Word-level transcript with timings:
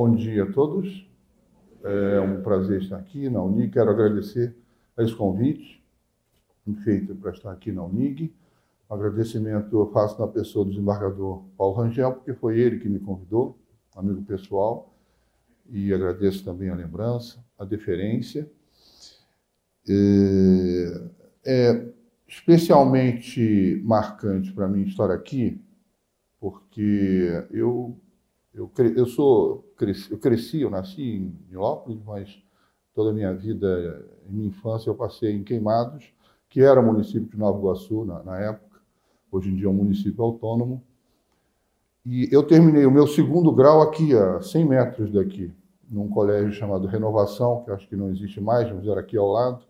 Bom 0.00 0.14
dia 0.14 0.44
a 0.44 0.52
todos. 0.52 1.10
É 1.82 2.20
um 2.20 2.40
prazer 2.40 2.80
estar 2.82 2.98
aqui 2.98 3.28
na 3.28 3.42
Unig. 3.42 3.72
Quero 3.72 3.90
agradecer 3.90 4.54
esse 4.96 5.12
convite 5.12 5.84
feito 6.84 7.16
para 7.16 7.32
estar 7.32 7.50
aqui 7.50 7.72
na 7.72 7.82
Unig. 7.82 8.32
Um 8.88 8.94
agradecimento 8.94 9.76
eu 9.76 9.90
faço 9.90 10.20
na 10.20 10.28
pessoa 10.28 10.64
do 10.64 10.70
desembargador 10.70 11.42
Paulo 11.56 11.74
Rangel, 11.74 12.12
porque 12.12 12.32
foi 12.32 12.60
ele 12.60 12.78
que 12.78 12.88
me 12.88 13.00
convidou, 13.00 13.58
amigo 13.96 14.22
pessoal, 14.22 14.94
e 15.68 15.92
agradeço 15.92 16.44
também 16.44 16.68
a 16.68 16.76
lembrança, 16.76 17.44
a 17.58 17.64
deferência. 17.64 18.48
É, 19.88 21.10
é 21.44 21.92
especialmente 22.24 23.82
marcante 23.84 24.52
para 24.52 24.68
mim 24.68 24.82
estar 24.82 25.10
aqui, 25.10 25.60
porque 26.38 27.48
eu 27.50 27.98
eu, 28.54 28.72
eu 28.96 29.06
sou 29.06 29.67
cresci, 29.78 30.10
eu 30.12 30.18
cresci, 30.18 30.60
eu 30.60 30.70
nasci 30.70 31.02
em 31.02 31.38
Nilópolis, 31.48 32.00
mas 32.04 32.42
toda 32.92 33.10
a 33.10 33.12
minha 33.12 33.32
vida, 33.32 34.04
minha 34.28 34.48
infância, 34.48 34.90
eu 34.90 34.94
passei 34.94 35.32
em 35.32 35.44
Queimados, 35.44 36.12
que 36.48 36.60
era 36.60 36.82
município 36.82 37.28
de 37.28 37.38
Nova 37.38 37.58
Iguaçu 37.58 38.04
na, 38.04 38.22
na 38.22 38.40
época. 38.40 38.80
Hoje 39.30 39.50
em 39.50 39.56
dia 39.56 39.66
é 39.66 39.68
um 39.70 39.74
município 39.74 40.22
autônomo. 40.22 40.82
E 42.04 42.28
eu 42.32 42.42
terminei 42.42 42.86
o 42.86 42.90
meu 42.90 43.06
segundo 43.06 43.52
grau 43.52 43.82
aqui, 43.82 44.16
a 44.16 44.40
100 44.40 44.64
metros 44.64 45.12
daqui, 45.12 45.52
num 45.88 46.08
colégio 46.08 46.52
chamado 46.52 46.86
Renovação, 46.86 47.62
que 47.64 47.70
acho 47.70 47.88
que 47.88 47.96
não 47.96 48.10
existe 48.10 48.40
mais, 48.40 48.70
mas 48.72 48.86
era 48.86 49.00
aqui 49.00 49.16
ao 49.16 49.28
lado. 49.28 49.62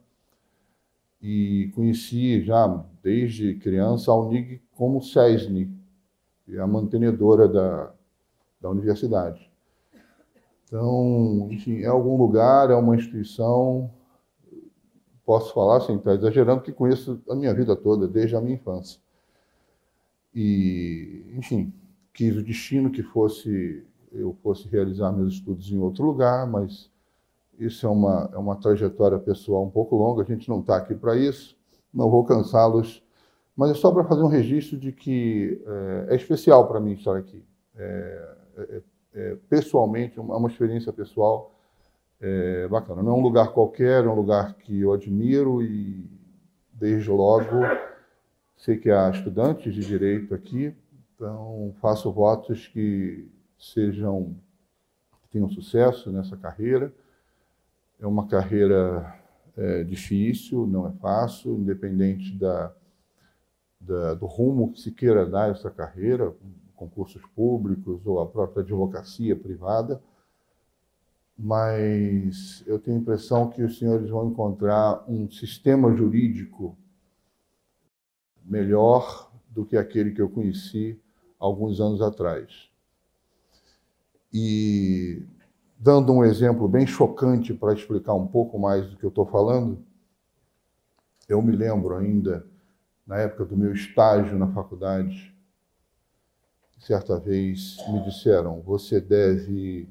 E 1.21 1.71
conheci 1.75 2.43
já 2.43 2.85
desde 3.03 3.57
criança 3.57 4.13
a 4.13 4.15
Unig 4.15 4.63
como 4.73 5.03
SESNI, 5.03 5.69
é 6.49 6.59
a 6.59 6.67
mantenedora 6.67 7.49
da, 7.49 7.93
da 8.61 8.71
universidade. 8.71 9.48
Então, 10.69 11.49
enfim, 11.51 11.81
é 11.81 11.87
algum 11.87 12.17
lugar, 12.19 12.71
é 12.71 12.75
uma 12.75 12.95
instituição, 12.95 13.91
posso 15.25 15.53
falar 15.55 15.81
sem 15.81 15.97
estar 15.97 16.15
exagerando, 16.15 16.63
que 16.63 16.73
conheço 16.73 17.21
a 17.29 17.35
minha 17.35 17.55
vida 17.55 17.75
toda, 17.75 18.07
desde 18.07 18.37
a 18.37 18.41
minha 18.41 18.55
infância. 18.55 19.01
E, 20.35 21.25
enfim, 21.35 21.73
quis 22.13 22.37
o 22.37 22.43
destino 22.43 22.91
que 22.91 23.03
fosse 23.03 23.83
eu 24.13 24.35
fosse 24.43 24.69
realizar 24.69 25.13
meus 25.13 25.35
estudos 25.35 25.71
em 25.71 25.79
outro 25.79 26.05
lugar, 26.05 26.47
mas 26.47 26.91
isso 27.59 27.87
é 27.87 27.91
uma, 27.91 28.31
é 28.33 28.39
uma 28.39 28.57
trajetória 28.57 29.19
pessoal 29.19 29.65
um 29.65 29.71
pouco 29.71 29.97
longa, 29.97 30.23
a 30.23 30.25
gente 30.25 30.49
não 30.49 30.61
está 30.61 30.77
aqui 30.77 30.95
para 30.95 31.17
isso, 31.17 31.57
não 31.93 32.11
vou 32.11 32.25
cansá-los, 32.25 33.03
mas 33.57 33.71
é 33.71 33.75
só 33.75 33.91
para 33.91 34.05
fazer 34.05 34.23
um 34.23 34.29
registro 34.29 34.79
de 34.79 34.93
que 34.93 35.61
é, 36.09 36.15
é 36.15 36.17
especial 36.17 36.69
para 36.69 36.81
mim 36.81 36.93
estar 36.93 37.17
aqui. 37.17 37.45
É, 37.77 38.37
é, 38.57 38.83
é, 39.19 39.37
pessoalmente, 39.49 40.17
é 40.17 40.23
uma 40.23 40.49
experiência 40.49 40.93
pessoal 40.93 41.53
é, 42.21 42.69
bacana. 42.69 43.03
Não 43.03 43.13
é 43.13 43.15
um 43.17 43.21
lugar 43.21 43.53
qualquer, 43.53 44.05
é 44.05 44.09
um 44.09 44.15
lugar 44.15 44.55
que 44.55 44.81
eu 44.81 44.93
admiro 44.93 45.61
e, 45.61 46.09
desde 46.73 47.11
logo, 47.11 47.63
sei 48.57 48.77
que 48.77 48.91
há 48.91 49.11
estudantes 49.11 49.75
de 49.75 49.85
direito 49.85 50.33
aqui, 50.35 50.73
então 51.15 51.75
faço 51.81 52.13
votos 52.13 52.69
que 52.69 53.29
sejam, 53.59 54.37
que 55.23 55.29
tenham 55.31 55.49
sucesso 55.49 56.13
nessa 56.13 56.37
carreira. 56.37 56.93
É 58.01 58.07
uma 58.07 58.29
carreira 58.29 59.21
é, 59.57 59.83
difícil, 59.83 60.65
não 60.65 60.87
é 60.87 60.93
fácil, 60.93 61.59
independente 61.59 62.33
da, 62.35 62.73
da, 63.81 64.15
do 64.15 64.27
rumo 64.27 64.71
que 64.71 64.81
se 64.81 64.93
queira 64.93 65.27
dar 65.27 65.51
essa 65.51 65.69
carreira, 65.69 66.33
concursos 66.79 67.23
públicos 67.35 68.07
ou 68.07 68.21
a 68.21 68.27
própria 68.27 68.63
advocacia 68.63 69.35
privada, 69.35 70.01
mas 71.37 72.65
eu 72.67 72.79
tenho 72.79 72.97
a 72.97 73.01
impressão 73.01 73.51
que 73.51 73.63
os 73.63 73.79
senhores 73.79 74.09
vão 74.09 74.29
encontrar 74.29 75.05
um 75.09 75.31
sistema 75.31 75.95
jurídico 75.95 76.77
melhor 78.45 79.31
do 79.51 79.65
que 79.65 79.77
aquele 79.77 80.13
que 80.13 80.23
eu 80.23 80.29
conheci 80.29 80.99
alguns 81.39 81.81
anos 81.81 82.01
atrás. 82.01 82.69
E 84.33 85.23
dando 85.79 86.13
um 86.13 86.25
exemplo 86.25 86.67
bem 86.67 86.87
chocante 86.87 87.55
para 87.55 87.73
explicar 87.73 88.15
um 88.15 88.27
pouco 88.27 88.59
mais 88.59 88.89
do 88.89 88.97
que 88.97 89.05
eu 89.05 89.11
estou 89.11 89.27
falando, 89.27 89.79
eu 91.29 91.41
me 91.43 91.55
lembro 91.55 91.95
ainda, 91.97 92.47
na 93.07 93.19
época 93.19 93.45
do 93.45 93.57
meu 93.57 93.73
estágio 93.73 94.39
na 94.39 94.49
faculdade, 94.49 95.35
certa 96.79 97.19
vez 97.19 97.77
me 97.89 98.03
disseram: 98.05 98.61
você 98.61 99.01
deve 99.01 99.89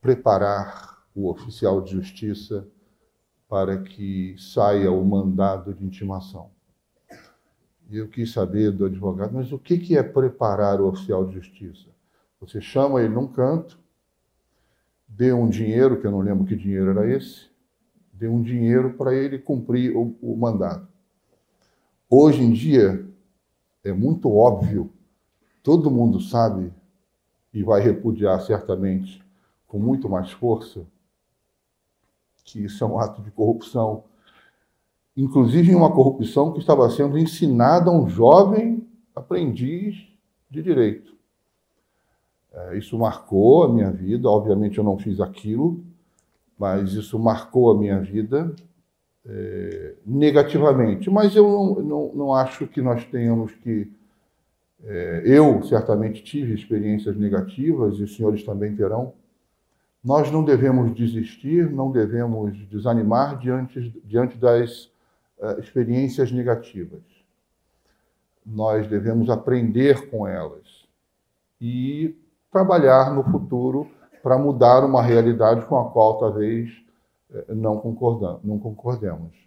preparar 0.00 1.02
o 1.14 1.28
oficial 1.28 1.80
de 1.80 1.92
justiça 1.92 2.66
para 3.48 3.78
que 3.78 4.34
saia 4.38 4.90
o 4.90 5.04
mandado 5.04 5.72
de 5.72 5.84
intimação. 5.84 6.50
E 7.88 7.98
eu 7.98 8.08
quis 8.08 8.32
saber 8.32 8.72
do 8.72 8.86
advogado, 8.86 9.34
mas 9.34 9.52
o 9.52 9.58
que 9.58 9.96
é 9.96 10.02
preparar 10.02 10.80
o 10.80 10.88
oficial 10.88 11.26
de 11.26 11.34
justiça? 11.34 11.88
Você 12.40 12.60
chama 12.60 13.00
ele 13.00 13.14
num 13.14 13.26
canto, 13.28 13.78
dê 15.06 15.32
um 15.32 15.48
dinheiro, 15.48 16.00
que 16.00 16.06
eu 16.06 16.10
não 16.10 16.20
lembro 16.20 16.44
que 16.44 16.56
dinheiro 16.56 16.90
era 16.90 17.08
esse, 17.08 17.48
dê 18.12 18.26
um 18.26 18.42
dinheiro 18.42 18.94
para 18.94 19.14
ele 19.14 19.38
cumprir 19.38 19.94
o, 19.96 20.16
o 20.20 20.36
mandado. 20.36 20.88
Hoje 22.08 22.42
em 22.42 22.52
dia, 22.52 23.06
é 23.82 23.92
muito 23.92 24.34
óbvio 24.34 24.90
todo 25.64 25.90
mundo 25.90 26.20
sabe 26.20 26.70
e 27.52 27.64
vai 27.64 27.80
repudiar 27.80 28.40
certamente 28.42 29.24
com 29.66 29.78
muito 29.78 30.08
mais 30.08 30.30
força 30.30 30.86
que 32.44 32.62
isso 32.62 32.84
é 32.84 32.86
um 32.86 32.98
ato 32.98 33.22
de 33.22 33.30
corrupção, 33.30 34.04
inclusive 35.16 35.74
uma 35.74 35.90
corrupção 35.90 36.52
que 36.52 36.58
estava 36.58 36.88
sendo 36.90 37.18
ensinada 37.18 37.90
a 37.90 37.92
um 37.94 38.06
jovem 38.06 38.86
aprendiz 39.16 40.06
de 40.50 40.62
direito. 40.62 41.14
É, 42.52 42.76
isso 42.76 42.98
marcou 42.98 43.64
a 43.64 43.72
minha 43.72 43.90
vida, 43.90 44.28
obviamente 44.28 44.76
eu 44.76 44.84
não 44.84 44.98
fiz 44.98 45.18
aquilo, 45.20 45.82
mas 46.58 46.92
isso 46.92 47.18
marcou 47.18 47.70
a 47.70 47.78
minha 47.78 47.98
vida 48.00 48.54
é, 49.24 49.94
negativamente. 50.04 51.10
Mas 51.10 51.34
eu 51.34 51.48
não, 51.48 51.74
não, 51.82 52.12
não 52.14 52.34
acho 52.34 52.66
que 52.66 52.82
nós 52.82 53.04
tenhamos 53.06 53.52
que 53.52 53.90
eu 55.24 55.62
certamente 55.62 56.22
tive 56.22 56.54
experiências 56.54 57.16
negativas 57.16 57.96
e 57.98 58.02
os 58.02 58.16
senhores 58.16 58.44
também 58.44 58.76
terão. 58.76 59.14
Nós 60.04 60.30
não 60.30 60.44
devemos 60.44 60.94
desistir, 60.94 61.70
não 61.70 61.90
devemos 61.90 62.54
desanimar 62.68 63.38
diante, 63.38 63.90
diante 64.04 64.36
das 64.36 64.84
uh, 65.38 65.58
experiências 65.58 66.30
negativas. 66.30 67.00
Nós 68.44 68.86
devemos 68.86 69.30
aprender 69.30 70.10
com 70.10 70.28
elas 70.28 70.86
e 71.58 72.14
trabalhar 72.52 73.14
no 73.14 73.24
futuro 73.24 73.88
para 74.22 74.36
mudar 74.36 74.84
uma 74.84 75.02
realidade 75.02 75.64
com 75.64 75.78
a 75.78 75.90
qual 75.90 76.18
talvez 76.18 76.70
uh, 77.30 77.54
não, 77.54 77.76
não 78.44 78.58
concordemos. 78.58 79.43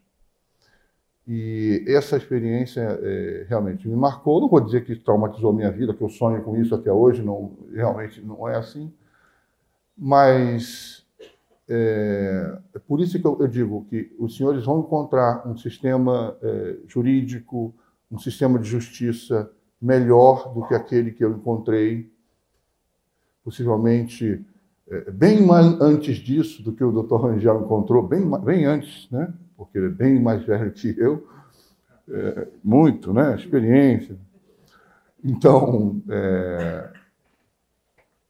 E 1.27 1.83
essa 1.87 2.15
experiência 2.15 2.79
é, 2.79 3.45
realmente 3.49 3.85
me 3.85 3.95
marcou. 3.95 4.39
Não 4.39 4.47
vou 4.47 4.61
dizer 4.61 4.85
que 4.85 4.95
traumatizou 4.95 5.51
minha 5.51 5.69
vida, 5.69 5.93
que 5.93 6.01
eu 6.01 6.07
sonho 6.07 6.41
com 6.41 6.55
isso 6.55 6.73
até 6.73 6.91
hoje, 6.91 7.21
não, 7.21 7.51
realmente 7.73 8.21
não 8.21 8.47
é 8.47 8.55
assim. 8.55 8.93
Mas 9.97 11.05
é, 11.67 12.59
é 12.75 12.79
por 12.79 13.01
isso 13.01 13.19
que 13.19 13.27
eu, 13.27 13.37
eu, 13.41 13.47
digo 13.47 13.85
que 13.89 14.15
os 14.17 14.37
senhores 14.37 14.63
vão 14.63 14.79
encontrar 14.79 15.45
um 15.45 15.57
sistema 15.57 16.37
é, 16.41 16.77
jurídico, 16.87 17.75
um 18.09 18.17
sistema 18.17 18.57
de 18.57 18.69
justiça 18.69 19.51
melhor 19.81 20.53
do 20.53 20.65
que 20.65 20.73
aquele 20.73 21.11
que 21.11 21.25
eu 21.25 21.31
encontrei, 21.31 22.09
possivelmente 23.43 24.45
é, 24.89 25.11
bem 25.11 25.45
antes 25.81 26.17
disso 26.17 26.63
do 26.63 26.71
que 26.71 26.85
o 26.85 27.03
Dr. 27.03 27.15
Rangel 27.15 27.61
encontrou, 27.61 28.01
bem, 28.01 28.25
bem 28.39 28.63
antes, 28.63 29.09
né? 29.11 29.33
Porque 29.57 29.77
ele 29.77 29.87
é 29.87 29.89
bem 29.89 30.21
mais 30.21 30.45
velho 30.45 30.71
que 30.71 30.95
eu, 30.97 31.27
é, 32.09 32.47
muito, 32.63 33.11
né? 33.11 33.35
Experiência. 33.35 34.17
Então, 35.23 36.01
é, 36.07 36.93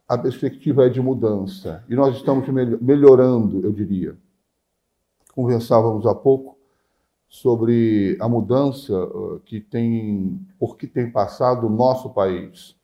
a 0.08 0.18
perspectiva 0.18 0.86
é 0.86 0.90
de 0.90 1.02
mudança 1.02 1.84
e 1.90 1.96
nós 1.96 2.16
estamos 2.16 2.48
melhorando, 2.82 3.60
eu 3.64 3.74
diria. 3.74 4.16
Conversávamos 5.36 6.08
há 6.08 6.16
pouco 6.16 6.58
sobre 7.28 8.18
a 8.22 8.28
mudança 8.28 8.94
que 9.46 9.60
tem, 9.60 10.40
por 10.58 10.78
que 10.78 10.88
tem 10.88 11.12
passado 11.12 11.68
o 11.68 11.70
nosso 11.70 12.10
país. 12.12 12.76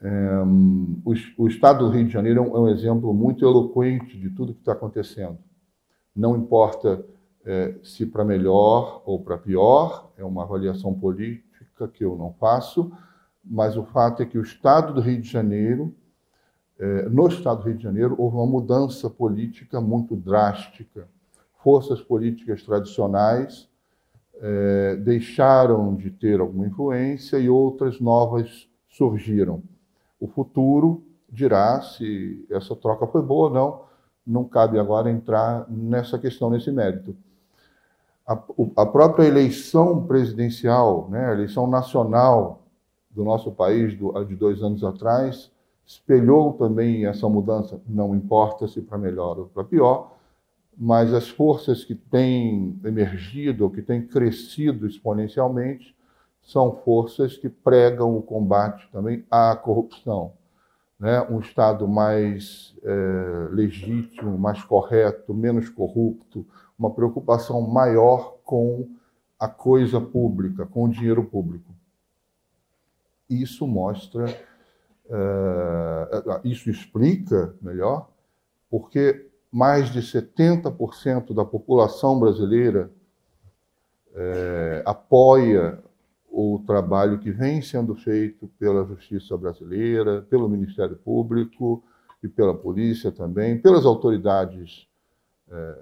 É, 0.00 0.42
o, 1.04 1.12
o, 1.36 1.46
estado 1.46 1.84
do 1.84 1.92
Rio 1.94 2.06
de 2.06 2.12
Janeiro 2.12 2.40
é 2.40 2.42
um, 2.42 2.56
é 2.56 2.60
um 2.60 2.68
exemplo 2.68 3.12
muito 3.12 3.44
eloquente 3.44 4.18
de 4.18 4.30
tudo 4.30 4.54
que 4.54 4.60
está 4.60 4.72
acontecendo. 4.72 5.38
Não 6.14 6.36
importa 6.36 7.04
é, 7.44 7.74
se 7.82 8.06
para 8.06 8.24
melhor 8.24 9.02
ou 9.04 9.20
para 9.20 9.38
pior, 9.38 10.10
é 10.16 10.24
uma 10.24 10.42
avaliação 10.42 10.92
política 10.92 11.88
que 11.88 12.04
eu 12.04 12.16
não 12.16 12.32
faço, 12.34 12.92
mas 13.44 13.76
o 13.76 13.84
fato 13.84 14.22
é 14.22 14.26
que 14.26 14.38
o 14.38 14.42
Estado 14.42 14.92
do 14.92 15.00
Rio 15.00 15.20
de 15.20 15.28
Janeiro 15.28 15.94
é, 16.80 17.06
no 17.10 17.28
Estado 17.28 17.58
do 17.58 17.68
Rio 17.68 17.76
de 17.76 17.82
Janeiro, 17.82 18.14
houve 18.16 18.36
uma 18.36 18.46
mudança 18.46 19.10
política 19.10 19.82
muito 19.82 20.16
drástica. 20.16 21.06
Forças 21.62 22.00
políticas 22.00 22.62
tradicionais 22.62 23.68
é, 24.36 24.96
deixaram 24.96 25.94
de 25.94 26.10
ter 26.10 26.40
alguma 26.40 26.66
influência 26.66 27.38
e 27.38 27.50
outras 27.50 28.00
novas 28.00 28.66
surgiram. 28.88 29.62
O 30.18 30.26
futuro 30.26 31.04
dirá 31.28 31.82
se 31.82 32.46
essa 32.50 32.74
troca 32.74 33.06
foi 33.06 33.20
boa 33.20 33.48
ou 33.48 33.54
não, 33.54 33.82
não 34.26 34.44
cabe 34.44 34.78
agora 34.78 35.10
entrar 35.10 35.66
nessa 35.68 36.18
questão, 36.18 36.50
nesse 36.50 36.70
mérito. 36.70 37.16
A, 38.26 38.38
a 38.76 38.86
própria 38.86 39.26
eleição 39.26 40.06
presidencial, 40.06 41.08
né, 41.10 41.26
a 41.26 41.32
eleição 41.32 41.66
nacional 41.66 42.62
do 43.10 43.24
nosso 43.24 43.50
país 43.50 43.96
do, 43.96 44.12
de 44.24 44.36
dois 44.36 44.62
anos 44.62 44.84
atrás, 44.84 45.50
espelhou 45.84 46.52
também 46.52 47.06
essa 47.06 47.28
mudança, 47.28 47.80
não 47.88 48.14
importa 48.14 48.68
se 48.68 48.80
para 48.80 48.96
melhor 48.96 49.38
ou 49.38 49.46
para 49.46 49.64
pior, 49.64 50.12
mas 50.78 51.12
as 51.12 51.28
forças 51.28 51.84
que 51.84 51.94
têm 51.94 52.78
emergido, 52.84 53.68
que 53.68 53.82
têm 53.82 54.06
crescido 54.06 54.86
exponencialmente, 54.86 55.94
são 56.42 56.76
forças 56.84 57.36
que 57.36 57.48
pregam 57.48 58.16
o 58.16 58.22
combate 58.22 58.88
também 58.92 59.24
à 59.30 59.54
corrupção. 59.56 60.32
Né? 61.00 61.22
Um 61.30 61.40
Estado 61.40 61.88
mais 61.88 62.76
é, 62.84 63.48
legítimo, 63.50 64.36
mais 64.38 64.62
correto, 64.62 65.32
menos 65.32 65.70
corrupto, 65.70 66.46
uma 66.78 66.90
preocupação 66.90 67.62
maior 67.62 68.36
com 68.44 68.86
a 69.38 69.48
coisa 69.48 69.98
pública, 69.98 70.66
com 70.66 70.84
o 70.84 70.88
dinheiro 70.88 71.24
público. 71.24 71.74
Isso 73.30 73.66
mostra, 73.66 74.26
é, 75.08 76.40
isso 76.44 76.68
explica 76.68 77.54
melhor, 77.62 78.10
porque 78.68 79.26
mais 79.50 79.88
de 79.88 80.00
70% 80.00 81.32
da 81.32 81.44
população 81.44 82.20
brasileira 82.20 82.90
é, 84.14 84.82
apoia 84.84 85.82
o 86.30 86.62
trabalho 86.64 87.18
que 87.18 87.30
vem 87.30 87.60
sendo 87.60 87.94
feito 87.94 88.48
pela 88.58 88.84
Justiça 88.84 89.36
Brasileira, 89.36 90.22
pelo 90.22 90.48
Ministério 90.48 90.96
Público 90.96 91.82
e 92.22 92.28
pela 92.28 92.54
Polícia 92.54 93.10
também, 93.10 93.60
pelas 93.60 93.84
autoridades, 93.84 94.86
é, 95.50 95.78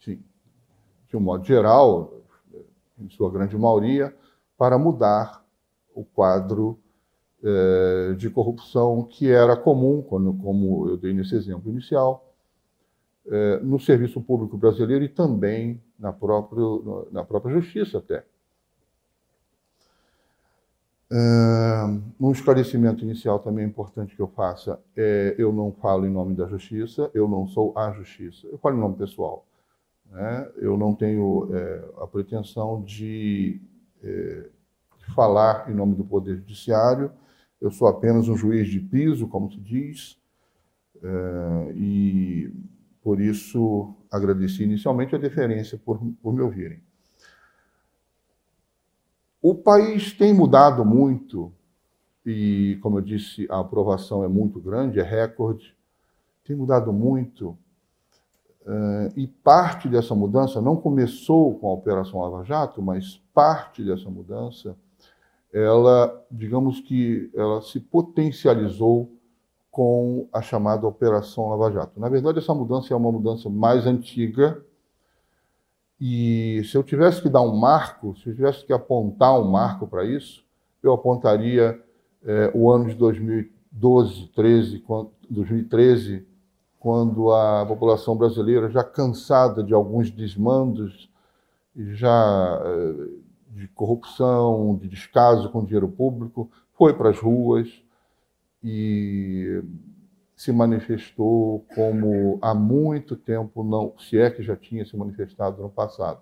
de, 0.00 0.20
de 1.08 1.16
um 1.16 1.20
modo 1.20 1.44
geral, 1.44 2.22
em 2.98 3.08
sua 3.08 3.30
grande 3.30 3.56
maioria, 3.56 4.14
para 4.58 4.78
mudar 4.78 5.44
o 5.94 6.04
quadro 6.04 6.78
é, 7.42 8.14
de 8.14 8.28
corrupção 8.30 9.04
que 9.04 9.30
era 9.30 9.56
comum, 9.56 10.02
como 10.02 10.88
eu 10.88 10.96
dei 10.96 11.12
nesse 11.12 11.36
exemplo 11.36 11.70
inicial, 11.70 12.34
é, 13.26 13.60
no 13.60 13.78
serviço 13.78 14.20
público 14.20 14.56
brasileiro 14.56 15.04
e 15.04 15.08
também 15.08 15.80
na 15.98 16.12
própria, 16.12 16.64
na 17.12 17.24
própria 17.24 17.54
justiça 17.54 17.98
até. 17.98 18.24
Um 22.18 22.32
esclarecimento 22.32 23.04
inicial 23.04 23.38
também 23.38 23.64
importante 23.64 24.16
que 24.16 24.22
eu 24.22 24.26
faça 24.28 24.80
é 24.96 25.34
eu 25.38 25.52
não 25.52 25.70
falo 25.72 26.06
em 26.06 26.10
nome 26.10 26.34
da 26.34 26.46
justiça, 26.46 27.10
eu 27.14 27.28
não 27.28 27.46
sou 27.46 27.76
a 27.76 27.92
justiça, 27.92 28.46
eu 28.46 28.58
falo 28.58 28.76
em 28.76 28.80
nome 28.80 28.96
pessoal. 28.96 29.46
Né? 30.10 30.50
Eu 30.56 30.76
não 30.76 30.94
tenho 30.94 31.48
é, 31.54 31.84
a 32.00 32.06
pretensão 32.06 32.82
de, 32.82 33.60
é, 34.02 34.48
falar 35.14 35.70
em 35.70 35.74
nome 35.74 35.94
do 35.94 36.04
Poder 36.04 36.36
Judiciário, 36.36 37.10
eu 37.60 37.70
sou 37.70 37.88
apenas 37.88 38.28
um 38.28 38.36
juiz 38.36 38.68
de 38.68 38.80
piso, 38.80 39.26
como 39.26 39.50
se 39.50 39.58
diz, 39.58 40.18
é, 41.02 41.72
e 41.74 42.52
por 43.02 43.20
isso 43.20 43.94
agradeci 44.10 44.64
inicialmente 44.64 45.14
a 45.14 45.18
deferência 45.18 45.78
por, 45.78 45.98
por 46.22 46.32
me 46.32 46.40
ouvirem. 46.40 46.80
O 49.44 49.54
país 49.54 50.10
tem 50.14 50.32
mudado 50.32 50.86
muito, 50.86 51.52
e, 52.24 52.78
como 52.80 52.96
eu 52.96 53.02
disse, 53.02 53.46
a 53.50 53.60
aprovação 53.60 54.24
é 54.24 54.26
muito 54.26 54.58
grande, 54.58 54.98
é 54.98 55.02
recorde, 55.02 55.76
tem 56.42 56.56
mudado 56.56 56.90
muito, 56.94 57.50
uh, 58.62 59.12
e 59.14 59.26
parte 59.26 59.86
dessa 59.86 60.14
mudança 60.14 60.62
não 60.62 60.76
começou 60.76 61.58
com 61.58 61.68
a 61.68 61.74
Operação 61.74 62.22
Lava 62.22 62.42
Jato, 62.42 62.80
mas 62.80 63.20
parte 63.34 63.84
dessa 63.84 64.08
mudança, 64.08 64.74
ela, 65.52 66.24
digamos 66.30 66.80
que, 66.80 67.30
ela 67.34 67.60
se 67.60 67.78
potencializou 67.78 69.12
com 69.70 70.26
a 70.32 70.40
chamada 70.40 70.86
Operação 70.86 71.50
Lava 71.50 71.70
Jato. 71.70 72.00
Na 72.00 72.08
verdade, 72.08 72.38
essa 72.38 72.54
mudança 72.54 72.94
é 72.94 72.96
uma 72.96 73.12
mudança 73.12 73.50
mais 73.50 73.86
antiga, 73.86 74.64
e 76.06 76.62
se 76.64 76.76
eu 76.76 76.82
tivesse 76.82 77.22
que 77.22 77.30
dar 77.30 77.40
um 77.40 77.56
marco, 77.56 78.14
se 78.16 78.28
eu 78.28 78.34
tivesse 78.34 78.62
que 78.62 78.74
apontar 78.74 79.40
um 79.40 79.50
marco 79.50 79.86
para 79.86 80.04
isso, 80.04 80.44
eu 80.82 80.92
apontaria 80.92 81.82
é, 82.22 82.50
o 82.54 82.70
ano 82.70 82.90
de 82.90 82.94
2012, 82.94 84.26
13, 84.34 84.80
quando, 84.80 85.10
2013, 85.30 86.26
quando 86.78 87.32
a 87.32 87.64
população 87.64 88.14
brasileira, 88.18 88.68
já 88.68 88.84
cansada 88.84 89.64
de 89.64 89.72
alguns 89.72 90.10
desmandos, 90.10 91.08
já 91.74 92.60
é, 92.62 93.58
de 93.58 93.68
corrupção, 93.68 94.76
de 94.76 94.86
descaso 94.86 95.48
com 95.48 95.60
o 95.60 95.64
dinheiro 95.64 95.88
público, 95.88 96.50
foi 96.74 96.92
para 96.92 97.08
as 97.08 97.18
ruas 97.18 97.82
e 98.62 99.62
se 100.36 100.52
manifestou 100.52 101.64
como 101.74 102.38
há 102.42 102.54
muito 102.54 103.16
tempo 103.16 103.62
não, 103.62 103.94
se 103.98 104.18
é 104.18 104.30
que 104.30 104.42
já 104.42 104.56
tinha 104.56 104.84
se 104.84 104.96
manifestado 104.96 105.62
no 105.62 105.70
passado. 105.70 106.20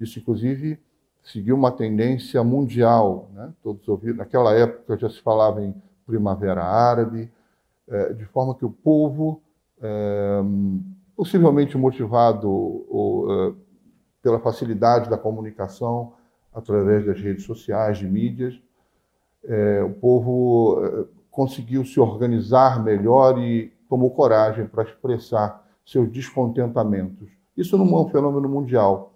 Isso, 0.00 0.18
inclusive, 0.18 0.78
seguiu 1.22 1.54
uma 1.54 1.70
tendência 1.70 2.42
mundial. 2.42 3.30
Né? 3.32 3.52
Todos 3.62 3.86
ouviram, 3.88 4.16
naquela 4.16 4.54
época 4.54 4.98
já 4.98 5.08
se 5.08 5.20
falava 5.20 5.62
em 5.62 5.74
primavera 6.06 6.64
árabe, 6.64 7.30
é, 7.88 8.12
de 8.12 8.24
forma 8.24 8.54
que 8.54 8.64
o 8.64 8.70
povo, 8.70 9.40
é, 9.80 10.40
possivelmente 11.16 11.76
motivado 11.76 12.84
é, 13.28 13.52
pela 14.22 14.40
facilidade 14.40 15.08
da 15.08 15.16
comunicação 15.16 16.14
através 16.52 17.06
das 17.06 17.20
redes 17.20 17.44
sociais, 17.44 17.98
de 17.98 18.06
mídias, 18.06 18.60
o 19.86 19.90
povo 20.00 21.08
conseguiu 21.30 21.84
se 21.84 22.00
organizar 22.00 22.82
melhor 22.82 23.38
e 23.38 23.72
tomou 23.88 24.10
coragem 24.10 24.66
para 24.66 24.84
expressar 24.84 25.66
seus 25.84 26.10
descontentamentos. 26.10 27.28
Isso 27.56 27.76
não 27.76 27.86
é 27.96 28.00
um 28.00 28.08
fenômeno 28.08 28.48
mundial. 28.48 29.14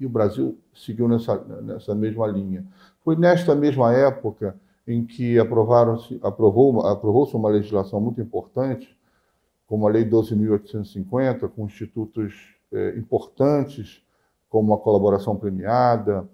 E 0.00 0.06
o 0.06 0.08
Brasil 0.08 0.58
seguiu 0.74 1.08
nessa, 1.08 1.36
nessa 1.62 1.94
mesma 1.94 2.26
linha. 2.26 2.64
Foi 3.04 3.16
nesta 3.16 3.54
mesma 3.54 3.92
época 3.92 4.56
em 4.86 5.04
que 5.04 5.38
aprovaram-se, 5.38 6.18
aprovou, 6.22 6.86
aprovou-se 6.86 7.34
uma 7.36 7.48
legislação 7.48 8.00
muito 8.00 8.20
importante, 8.20 8.96
como 9.66 9.86
a 9.86 9.90
Lei 9.90 10.08
12.850, 10.08 11.48
com 11.48 11.66
institutos 11.66 12.54
eh, 12.72 12.94
importantes, 12.96 14.02
como 14.48 14.72
a 14.72 14.78
colaboração 14.78 15.36
premiada, 15.36 16.26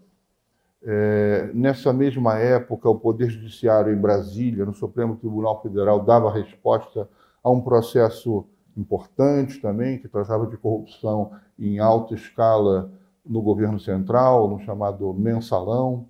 é, 0.87 1.51
nessa 1.55 1.93
mesma 1.93 2.39
época, 2.39 2.91
o 2.91 2.99
Poder 2.99 3.31
Judiciário 3.31 3.93
em 3.93 4.01
Brasília, 4.01 4.67
no 4.67 4.75
Supremo 4.75 5.17
Tribunal 5.17 5.63
Federal, 5.63 6.05
dava 6.05 6.31
resposta 6.31 7.09
a 7.43 7.51
um 7.51 7.61
processo 7.61 8.45
importante 8.77 9.61
também, 9.61 9.99
que 9.99 10.09
tratava 10.09 10.47
de 10.47 10.59
corrupção 10.59 11.31
em 11.59 11.79
alta 11.79 12.15
escala 12.15 12.91
no 13.25 13.41
governo 13.41 13.81
central, 13.81 14.49
no 14.49 14.61
chamado 14.61 15.15
mensalão. 15.15 16.07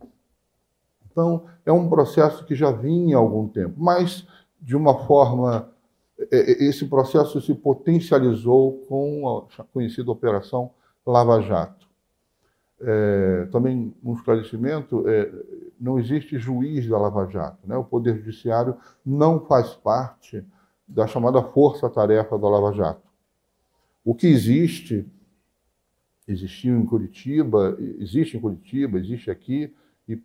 Então, 1.10 1.44
é 1.64 1.70
um 1.70 1.88
processo 1.88 2.44
que 2.44 2.56
já 2.56 2.72
vinha 2.72 3.16
há 3.16 3.20
algum 3.20 3.46
tempo, 3.46 3.74
mas 3.76 4.26
de 4.60 4.74
uma 4.74 5.06
forma. 5.06 5.70
É, 6.30 6.36
é, 6.36 6.64
esse 6.64 6.86
processo 6.86 7.40
se 7.40 7.52
potencializou 7.52 8.84
com 8.88 9.46
a 9.58 9.64
conhecida 9.64 10.12
Operação 10.12 10.70
Lava 11.04 11.40
Jato. 11.40 11.83
É, 12.86 13.46
também 13.50 13.94
um 14.04 14.14
esclarecimento, 14.14 15.08
é, 15.08 15.32
não 15.80 15.98
existe 15.98 16.38
juiz 16.38 16.86
da 16.86 16.98
Lava 16.98 17.26
Jato. 17.30 17.66
Né? 17.66 17.76
O 17.76 17.84
Poder 17.84 18.16
Judiciário 18.16 18.76
não 19.04 19.40
faz 19.40 19.74
parte 19.74 20.44
da 20.86 21.06
chamada 21.06 21.42
força-tarefa 21.42 22.38
da 22.38 22.48
Lava 22.48 22.72
Jato. 22.72 23.02
O 24.04 24.14
que 24.14 24.26
existe, 24.26 25.06
existiu 26.28 26.76
em 26.76 26.84
Curitiba, 26.84 27.76
existe 27.98 28.36
em 28.36 28.40
Curitiba, 28.40 28.98
existe 28.98 29.30
aqui, 29.30 29.74
e 30.06 30.20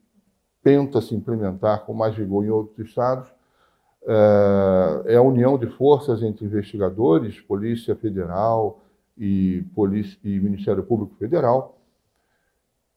tenta 0.61 1.01
se 1.01 1.15
implementar 1.15 1.85
com 1.85 1.93
mais 1.93 2.13
vigor 2.13 2.43
em 2.43 2.49
outros 2.49 2.87
estados, 2.87 3.29
é, 4.05 5.13
é 5.13 5.15
a 5.15 5.21
união 5.21 5.57
de 5.57 5.67
forças 5.67 6.21
entre 6.21 6.45
investigadores, 6.45 7.39
Polícia 7.39 7.95
Federal 7.95 8.81
e, 9.17 9.63
Polícia, 9.73 10.17
e 10.23 10.39
Ministério 10.39 10.83
Público 10.83 11.15
Federal, 11.15 11.78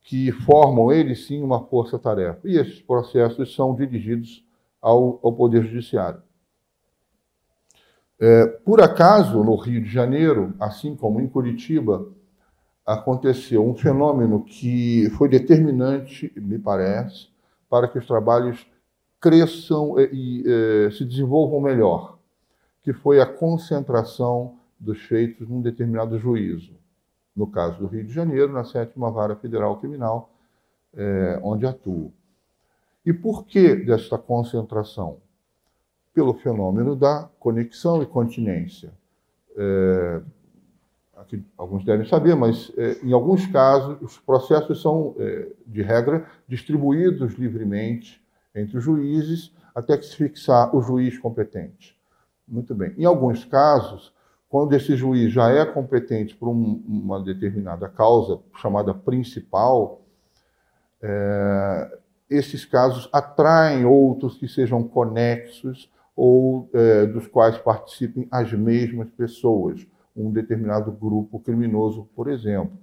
que 0.03 0.31
formam, 0.31 0.91
eles 0.91 1.25
sim, 1.25 1.41
uma 1.41 1.63
força-tarefa. 1.65 2.41
E 2.43 2.57
esses 2.57 2.81
processos 2.81 3.55
são 3.55 3.73
dirigidos 3.73 4.45
ao, 4.81 5.19
ao 5.23 5.33
Poder 5.33 5.63
Judiciário. 5.63 6.21
É, 8.19 8.45
por 8.45 8.81
acaso, 8.81 9.43
no 9.43 9.55
Rio 9.55 9.81
de 9.81 9.89
Janeiro, 9.89 10.53
assim 10.59 10.95
como 10.95 11.21
em 11.21 11.27
Curitiba, 11.27 12.05
aconteceu 12.85 13.65
um 13.65 13.73
fenômeno 13.73 14.43
que 14.43 15.09
foi 15.17 15.29
determinante, 15.29 16.31
me 16.35 16.59
parece, 16.59 17.29
para 17.69 17.87
que 17.87 17.97
os 17.97 18.05
trabalhos 18.05 18.67
cresçam 19.21 19.97
e, 19.97 20.43
e 20.45 20.91
se 20.91 21.05
desenvolvam 21.05 21.61
melhor, 21.61 22.17
que 22.81 22.91
foi 22.91 23.21
a 23.21 23.25
concentração 23.25 24.57
dos 24.77 25.01
feitos 25.01 25.47
num 25.47 25.61
determinado 25.61 26.19
juízo. 26.19 26.73
No 27.35 27.47
caso 27.47 27.79
do 27.79 27.87
Rio 27.87 28.03
de 28.03 28.13
Janeiro, 28.13 28.51
na 28.51 28.63
sétima 28.63 29.11
vara 29.11 29.35
federal 29.35 29.77
criminal, 29.79 30.29
é, 30.95 31.39
onde 31.41 31.65
atuo. 31.65 32.13
E 33.05 33.11
por 33.11 33.45
que 33.45 33.75
desta 33.75 34.17
concentração? 34.17 35.17
Pelo 36.13 36.33
fenômeno 36.35 36.95
da 36.95 37.29
conexão 37.39 38.01
e 38.03 38.05
continência. 38.05 38.93
É, 39.57 40.21
aqui, 41.17 41.43
alguns 41.57 41.83
devem 41.83 42.07
saber, 42.07 42.35
mas 42.35 42.71
é, 42.77 42.99
em 43.03 43.11
alguns 43.11 43.47
casos 43.47 43.99
os 44.01 44.19
processos 44.19 44.81
são, 44.81 45.15
é, 45.17 45.47
de 45.65 45.81
regra, 45.81 46.27
distribuídos 46.47 47.33
livremente 47.33 48.23
entre 48.53 48.77
os 48.77 48.83
juízes 48.83 49.51
até 49.73 49.97
que 49.97 50.05
se 50.05 50.15
fixar 50.15 50.75
o 50.75 50.81
juiz 50.81 51.17
competente. 51.17 51.97
Muito 52.47 52.75
bem. 52.75 52.93
Em 52.97 53.05
alguns 53.05 53.43
casos, 53.43 54.13
quando 54.53 54.73
esse 54.73 54.95
juiz 54.95 55.33
já 55.33 55.49
é 55.49 55.65
competente 55.65 56.35
por 56.35 56.47
um, 56.47 56.79
uma 56.87 57.19
determinada 57.19 57.89
causa 57.89 58.39
chamada 58.61 58.93
principal, 58.93 60.03
é, 61.01 61.97
esses 62.29 62.63
casos 62.63 63.09
atraem 63.11 63.83
outros 63.83 64.37
que 64.37 64.47
sejam 64.47 64.83
conexos 64.83 65.91
ou 66.15 66.69
é, 66.71 67.07
dos 67.07 67.25
quais 67.25 67.57
participem 67.57 68.27
as 68.29 68.53
mesmas 68.53 69.09
pessoas, 69.09 69.87
um 70.15 70.31
determinado 70.31 70.91
grupo 70.91 71.39
criminoso, 71.39 72.07
por 72.15 72.29
exemplo. 72.29 72.77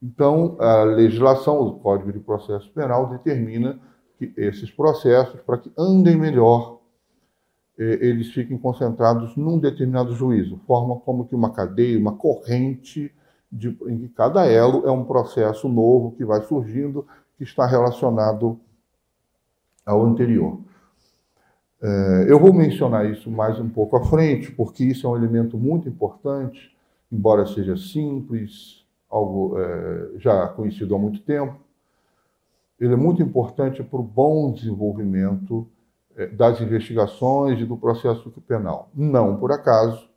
Então, 0.00 0.56
a 0.60 0.84
legislação, 0.84 1.62
o 1.62 1.80
Código 1.80 2.12
de 2.12 2.20
Processo 2.20 2.70
Penal, 2.70 3.08
determina 3.08 3.76
que 4.16 4.32
esses 4.36 4.70
processos, 4.70 5.40
para 5.40 5.58
que 5.58 5.72
andem 5.76 6.16
melhor, 6.16 6.75
eles 7.78 8.32
fiquem 8.32 8.56
concentrados 8.56 9.36
num 9.36 9.58
determinado 9.58 10.14
juízo, 10.14 10.58
forma 10.66 10.96
como 10.96 11.26
que 11.26 11.34
uma 11.34 11.50
cadeia, 11.50 11.98
uma 11.98 12.16
corrente, 12.16 13.12
de, 13.50 13.68
em 13.86 13.98
que 13.98 14.08
cada 14.08 14.46
elo 14.46 14.86
é 14.86 14.90
um 14.90 15.04
processo 15.04 15.68
novo 15.68 16.12
que 16.12 16.24
vai 16.24 16.42
surgindo 16.42 17.06
que 17.36 17.44
está 17.44 17.66
relacionado 17.66 18.58
ao 19.84 20.04
anterior. 20.04 20.60
É, 21.80 22.26
eu 22.28 22.40
vou 22.40 22.52
mencionar 22.52 23.08
isso 23.10 23.30
mais 23.30 23.60
um 23.60 23.68
pouco 23.68 23.96
à 23.96 24.04
frente, 24.04 24.50
porque 24.50 24.84
isso 24.84 25.06
é 25.06 25.10
um 25.10 25.16
elemento 25.16 25.58
muito 25.58 25.88
importante, 25.88 26.74
embora 27.12 27.46
seja 27.46 27.76
simples, 27.76 28.84
algo 29.08 29.58
é, 29.58 30.18
já 30.18 30.48
conhecido 30.48 30.94
há 30.94 30.98
muito 30.98 31.20
tempo. 31.20 31.56
Ele 32.80 32.94
é 32.94 32.96
muito 32.96 33.22
importante 33.22 33.82
para 33.82 34.00
o 34.00 34.02
bom 34.02 34.52
desenvolvimento 34.52 35.66
das 36.32 36.60
investigações 36.60 37.60
e 37.60 37.64
do 37.64 37.76
processo 37.76 38.30
penal. 38.46 38.88
Não 38.94 39.36
por 39.36 39.52
acaso, 39.52 40.08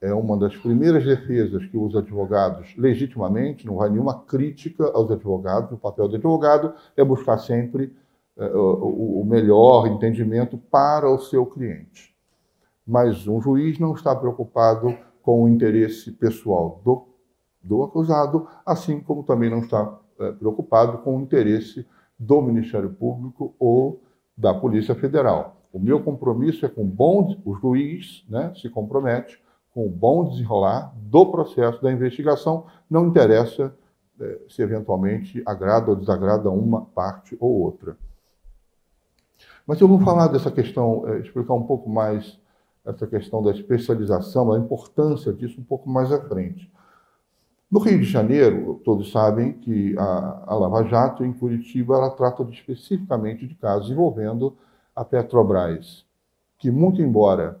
é 0.00 0.12
uma 0.12 0.36
das 0.36 0.56
primeiras 0.56 1.04
defesas 1.04 1.64
que 1.66 1.76
os 1.76 1.94
advogados, 1.94 2.74
legitimamente, 2.76 3.64
não 3.64 3.76
vai 3.76 3.88
nenhuma 3.88 4.20
crítica 4.24 4.90
aos 4.92 5.10
advogados, 5.12 5.70
o 5.70 5.78
papel 5.78 6.08
do 6.08 6.16
advogado 6.16 6.74
é 6.96 7.04
buscar 7.04 7.38
sempre 7.38 7.94
é, 8.36 8.46
o 8.52 9.22
melhor 9.24 9.86
entendimento 9.86 10.58
para 10.58 11.08
o 11.08 11.18
seu 11.20 11.46
cliente. 11.46 12.12
Mas 12.84 13.28
um 13.28 13.40
juiz 13.40 13.78
não 13.78 13.94
está 13.94 14.16
preocupado 14.16 14.96
com 15.22 15.44
o 15.44 15.48
interesse 15.48 16.10
pessoal 16.10 16.80
do, 16.84 17.06
do 17.62 17.84
acusado, 17.84 18.48
assim 18.66 18.98
como 18.98 19.22
também 19.22 19.48
não 19.48 19.60
está 19.60 20.00
é, 20.18 20.32
preocupado 20.32 20.98
com 20.98 21.16
o 21.16 21.20
interesse 21.20 21.86
do 22.18 22.42
Ministério 22.42 22.90
Público 22.90 23.54
ou 23.56 24.00
da 24.36 24.54
Polícia 24.54 24.94
Federal. 24.94 25.56
O 25.72 25.78
meu 25.78 26.02
compromisso 26.02 26.66
é 26.66 26.68
com 26.68 26.84
bom, 26.84 27.36
o 27.44 27.54
juiz 27.54 28.24
né, 28.28 28.52
se 28.54 28.68
compromete 28.68 29.42
com 29.72 29.86
o 29.86 29.90
bom 29.90 30.28
desenrolar 30.28 30.92
do 30.96 31.26
processo 31.26 31.82
da 31.82 31.90
investigação, 31.90 32.66
não 32.90 33.06
interessa 33.06 33.74
é, 34.20 34.40
se 34.48 34.60
eventualmente 34.60 35.42
agrada 35.46 35.90
ou 35.90 35.96
desagrada 35.96 36.50
uma 36.50 36.82
parte 36.82 37.36
ou 37.40 37.50
outra. 37.60 37.96
Mas 39.66 39.80
eu 39.80 39.88
vou 39.88 40.00
falar 40.00 40.28
dessa 40.28 40.50
questão, 40.50 41.08
é, 41.08 41.20
explicar 41.20 41.54
um 41.54 41.62
pouco 41.62 41.88
mais 41.88 42.38
essa 42.84 43.06
questão 43.06 43.42
da 43.42 43.52
especialização, 43.52 44.52
a 44.52 44.58
importância 44.58 45.32
disso 45.32 45.60
um 45.60 45.64
pouco 45.64 45.88
mais 45.88 46.12
à 46.12 46.20
frente. 46.20 46.70
No 47.72 47.80
Rio 47.80 48.00
de 48.00 48.04
Janeiro, 48.04 48.82
todos 48.84 49.10
sabem 49.10 49.54
que 49.54 49.96
a, 49.98 50.44
a 50.46 50.54
Lava 50.54 50.84
Jato, 50.84 51.24
em 51.24 51.32
Curitiba, 51.32 51.94
ela 51.94 52.10
trata 52.10 52.44
de, 52.44 52.52
especificamente 52.52 53.46
de 53.46 53.54
casos 53.54 53.90
envolvendo 53.90 54.54
a 54.94 55.02
Petrobras, 55.02 56.04
que, 56.58 56.70
muito 56.70 57.00
embora 57.00 57.58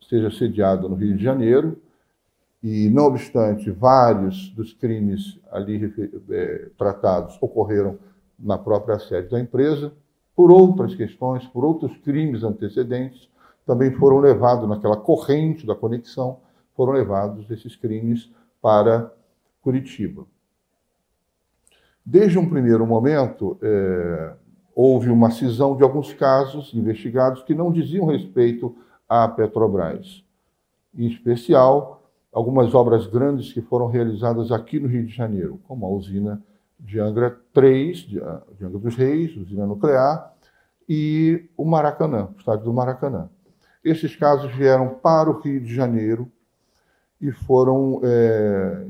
esteja 0.00 0.30
sediado 0.30 0.88
no 0.88 0.94
Rio 0.94 1.14
de 1.14 1.22
Janeiro, 1.22 1.76
e, 2.62 2.88
não 2.88 3.04
obstante, 3.04 3.70
vários 3.70 4.48
dos 4.52 4.72
crimes 4.72 5.38
ali 5.52 5.92
é, 6.30 6.70
tratados 6.78 7.36
ocorreram 7.42 7.98
na 8.38 8.56
própria 8.56 8.98
sede 8.98 9.28
da 9.28 9.38
empresa, 9.38 9.92
por 10.34 10.50
outras 10.50 10.94
questões, 10.94 11.46
por 11.48 11.66
outros 11.66 11.94
crimes 11.98 12.42
antecedentes, 12.42 13.28
também 13.66 13.92
foram 13.92 14.20
levados 14.20 14.66
naquela 14.66 14.96
corrente 14.96 15.66
da 15.66 15.74
conexão, 15.74 16.38
foram 16.74 16.94
levados 16.94 17.50
esses 17.50 17.76
crimes 17.76 18.30
para 18.62 19.12
Curitiba. 19.60 20.26
Desde 22.04 22.38
um 22.38 22.48
primeiro 22.48 22.86
momento, 22.86 23.58
é, 23.62 24.32
houve 24.74 25.10
uma 25.10 25.30
cisão 25.30 25.76
de 25.76 25.82
alguns 25.82 26.12
casos 26.12 26.72
investigados 26.72 27.42
que 27.42 27.54
não 27.54 27.70
diziam 27.70 28.06
respeito 28.06 28.74
à 29.08 29.28
Petrobras. 29.28 30.24
Em 30.94 31.06
especial, 31.06 32.10
algumas 32.32 32.74
obras 32.74 33.06
grandes 33.06 33.52
que 33.52 33.60
foram 33.60 33.88
realizadas 33.88 34.52
aqui 34.52 34.78
no 34.78 34.88
Rio 34.88 35.04
de 35.04 35.14
Janeiro, 35.14 35.60
como 35.66 35.84
a 35.84 35.90
usina 35.90 36.42
de 36.78 37.00
Angra 37.00 37.36
3, 37.52 37.98
de 37.98 38.20
Angra 38.20 38.78
dos 38.78 38.94
Reis, 38.94 39.36
usina 39.36 39.66
nuclear, 39.66 40.32
e 40.88 41.50
o 41.56 41.64
Maracanã, 41.64 42.28
o 42.34 42.38
estádio 42.38 42.64
do 42.64 42.72
Maracanã. 42.72 43.28
Esses 43.84 44.16
casos 44.16 44.54
vieram 44.54 44.94
para 44.94 45.30
o 45.30 45.40
Rio 45.40 45.60
de 45.60 45.74
Janeiro 45.74 46.30
e 47.20 47.32
foram, 47.32 48.00
é, 48.04 48.86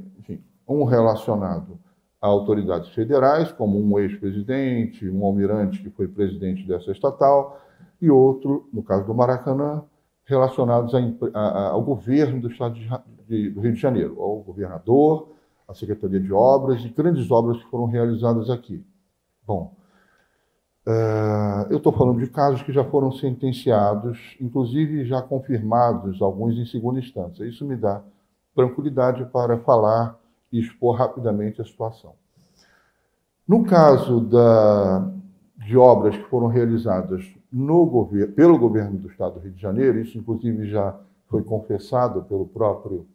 um 0.68 0.84
relacionado 0.84 1.78
a 2.20 2.26
autoridades 2.26 2.90
federais, 2.90 3.52
como 3.52 3.78
um 3.78 3.98
ex-presidente, 3.98 5.08
um 5.08 5.25
almirante 5.25 5.82
que 5.82 5.90
foi 5.90 6.08
presidente 6.08 6.66
dessa 6.66 6.90
estatal, 6.90 7.60
e 8.00 8.10
outro, 8.10 8.68
no 8.72 8.82
caso 8.82 9.06
do 9.06 9.14
Maracanã, 9.14 9.82
relacionados 10.25 10.94
a, 10.94 10.98
a, 11.38 11.68
ao 11.70 11.82
governo 11.82 12.40
do 12.40 12.50
Estado 12.50 12.75
de, 12.75 12.88
de, 13.26 13.50
do 13.50 13.60
Rio 13.60 13.72
de 13.72 13.80
Janeiro, 13.80 14.20
ao 14.20 14.40
governador, 14.40 15.30
à 15.66 15.75
Secretaria 15.75 16.20
de 16.20 16.32
Obras 16.32 16.84
e 16.84 16.88
grandes 16.88 17.30
obras 17.30 17.58
que 17.58 17.70
foram 17.70 17.87
realizadas 17.87 18.50
aqui. 18.50 18.84
Bom, 19.46 19.75
uh, 20.87 21.70
eu 21.70 21.78
estou 21.78 21.92
falando 21.92 22.18
de 22.18 22.28
casos 22.28 22.62
que 22.62 22.72
já 22.72 22.84
foram 22.84 23.12
sentenciados, 23.12 24.37
inclusive 24.40 25.04
já 25.04 25.22
confirmados, 25.22 26.20
alguns 26.20 26.56
em 26.56 26.66
segunda 26.66 26.98
instância. 26.98 27.44
Isso 27.44 27.64
me 27.64 27.76
dá 27.76 28.02
tranquilidade 28.54 29.25
para 29.26 29.58
falar 29.58 30.18
e 30.52 30.60
expor 30.60 30.96
rapidamente 30.96 31.60
a 31.60 31.64
situação. 31.64 32.14
No 33.46 33.64
caso 33.64 34.20
da, 34.20 35.10
de 35.56 35.76
obras 35.76 36.16
que 36.16 36.24
foram 36.24 36.48
realizadas 36.48 37.24
pelo 38.36 38.58
governo 38.58 38.98
do 38.98 39.08
Estado 39.08 39.34
do 39.34 39.40
Rio 39.40 39.52
de 39.52 39.60
Janeiro, 39.60 39.98
isso 39.98 40.18
inclusive 40.18 40.68
já 40.68 40.98
foi 41.28 41.42
confessado 41.42 42.22
pelo 42.22 42.46
próprio 42.46 43.06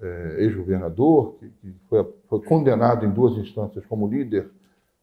é, 0.00 0.36
ex-governador, 0.38 1.36
que, 1.38 1.48
que 1.48 1.74
foi, 1.88 2.14
foi, 2.28 2.40
condenado 2.42 3.06
em 3.06 3.10
duas 3.10 3.36
instâncias 3.36 3.84
como 3.86 4.08
líder 4.08 4.50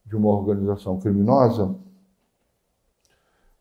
de 0.06 0.16
uma 0.16 0.30
organização 0.30 1.00
criminosa, 1.00 1.76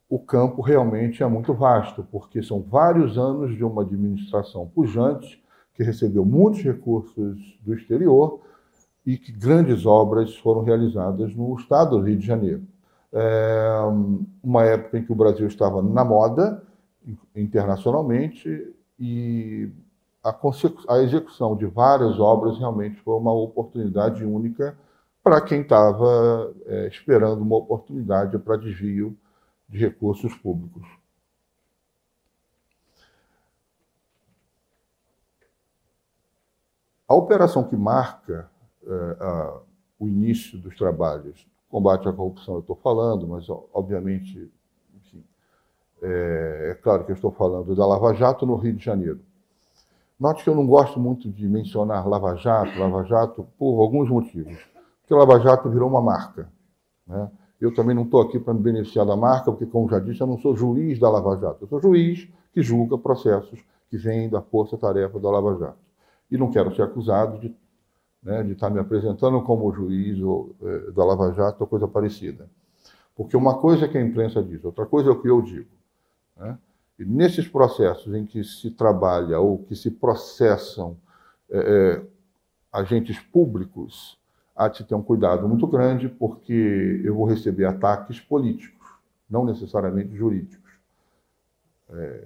o 0.08 0.18
campo 0.18 0.62
realmente 0.62 1.23
é 1.23 1.26
muito 1.26 1.52
vasto, 1.52 2.06
porque 2.11 2.42
são 2.42 2.62
vários 2.62 3.18
anos 3.18 3.54
de 3.54 3.62
uma 3.62 3.82
administração 3.82 4.66
pujante, 4.66 5.42
que 5.78 5.85
recebeu 5.85 6.26
muitos 6.26 6.61
recursos 6.61 7.58
do 7.64 7.73
exterior 7.73 8.40
e 9.06 9.16
que 9.16 9.32
grandes 9.32 9.87
obras 9.87 10.37
foram 10.37 10.62
realizadas 10.62 11.35
no 11.35 11.56
estado 11.56 11.97
do 11.97 12.02
Rio 12.02 12.18
de 12.18 12.26
Janeiro 12.26 12.66
é, 13.12 13.80
uma 14.42 14.64
época 14.64 14.99
em 14.99 15.04
que 15.04 15.12
o 15.12 15.16
Brasil 15.16 15.47
estava 15.47 15.82
na 15.82 16.04
moda 16.04 16.62
internacionalmente 17.35 18.75
e 18.99 19.70
a, 20.23 20.37
a 20.88 20.99
execução 20.99 21.56
de 21.56 21.66
várias 21.66 22.18
obras 22.18 22.58
realmente 22.58 23.00
foi 23.00 23.14
uma 23.14 23.32
oportunidade 23.32 24.25
única 24.25 24.76
para 25.23 25.40
quem 25.40 25.62
estava 25.62 26.52
é, 26.66 26.88
esperando 26.88 27.40
uma 27.40 27.56
oportunidade 27.56 28.38
para 28.38 28.56
desvio 28.56 29.16
de 29.68 29.78
recursos 29.78 30.35
públicos. 30.35 30.87
A 37.09 37.15
operação 37.15 37.65
que 37.65 37.77
marca 37.77 38.50
é, 38.87 39.61
o 39.99 40.07
início 40.07 40.59
dos 40.59 40.77
trabalhos, 40.77 41.47
combate 41.71 42.07
à 42.07 42.12
corrupção, 42.12 42.55
eu 42.55 42.61
estou 42.61 42.77
falando, 42.77 43.27
mas 43.27 43.47
obviamente, 43.73 44.50
enfim, 44.95 45.25
é, 46.03 46.69
é 46.73 46.75
claro 46.75 47.05
que 47.05 47.12
eu 47.12 47.17
estou 47.17 47.31
falando 47.31 47.75
da 47.75 47.87
Lava 47.87 48.12
Jato 48.15 48.45
no 48.45 48.57
Rio 48.57 48.75
de 48.75 48.85
Janeiro. 48.85 49.21
Note 50.21 50.43
que 50.43 50.50
eu 50.50 50.55
não 50.55 50.67
gosto 50.67 51.00
muito 51.00 51.31
de 51.31 51.49
mencionar 51.49 52.07
Lava 52.07 52.35
Jato, 52.37 52.79
Lava 52.79 53.05
Jato, 53.05 53.47
por 53.59 53.81
alguns 53.81 54.11
motivos. 54.11 54.59
Porque 55.00 55.15
Lava 55.15 55.41
Jato 55.41 55.71
virou 55.71 55.88
uma 55.88 56.03
marca. 56.03 56.50
Né? 57.07 57.31
Eu 57.61 57.73
também 57.75 57.95
não 57.95 58.03
estou 58.03 58.21
aqui 58.21 58.38
para 58.38 58.53
me 58.53 58.61
beneficiar 58.61 59.07
da 59.07 59.17
marca, 59.17 59.50
porque, 59.50 59.67
como 59.67 59.88
já 59.88 59.99
disse, 59.99 60.21
eu 60.21 60.27
não 60.27 60.38
sou 60.38 60.57
juiz 60.57 60.99
da 60.99 61.09
Lava 61.09 61.38
Jato. 61.38 61.65
Eu 61.65 61.69
sou 61.69 61.81
juiz 61.81 62.29
que 62.53 62.62
julga 62.62 62.99
processos 62.99 63.61
que 63.88 63.97
vêm 63.97 64.29
da 64.29 64.43
força-tarefa 64.43 65.19
da 65.19 65.31
Lava 65.31 65.57
Jato. 65.57 65.88
E 66.30 66.37
não 66.37 66.50
quero 66.50 66.75
ser 66.75 66.82
acusado 66.82 67.38
de, 67.38 67.54
né, 68.23 68.42
de 68.42 68.52
estar 68.52 68.70
me 68.70 68.78
apresentando 68.78 69.40
como 69.42 69.73
juiz 69.73 70.20
ou, 70.20 70.54
eh, 70.62 70.90
da 70.92 71.04
Lava 71.04 71.32
Jato 71.32 71.62
ou 71.62 71.66
coisa 71.66 71.88
parecida. 71.88 72.49
Porque 73.16 73.37
uma 73.37 73.58
coisa 73.58 73.87
é 73.87 73.88
que 73.88 73.99
a 73.99 74.02
imprensa 74.02 74.42
diz, 74.42 74.64
outra 74.64 74.87
coisa 74.87 75.08
é 75.08 75.12
o 75.12 75.20
que 75.20 75.28
eu 75.28 75.40
digo. 75.42 75.70
Né? 76.37 76.58
E 76.99 77.04
nesses 77.04 77.49
processos 77.49 78.14
em 78.14 78.26
que 78.26 78.44
se 78.44 78.70
trabalha 78.70 79.40
ou 79.40 79.58
que 79.58 79.75
se 79.75 79.90
processam 79.90 80.97
eh, 81.50 82.02
agentes 82.73 83.18
públicos, 83.18 84.18
há 84.54 84.68
de 84.68 84.85
ter 84.85 84.94
um 84.94 85.02
cuidado 85.02 85.49
muito 85.49 85.66
grande, 85.66 86.08
porque 86.08 87.00
eu 87.04 87.14
vou 87.14 87.25
receber 87.25 87.64
ataques 87.64 88.20
políticos, 88.20 88.88
não 89.30 89.44
necessariamente 89.44 90.14
jurídicos. 90.16 90.73
É, 91.90 92.25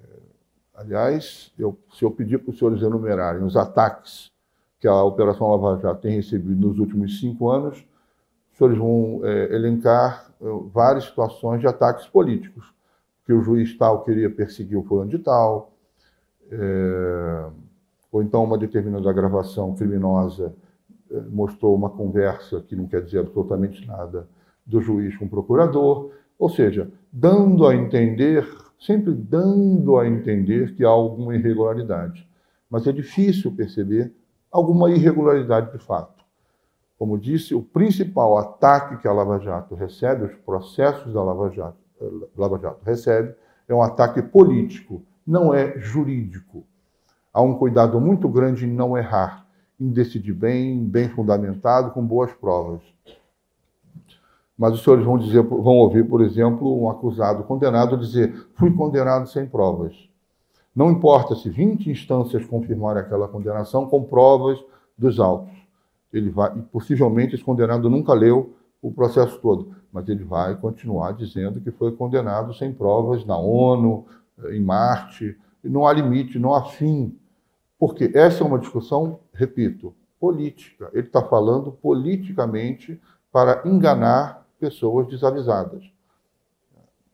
aliás, 0.75 1.53
eu, 1.59 1.77
se 1.93 2.05
eu 2.05 2.11
pedir 2.11 2.39
para 2.39 2.51
os 2.51 2.59
senhores 2.59 2.83
enumerarem 2.83 3.43
os 3.43 3.57
ataques 3.57 4.31
que 4.81 4.89
a 4.89 5.03
Operação 5.03 5.49
Lava 5.49 5.81
Jato 5.81 6.01
tem 6.01 6.17
recebido 6.17 6.67
nos 6.67 6.79
últimos 6.79 7.21
cinco 7.21 7.49
anos, 7.51 7.87
os 8.51 8.59
senhores 8.59 8.79
vão 8.79 9.21
é, 9.23 9.55
elencar 9.55 10.33
é, 10.41 10.45
várias 10.73 11.05
situações 11.05 11.61
de 11.61 11.67
ataques 11.67 12.07
políticos, 12.07 12.73
que 13.25 13.33
o 13.33 13.43
juiz 13.43 13.77
tal 13.79 14.03
queria 14.03 14.29
perseguir 14.29 14.77
o 14.77 14.83
fulano 14.83 15.11
de 15.11 15.19
tal, 15.19 15.73
é, 16.51 17.47
ou 18.11 18.23
então 18.23 18.43
uma 18.43 18.59
determinada 18.59 19.13
gravação 19.13 19.75
criminosa 19.75 20.55
mostrou 21.31 21.75
uma 21.75 21.91
conversa, 21.91 22.61
que 22.61 22.75
não 22.75 22.87
quer 22.87 23.03
dizer 23.03 23.21
absolutamente 23.21 23.87
nada, 23.87 24.27
do 24.65 24.81
juiz 24.81 25.17
com 25.17 25.27
o 25.27 25.29
procurador, 25.29 26.11
ou 26.39 26.49
seja, 26.49 26.91
dando 27.13 27.67
a 27.67 27.75
entender, 27.75 28.49
sempre 28.87 29.15
dando 29.15 29.97
a 29.97 30.07
entender 30.07 30.75
que 30.75 30.85
há 30.85 30.89
alguma 30.89 31.35
irregularidade. 31.35 32.29
Mas 32.69 32.87
é 32.87 32.93
difícil 32.93 33.53
perceber 33.53 34.15
alguma 34.51 34.91
irregularidade 34.91 35.73
de 35.73 35.79
fato. 35.79 36.23
Como 36.99 37.19
disse, 37.19 37.55
o 37.55 37.63
principal 37.63 38.39
ataque 38.39 38.97
que 38.99 39.09
a 39.09 39.13
Lava 39.13 39.39
Jato 39.39 39.75
recebe, 39.75 40.25
os 40.25 40.35
processos 40.35 41.13
da 41.13 41.23
Lava 41.23 41.51
Jato, 41.51 41.79
eh, 42.01 42.29
Lava 42.37 42.59
Jato 42.59 42.81
recebe, 42.85 43.35
é 43.69 43.75
um 43.75 43.83
ataque 43.83 44.23
político, 44.23 45.03
não 45.27 45.53
é 45.53 45.79
jurídico. 45.79 46.65
Há 47.33 47.43
um 47.43 47.55
cuidado 47.55 48.01
muito 48.01 48.29
grande 48.29 48.67
em 48.67 48.71
não 48.71 48.97
errar 48.97 49.43
em 49.83 49.91
decidir 49.91 50.33
bem, 50.33 50.85
bem 50.85 51.09
fundamentado, 51.09 51.91
com 51.91 52.07
boas 52.07 52.33
provas. 52.33 52.81
Mas 54.57 54.75
os 54.75 54.83
senhores 54.83 55.05
vão 55.05 55.19
dizer, 55.19 55.43
vão 55.43 55.79
ouvir, 55.79 56.07
por 56.09 56.21
exemplo, 56.21 56.81
um 56.81 56.89
acusado 56.89 57.43
condenado 57.45 57.97
dizer: 57.97 58.49
fui 58.55 58.73
condenado 58.73 59.29
sem 59.29 59.47
provas. 59.47 60.09
Não 60.75 60.91
importa 60.91 61.35
se 61.35 61.51
20 61.51 61.91
instâncias 61.91 62.45
confirmarem 62.45 63.03
aquela 63.03 63.29
condenação 63.29 63.87
com 63.87 64.03
provas 64.05 64.59
dos 64.97 65.21
autos. 65.21 65.53
Ele 66.13 66.31
vai, 66.31 66.57
e 66.59 66.63
possivelmente 66.63 67.35
esse 67.35 67.45
condenado 67.45 67.89
nunca 67.91 68.13
leu 68.13 68.55
o 68.81 68.91
processo 68.91 69.39
todo, 69.39 69.75
mas 69.93 70.09
ele 70.09 70.25
vai 70.25 70.57
continuar 70.57 71.13
dizendo 71.13 71.61
que 71.61 71.71
foi 71.71 71.93
condenado 71.93 72.53
sem 72.55 72.73
provas 72.73 73.25
na 73.25 73.37
ONU, 73.39 74.05
em 74.51 74.61
Marte, 74.61 75.37
não 75.63 75.87
há 75.87 75.93
limite, 75.93 76.39
não 76.39 76.53
há 76.55 76.65
fim 76.65 77.17
porque 77.83 78.13
essa 78.15 78.45
é 78.45 78.47
uma 78.47 78.61
discussão, 78.61 79.19
repito, 79.35 79.93
política. 80.21 80.89
Ele 80.93 81.05
está 81.05 81.21
falando 81.21 81.73
politicamente 81.73 83.01
para 83.33 83.61
enganar 83.69 84.42
pessoas 84.63 85.09
desavisadas. 85.09 85.83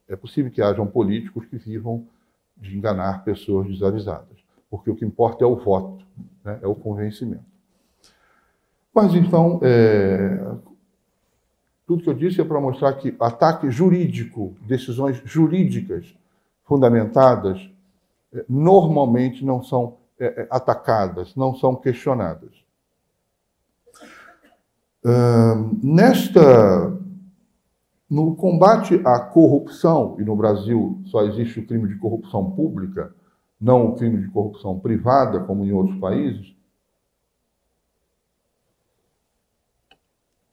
É 0.07 0.15
possível 0.15 0.53
que 0.53 0.61
hajam 0.61 0.87
políticos 0.87 1.47
que 1.47 1.57
vivam 1.57 2.07
de 2.55 2.77
enganar 2.77 3.25
pessoas 3.25 3.67
desavisadas, 3.67 4.37
porque 4.69 4.91
o 4.91 4.95
que 4.95 5.05
importa 5.07 5.45
é 5.45 5.47
o 5.47 5.57
voto, 5.57 6.05
né? 6.45 6.59
é 6.61 6.67
o 6.67 6.75
convencimento. 6.75 7.45
Mas 8.95 9.15
então, 9.15 9.61
é... 9.63 10.45
tudo 11.87 12.03
que 12.03 12.11
eu 12.11 12.15
disse 12.15 12.39
é 12.39 12.45
para 12.45 12.61
mostrar 12.61 12.93
que 12.95 13.17
ataque 13.19 13.71
jurídico, 13.71 14.55
decisões 14.67 15.23
jurídicas 15.25 16.15
fundamentadas, 16.65 17.71
é, 18.35 18.45
normalmente 18.47 19.43
não 19.43 19.63
são 19.63 19.97
é, 20.21 20.43
é, 20.43 20.49
atacadas, 20.51 21.35
não 21.35 21.55
são 21.55 21.75
questionadas. 21.75 22.53
Uh, 25.03 25.79
nesta, 25.83 26.99
no 28.11 28.35
combate 28.37 29.01
à 29.05 29.21
corrupção, 29.21 30.17
e 30.19 30.25
no 30.25 30.35
Brasil 30.35 31.03
só 31.07 31.23
existe 31.23 31.61
o 31.61 31.67
crime 31.67 31.89
de 31.89 31.97
corrupção 31.97 32.51
pública, 32.51 33.15
não 33.61 33.89
o 33.89 33.95
crime 33.97 34.23
de 34.23 34.29
corrupção 34.31 34.79
privada, 34.79 35.41
como 35.41 35.65
em 35.65 35.73
outros 35.73 35.99
países, 35.99 36.57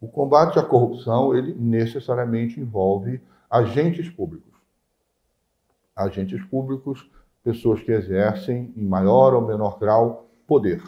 o 0.01 0.07
combate 0.07 0.59
à 0.59 0.63
corrupção 0.63 1.35
ele 1.35 1.53
necessariamente 1.53 2.59
envolve 2.59 3.21
agentes 3.49 4.09
públicos. 4.09 4.53
Agentes 5.95 6.43
públicos 6.45 7.09
pessoas 7.45 7.79
que 7.81 7.91
exercem, 7.91 8.73
em 8.75 8.83
maior 8.83 9.35
ou 9.35 9.41
menor 9.41 9.77
grau, 9.77 10.27
poder, 10.47 10.81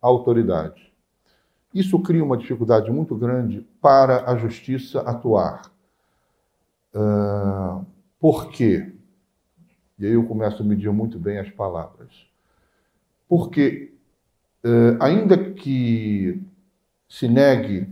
autoridade. 0.00 0.90
Isso 1.74 2.00
cria 2.00 2.24
uma 2.24 2.38
dificuldade 2.38 2.90
muito 2.90 3.14
grande 3.14 3.60
para 3.82 4.28
a 4.28 4.34
justiça 4.34 5.02
atuar. 5.02 5.69
Uh, 6.94 7.84
por 8.18 8.50
quê? 8.50 8.92
E 9.98 10.06
aí 10.06 10.12
eu 10.12 10.24
começo 10.24 10.62
a 10.62 10.64
medir 10.64 10.90
muito 10.92 11.18
bem 11.18 11.38
as 11.38 11.50
palavras. 11.50 12.26
Porque, 13.28 13.92
uh, 14.64 15.02
ainda 15.02 15.52
que 15.52 16.42
se 17.08 17.28
negue, 17.28 17.88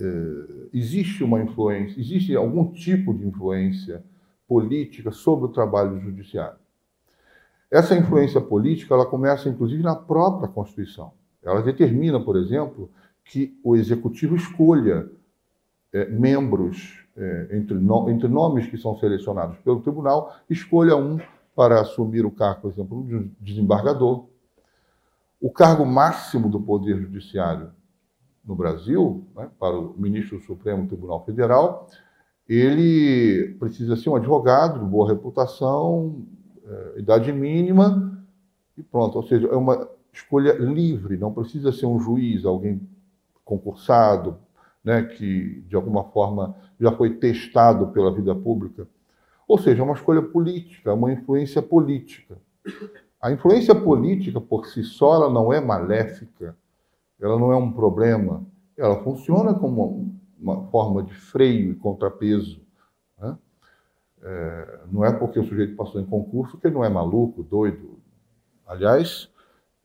uh, 0.00 0.68
existe 0.72 1.22
uma 1.22 1.42
influência, 1.42 2.00
existe 2.00 2.34
algum 2.34 2.72
tipo 2.72 3.14
de 3.14 3.26
influência 3.26 4.02
política 4.48 5.10
sobre 5.10 5.46
o 5.46 5.52
trabalho 5.52 6.00
judiciário. 6.00 6.58
Essa 7.70 7.96
influência 7.96 8.40
política 8.40 8.94
ela 8.94 9.06
começa, 9.06 9.48
inclusive, 9.48 9.82
na 9.82 9.96
própria 9.96 10.48
Constituição. 10.48 11.12
Ela 11.42 11.62
determina, 11.62 12.20
por 12.20 12.36
exemplo, 12.36 12.90
que 13.24 13.58
o 13.64 13.74
executivo 13.74 14.36
escolha 14.36 15.10
é, 15.92 16.06
membros 16.06 17.04
é, 17.16 17.48
entre, 17.52 17.74
no, 17.74 18.08
entre 18.08 18.28
nomes 18.28 18.66
que 18.66 18.78
são 18.78 18.96
selecionados 18.98 19.58
pelo 19.58 19.80
tribunal, 19.80 20.34
escolha 20.48 20.96
um 20.96 21.18
para 21.54 21.80
assumir 21.80 22.24
o 22.24 22.30
cargo, 22.30 22.62
por 22.62 22.70
exemplo, 22.70 23.04
de 23.04 23.30
desembargador. 23.40 24.26
O 25.40 25.50
cargo 25.50 25.84
máximo 25.84 26.48
do 26.48 26.60
Poder 26.60 26.98
Judiciário 26.98 27.70
no 28.44 28.54
Brasil, 28.54 29.26
né, 29.36 29.48
para 29.58 29.78
o 29.78 29.94
ministro 29.96 30.38
do 30.38 30.44
Supremo 30.44 30.86
Tribunal 30.86 31.24
Federal, 31.24 31.88
ele 32.48 33.54
precisa 33.58 33.96
ser 33.96 34.08
um 34.10 34.16
advogado 34.16 34.80
de 34.80 34.86
boa 34.86 35.08
reputação, 35.08 36.24
é, 36.66 37.00
idade 37.00 37.32
mínima 37.32 38.24
e 38.76 38.82
pronto. 38.82 39.16
Ou 39.16 39.22
seja, 39.22 39.46
é 39.46 39.56
uma 39.56 39.88
escolha 40.12 40.52
livre, 40.54 41.16
não 41.16 41.32
precisa 41.32 41.72
ser 41.72 41.86
um 41.86 42.00
juiz, 42.00 42.44
alguém 42.44 42.80
concursado, 43.44 44.38
né, 44.84 45.02
que 45.02 45.60
de 45.68 45.76
alguma 45.76 46.04
forma 46.04 46.56
já 46.80 46.92
foi 46.92 47.14
testado 47.16 47.88
pela 47.88 48.14
vida 48.14 48.34
pública. 48.34 48.86
Ou 49.46 49.58
seja, 49.58 49.82
é 49.82 49.84
uma 49.84 49.94
escolha 49.94 50.22
política, 50.22 50.94
uma 50.94 51.12
influência 51.12 51.62
política. 51.62 52.38
A 53.20 53.30
influência 53.30 53.74
política 53.74 54.40
por 54.40 54.66
si 54.66 54.82
só 54.82 55.14
ela 55.14 55.30
não 55.30 55.52
é 55.52 55.60
maléfica, 55.60 56.56
ela 57.20 57.38
não 57.38 57.52
é 57.52 57.56
um 57.56 57.70
problema, 57.70 58.44
ela 58.76 59.02
funciona 59.04 59.54
como 59.54 60.12
uma 60.40 60.66
forma 60.68 61.02
de 61.02 61.14
freio 61.14 61.70
e 61.70 61.76
contrapeso. 61.76 62.60
Né? 63.20 63.38
É, 64.22 64.80
não 64.90 65.04
é 65.04 65.12
porque 65.12 65.38
o 65.38 65.44
sujeito 65.44 65.76
passou 65.76 66.00
em 66.00 66.06
concurso 66.06 66.58
que 66.58 66.66
ele 66.66 66.74
não 66.74 66.84
é 66.84 66.88
maluco, 66.88 67.44
doido. 67.44 67.98
Aliás, 68.66 69.30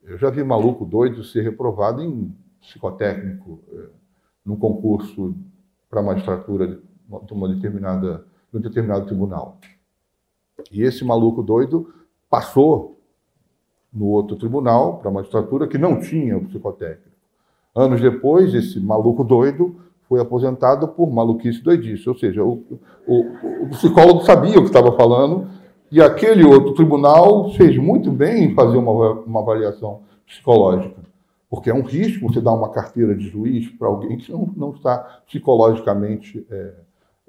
eu 0.02 0.18
já 0.18 0.30
vi 0.30 0.44
maluco 0.44 0.86
doido 0.86 1.24
ser 1.24 1.42
reprovado 1.42 2.02
em 2.02 2.34
psicotécnico, 2.60 3.62
é, 3.72 3.90
num 4.48 4.56
concurso 4.56 5.36
para 5.90 6.02
magistratura 6.02 6.80
de 7.24 7.34
uma 7.34 7.50
determinada, 7.54 8.26
de 8.52 8.58
um 8.58 8.62
determinado 8.62 9.06
tribunal. 9.06 9.58
E 10.72 10.82
esse 10.82 11.04
maluco 11.04 11.44
doido 11.44 11.94
passou 12.30 12.98
no 13.94 14.06
outro 14.08 14.38
tribunal, 14.38 14.98
para 14.98 15.10
a 15.10 15.14
magistratura, 15.14 15.68
que 15.68 15.78
não 15.78 16.00
tinha 16.00 16.38
o 16.38 16.46
psicotécnico. 16.46 17.18
Anos 17.76 18.02
depois, 18.02 18.54
esse 18.54 18.80
maluco 18.80 19.24
doido 19.24 19.76
foi 20.08 20.22
aposentado 20.22 20.88
por 20.88 21.12
maluquice 21.12 21.62
doidice, 21.62 22.08
ou 22.08 22.18
seja, 22.18 22.44
o, 22.44 22.64
o, 23.06 23.64
o 23.64 23.70
psicólogo 23.70 24.24
sabia 24.24 24.58
o 24.58 24.62
que 24.62 24.70
estava 24.70 24.94
falando 24.94 25.50
e 25.92 26.02
aquele 26.02 26.46
outro 26.46 26.74
tribunal 26.74 27.52
fez 27.52 27.78
muito 27.78 28.12
bem 28.12 28.46
em 28.46 28.56
fazer 28.56 28.78
uma, 28.78 29.14
uma 29.22 29.42
avaliação 29.42 30.02
psicológica, 30.26 31.02
porque 31.50 31.70
é 31.70 31.74
um 31.74 31.82
risco 31.82 32.28
você 32.28 32.42
dar 32.42 32.54
uma 32.54 32.72
carteira 32.72 33.16
de 33.16 33.30
juiz 33.30 33.70
para 33.70 33.88
alguém 33.88 34.18
que 34.18 34.32
não, 34.32 34.54
não 34.56 34.72
está 34.72 34.98
psicologicamente 35.26 36.46
é, 36.50 36.74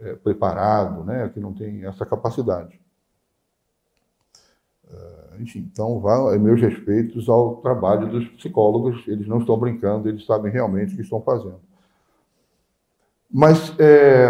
é, 0.01 0.15
preparado, 0.15 1.05
né, 1.05 1.29
que 1.33 1.41
não 1.41 1.53
tem 1.53 1.85
essa 1.85 2.05
capacidade. 2.05 2.81
Uh, 4.85 5.43
enfim, 5.43 5.69
então, 5.71 6.01
vá, 6.01 6.37
meus 6.39 6.61
respeitos 6.61 7.29
ao 7.29 7.57
trabalho 7.57 8.09
dos 8.09 8.27
psicólogos, 8.29 9.07
eles 9.07 9.27
não 9.29 9.39
estão 9.39 9.59
brincando, 9.59 10.09
eles 10.09 10.25
sabem 10.25 10.51
realmente 10.51 10.95
o 10.95 10.97
que 10.97 11.03
estão 11.03 11.21
fazendo. 11.21 11.61
Mas 13.31 13.79
é, 13.79 14.29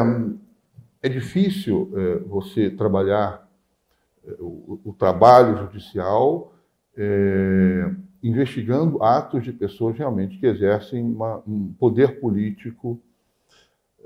é 1.01 1.09
difícil 1.09 1.91
é, 1.95 2.19
você 2.21 2.71
trabalhar 2.71 3.49
é, 4.27 4.33
o, 4.41 4.81
o, 4.85 4.93
trabalho 4.93 5.57
judicial 5.59 6.53
é, 6.97 7.91
investigando 8.23 9.03
atos 9.03 9.45
de 9.45 9.53
pessoas 9.53 9.97
realmente 9.97 10.39
que 10.39 10.47
exercem 10.47 11.03
uma, 11.05 11.43
um 11.47 11.73
poder 11.79 12.21
político 12.21 13.01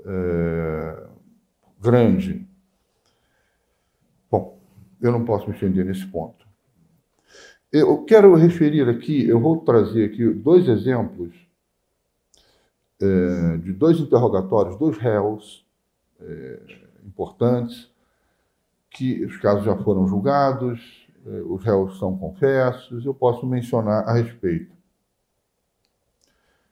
é, 0.05 1.07
grande. 1.81 2.47
Bom, 4.29 4.59
eu 5.01 5.11
não 5.11 5.25
posso 5.25 5.47
me 5.47 5.53
estender 5.53 5.85
nesse 5.85 6.05
ponto. 6.07 6.45
Eu 7.71 8.03
quero 8.03 8.35
referir 8.35 8.87
aqui, 8.87 9.27
eu 9.27 9.39
vou 9.39 9.61
trazer 9.61 10.05
aqui 10.05 10.29
dois 10.29 10.67
exemplos 10.67 11.33
é, 13.01 13.57
de 13.57 13.73
dois 13.73 13.99
interrogatórios, 13.99 14.77
dois 14.77 14.97
réus 14.97 15.65
é, 16.21 16.59
importantes, 17.03 17.91
que 18.91 19.25
os 19.25 19.37
casos 19.37 19.65
já 19.65 19.75
foram 19.77 20.07
julgados, 20.07 21.02
os 21.25 21.63
réus 21.63 21.97
são 21.99 22.17
confessos, 22.17 23.05
eu 23.05 23.13
posso 23.13 23.45
mencionar 23.45 24.07
a 24.07 24.13
respeito. 24.13 24.73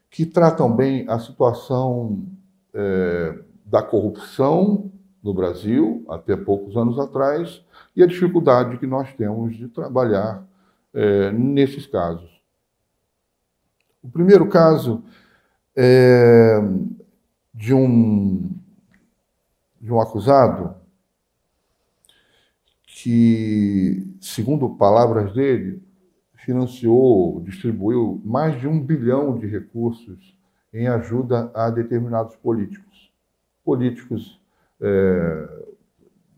Que 0.09 0.25
tratam 0.25 0.75
bem 0.75 1.05
a 1.07 1.19
situação 1.19 2.25
é, 2.73 3.39
da 3.65 3.81
corrupção 3.81 4.91
no 5.23 5.33
Brasil, 5.33 6.03
até 6.09 6.35
poucos 6.35 6.75
anos 6.75 6.99
atrás, 6.99 7.63
e 7.95 8.03
a 8.03 8.07
dificuldade 8.07 8.77
que 8.77 8.87
nós 8.87 9.13
temos 9.13 9.55
de 9.55 9.67
trabalhar 9.67 10.45
é, 10.93 11.31
nesses 11.31 11.85
casos. 11.85 12.29
O 14.03 14.09
primeiro 14.09 14.49
caso 14.49 15.03
é, 15.75 16.59
de, 17.53 17.73
um, 17.73 18.49
de 19.79 19.93
um 19.93 20.01
acusado 20.01 20.75
que, 22.85 24.10
segundo 24.21 24.69
palavras 24.69 25.33
dele, 25.33 25.81
financiou, 26.35 27.41
distribuiu 27.41 28.21
mais 28.23 28.59
de 28.59 28.67
um 28.67 28.79
bilhão 28.79 29.37
de 29.37 29.47
recursos 29.47 30.37
em 30.73 30.87
ajuda 30.87 31.51
a 31.53 31.69
determinados 31.69 32.35
políticos. 32.35 33.11
Políticos 33.63 34.39
é, 34.79 35.49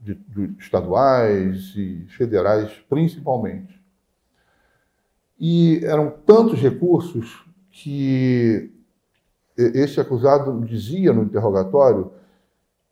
de, 0.02 0.16
de 0.16 0.56
estaduais 0.58 1.74
e 1.76 2.06
federais, 2.10 2.72
principalmente. 2.90 3.82
E 5.40 5.82
eram 5.84 6.10
tantos 6.26 6.60
recursos 6.60 7.46
que 7.70 8.72
esse 9.58 10.00
acusado 10.00 10.62
dizia 10.66 11.14
no 11.14 11.24
interrogatório 11.24 12.12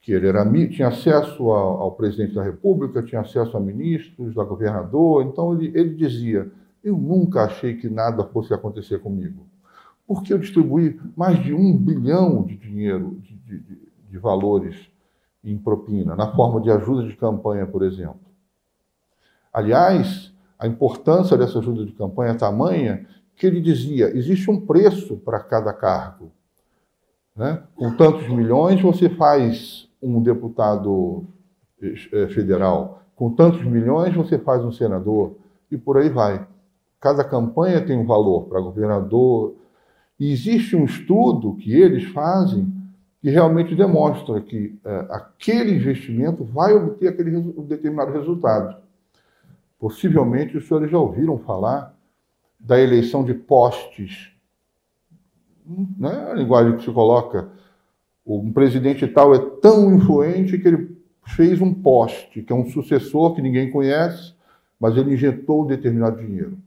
que 0.02 0.12
ele 0.12 0.28
era, 0.28 0.44
tinha 0.68 0.88
acesso 0.88 1.52
ao, 1.52 1.82
ao, 1.82 1.92
presidente 1.92 2.34
da 2.34 2.44
República, 2.44 3.04
tinha 3.04 3.22
acesso 3.22 3.56
a 3.56 3.60
ministros, 3.60 4.36
a 4.38 4.44
governador, 4.44 5.24
então 5.24 5.54
ele, 5.54 5.72
ele 5.78 5.94
dizia: 5.94 6.52
Eu 6.84 6.98
nunca 6.98 7.44
achei 7.44 7.76
que 7.76 7.88
nada 7.88 8.24
fosse 8.26 8.52
acontecer 8.54 9.00
comigo, 9.00 9.46
porque 10.08 10.34
eu 10.34 10.40
distribuí 10.40 11.00
mais 11.16 11.42
de 11.44 11.54
um 11.54 11.78
bilhão 11.78 12.44
de 12.44 12.58
dinheiro, 12.58 13.20
de, 13.22 13.36
de, 13.36 13.64
de 14.10 14.18
valores 14.18 14.76
em 15.44 15.58
propina, 15.58 16.16
na 16.16 16.36
forma 16.36 16.60
de 16.60 16.72
ajuda 16.72 17.08
de 17.08 17.16
campanha, 17.16 17.68
por 17.68 17.84
exemplo. 17.84 18.20
Aliás, 19.54 20.34
a 20.58 20.66
importância 20.66 21.38
dessa 21.38 21.60
ajuda 21.60 21.86
de 21.86 21.92
campanha 21.92 22.32
é 22.32 22.36
tamanha 22.36 23.06
que 23.36 23.46
ele 23.46 23.62
dizia: 23.62 24.16
existe 24.18 24.50
um 24.50 24.60
preço 24.60 25.18
para 25.18 25.40
cada 25.40 25.72
cargo. 25.74 26.32
Né? 27.36 27.62
Com 27.76 27.96
tantos 27.96 28.28
milhões, 28.30 28.82
você 28.82 29.10
faz 29.10 29.91
um 30.02 30.22
deputado 30.22 31.26
eh, 31.82 32.28
federal. 32.28 33.04
Com 33.16 33.32
tantos 33.32 33.64
milhões, 33.64 34.16
você 34.16 34.38
faz 34.40 34.64
um 34.64 34.72
senador. 34.72 35.36
E 35.70 35.78
por 35.78 35.98
aí 35.98 36.10
vai. 36.10 36.46
Cada 37.00 37.24
campanha 37.24 37.86
tem 37.86 37.98
um 37.98 38.06
valor 38.06 38.46
para 38.46 38.60
governador. 38.60 39.56
E 40.20 40.32
existe 40.32 40.76
um 40.76 40.86
estudo 40.86 41.56
que 41.56 41.74
eles 41.74 42.06
fazem 42.12 42.72
que 43.22 43.30
realmente 43.30 43.76
demonstra 43.76 44.42
que 44.42 44.80
é, 44.84 45.06
aquele 45.12 45.76
investimento 45.76 46.44
vai 46.44 46.74
obter 46.74 47.10
aquele 47.10 47.40
determinado 47.68 48.12
resultado. 48.12 48.78
Possivelmente 49.80 50.58
os 50.58 50.68
senhores 50.68 50.90
já 50.90 50.98
ouviram 50.98 51.38
falar 51.38 51.96
da 52.60 52.80
eleição 52.80 53.24
de 53.24 53.34
postes 53.34 54.32
né, 55.98 56.32
a 56.32 56.34
linguagem 56.34 56.78
que 56.78 56.84
se 56.84 56.92
coloca, 56.92 57.50
um 58.26 58.52
presidente 58.52 59.08
tal 59.08 59.34
é 59.34 59.40
tão 59.62 59.96
influente 59.96 60.58
que 60.58 60.68
ele 60.68 60.98
fez 61.26 61.62
um 61.62 61.74
poste, 61.74 62.42
que 62.42 62.52
é 62.52 62.56
um 62.56 62.70
sucessor 62.70 63.36
que 63.36 63.42
ninguém 63.42 63.72
conhece, 63.72 64.34
mas 64.80 64.98
ele 64.98 65.14
injetou 65.14 65.66
determinado 65.66 66.18
dinheiro. 66.18 66.58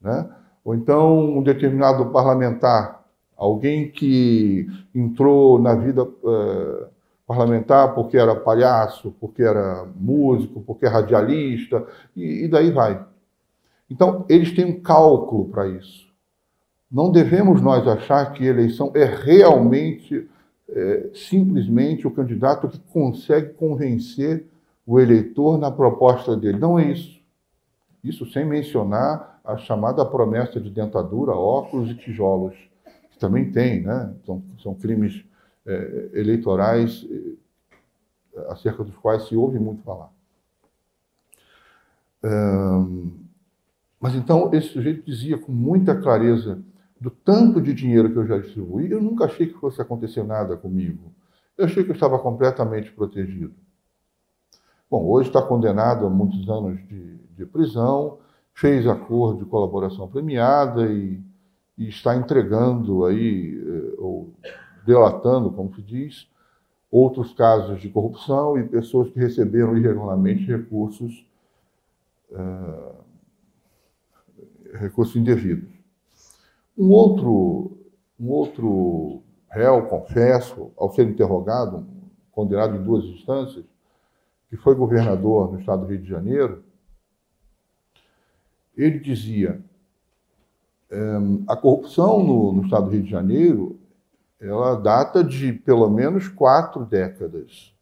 Né? 0.00 0.28
Ou 0.64 0.74
então 0.74 1.36
um 1.36 1.42
determinado 1.42 2.06
parlamentar, 2.06 3.04
alguém 3.36 3.90
que 3.90 4.66
entrou 4.94 5.60
na 5.60 5.74
vida 5.74 6.04
uh, 6.04 6.86
parlamentar 7.26 7.94
porque 7.94 8.16
era 8.16 8.34
palhaço, 8.34 9.14
porque 9.20 9.42
era 9.42 9.86
músico, 9.96 10.60
porque 10.62 10.86
é 10.86 10.88
radialista, 10.88 11.86
e, 12.16 12.44
e 12.44 12.48
daí 12.48 12.70
vai. 12.70 13.04
Então, 13.90 14.24
eles 14.28 14.54
têm 14.54 14.64
um 14.64 14.80
cálculo 14.80 15.46
para 15.48 15.66
isso. 15.68 16.08
Não 16.90 17.10
devemos 17.10 17.60
nós 17.60 17.86
achar 17.86 18.32
que 18.32 18.44
eleição 18.44 18.92
é 18.94 19.04
realmente, 19.04 20.28
é, 20.70 21.10
simplesmente 21.14 22.06
o 22.06 22.10
candidato 22.10 22.68
que 22.68 22.78
consegue 22.78 23.54
convencer 23.54 24.46
o 24.86 25.00
eleitor 25.00 25.58
na 25.58 25.70
proposta 25.70 26.36
dele. 26.36 26.58
Não 26.58 26.78
é 26.78 26.90
isso. 26.90 27.18
Isso 28.02 28.30
sem 28.30 28.44
mencionar 28.44 29.40
a 29.44 29.56
chamada 29.56 30.04
promessa 30.04 30.60
de 30.60 30.70
dentadura, 30.70 31.32
óculos 31.32 31.90
e 31.90 31.94
tijolos, 31.94 32.54
que 33.10 33.18
também 33.18 33.50
tem, 33.50 33.82
né? 33.82 34.14
São, 34.24 34.42
são 34.62 34.74
crimes 34.74 35.24
é, 35.66 36.10
eleitorais 36.14 37.06
é, 38.34 38.52
acerca 38.52 38.84
dos 38.84 38.96
quais 38.96 39.26
se 39.26 39.36
ouve 39.36 39.58
muito 39.58 39.82
falar. 39.82 40.10
mas 44.00 44.14
então 44.14 44.50
esse 44.52 44.68
sujeito 44.68 45.04
dizia 45.04 45.38
com 45.38 45.52
muita 45.52 45.94
clareza 45.94 46.60
do 47.00 47.10
tanto 47.10 47.60
de 47.60 47.72
dinheiro 47.72 48.10
que 48.10 48.16
eu 48.16 48.26
já 48.26 48.38
distribuí, 48.38 48.90
eu 48.90 49.00
nunca 49.00 49.26
achei 49.26 49.46
que 49.46 49.54
fosse 49.54 49.80
acontecer 49.80 50.24
nada 50.24 50.56
comigo. 50.56 51.12
Eu 51.56 51.64
achei 51.64 51.84
que 51.84 51.90
eu 51.90 51.94
estava 51.94 52.18
completamente 52.18 52.90
protegido. 52.92 53.54
Bom, 54.90 55.04
hoje 55.06 55.28
está 55.28 55.42
condenado 55.42 56.06
a 56.06 56.10
muitos 56.10 56.48
anos 56.48 56.78
de, 56.88 57.16
de 57.36 57.46
prisão, 57.46 58.18
fez 58.54 58.86
acordo 58.86 59.44
de 59.44 59.50
colaboração 59.50 60.08
premiada 60.08 60.90
e, 60.90 61.20
e 61.76 61.88
está 61.88 62.16
entregando 62.16 63.04
aí, 63.04 63.56
eh, 63.56 63.94
ou 63.98 64.32
delatando, 64.84 65.50
como 65.50 65.74
se 65.74 65.82
diz, 65.82 66.28
outros 66.90 67.32
casos 67.34 67.80
de 67.80 67.88
corrupção 67.88 68.58
e 68.58 68.66
pessoas 68.66 69.10
que 69.10 69.18
receberam 69.18 69.76
irregularmente 69.76 70.44
recursos, 70.46 71.26
uh, 72.30 72.94
recursos 74.72 75.14
indevidos. 75.14 75.77
Um 76.78 76.90
outro, 76.90 77.76
um 78.20 78.28
outro 78.28 79.22
réu, 79.50 79.86
confesso, 79.86 80.70
ao 80.76 80.92
ser 80.92 81.08
interrogado, 81.08 81.84
condenado 82.30 82.76
em 82.76 82.82
duas 82.84 83.04
instâncias, 83.04 83.64
que 84.48 84.56
foi 84.56 84.76
governador 84.76 85.52
no 85.52 85.58
estado 85.58 85.84
do 85.84 85.88
Rio 85.88 86.00
de 86.00 86.08
Janeiro, 86.08 86.62
ele 88.76 89.00
dizia: 89.00 89.60
ehm, 90.90 91.42
a 91.48 91.56
corrupção 91.56 92.22
no, 92.22 92.52
no 92.52 92.64
estado 92.64 92.84
do 92.84 92.92
Rio 92.92 93.02
de 93.02 93.10
Janeiro 93.10 93.78
ela 94.40 94.76
data 94.76 95.24
de 95.24 95.52
pelo 95.52 95.90
menos 95.90 96.28
quatro 96.28 96.84
décadas. 96.84 97.74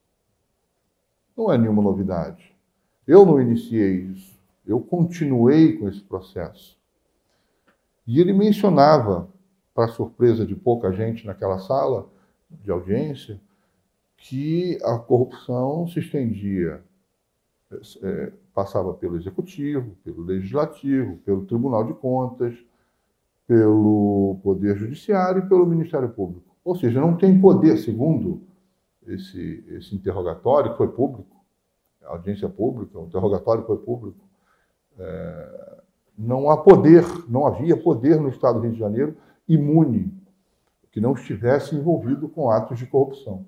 Não 1.36 1.52
é 1.52 1.58
nenhuma 1.58 1.82
novidade. 1.82 2.56
Eu 3.06 3.26
não 3.26 3.40
iniciei 3.40 3.96
isso. 3.96 4.34
Eu 4.66 4.80
continuei 4.80 5.76
com 5.76 5.86
esse 5.86 6.00
processo. 6.00 6.75
E 8.06 8.20
ele 8.20 8.32
mencionava, 8.32 9.28
para 9.74 9.88
surpresa 9.88 10.46
de 10.46 10.54
pouca 10.54 10.92
gente 10.92 11.26
naquela 11.26 11.58
sala 11.58 12.08
de 12.50 12.70
audiência, 12.70 13.40
que 14.16 14.78
a 14.82 14.98
corrupção 14.98 15.86
se 15.86 16.00
estendia, 16.00 16.82
é, 18.02 18.32
passava 18.54 18.94
pelo 18.94 19.16
executivo, 19.16 19.96
pelo 20.02 20.22
legislativo, 20.22 21.16
pelo 21.18 21.44
Tribunal 21.44 21.84
de 21.84 21.94
Contas, 21.94 22.56
pelo 23.46 24.38
Poder 24.42 24.76
Judiciário 24.76 25.44
e 25.44 25.48
pelo 25.48 25.66
Ministério 25.66 26.08
Público. 26.08 26.56
Ou 26.64 26.74
seja, 26.74 27.00
não 27.00 27.16
tem 27.16 27.40
poder, 27.40 27.76
segundo 27.78 28.40
esse, 29.06 29.64
esse 29.68 29.94
interrogatório, 29.94 30.72
que 30.72 30.78
foi 30.78 30.88
público, 30.88 31.36
a 32.02 32.10
audiência 32.10 32.48
pública, 32.48 32.98
o 32.98 33.06
interrogatório 33.06 33.64
foi 33.64 33.76
público, 33.78 34.18
é, 34.98 35.75
não 36.18 36.50
há 36.50 36.56
poder, 36.56 37.04
não 37.28 37.46
havia 37.46 37.76
poder 37.76 38.20
no 38.20 38.28
Estado 38.28 38.58
do 38.58 38.62
Rio 38.64 38.72
de 38.72 38.78
Janeiro 38.78 39.16
imune 39.48 40.12
que 40.90 41.00
não 41.00 41.12
estivesse 41.12 41.74
envolvido 41.74 42.28
com 42.28 42.50
atos 42.50 42.78
de 42.78 42.86
corrupção. 42.86 43.44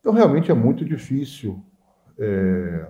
Então, 0.00 0.12
realmente 0.12 0.50
é 0.50 0.54
muito 0.54 0.84
difícil 0.84 1.62
é, 2.18 2.88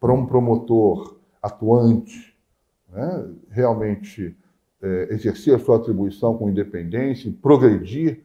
para 0.00 0.12
um 0.12 0.26
promotor 0.26 1.18
atuante 1.42 2.36
né, 2.88 3.28
realmente 3.50 4.36
é, 4.80 5.08
exercer 5.10 5.54
a 5.54 5.58
sua 5.58 5.76
atribuição 5.76 6.36
com 6.36 6.48
independência 6.48 7.32
progredir 7.42 8.20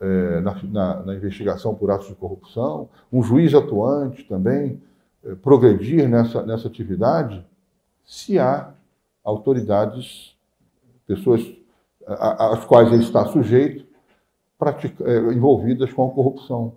é, 0.00 0.40
na, 0.40 0.62
na, 0.64 1.02
na, 1.02 1.14
investigação 1.14 1.74
por 1.74 1.90
atos 1.90 2.08
de 2.08 2.14
corrupção, 2.14 2.88
um 3.12 3.22
juiz 3.22 3.54
atuante 3.54 4.24
também 4.24 4.82
é, 5.24 5.34
progredir 5.34 6.08
nessa, 6.08 6.44
nessa 6.44 6.68
atividade, 6.68 7.44
se 8.04 8.38
há 8.38 8.72
autoridades, 9.22 10.36
pessoas 11.06 11.42
às 12.06 12.64
quais 12.64 12.92
ele 12.92 13.02
está 13.02 13.24
sujeito, 13.26 13.86
é, 15.04 15.18
envolvidas 15.32 15.92
com 15.92 16.06
a 16.06 16.10
corrupção, 16.10 16.76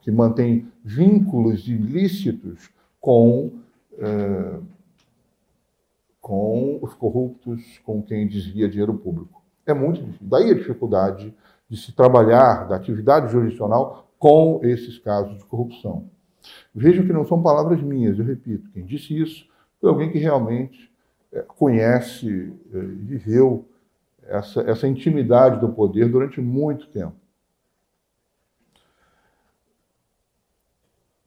que 0.00 0.10
mantém 0.10 0.70
vínculos 0.84 1.66
ilícitos 1.66 2.70
com, 3.00 3.52
é, 3.98 4.58
com 6.20 6.78
os 6.80 6.94
corruptos, 6.94 7.78
com 7.84 8.02
quem 8.02 8.26
desvia 8.26 8.68
dinheiro 8.68 8.94
público. 8.94 9.42
É 9.66 9.74
muito 9.74 10.02
difícil. 10.02 10.26
Daí 10.28 10.50
a 10.50 10.54
dificuldade 10.54 11.34
de 11.68 11.76
se 11.76 11.92
trabalhar 11.92 12.68
da 12.68 12.76
atividade 12.76 13.32
jurisdicional 13.32 14.08
com 14.18 14.60
esses 14.62 14.98
casos 14.98 15.38
de 15.38 15.44
corrupção. 15.44 16.08
Vejam 16.74 17.06
que 17.06 17.12
não 17.12 17.26
são 17.26 17.42
palavras 17.42 17.82
minhas, 17.82 18.18
eu 18.18 18.24
repito, 18.24 18.70
quem 18.70 18.84
disse 18.84 19.18
isso 19.18 19.46
foi 19.84 19.90
alguém 19.90 20.10
que 20.10 20.18
realmente 20.18 20.90
é, 21.30 21.42
conhece 21.42 22.54
é, 22.72 22.78
viveu 22.78 23.68
essa, 24.22 24.62
essa 24.62 24.88
intimidade 24.88 25.60
do 25.60 25.68
poder 25.68 26.08
durante 26.08 26.40
muito 26.40 26.86
tempo. 26.86 27.12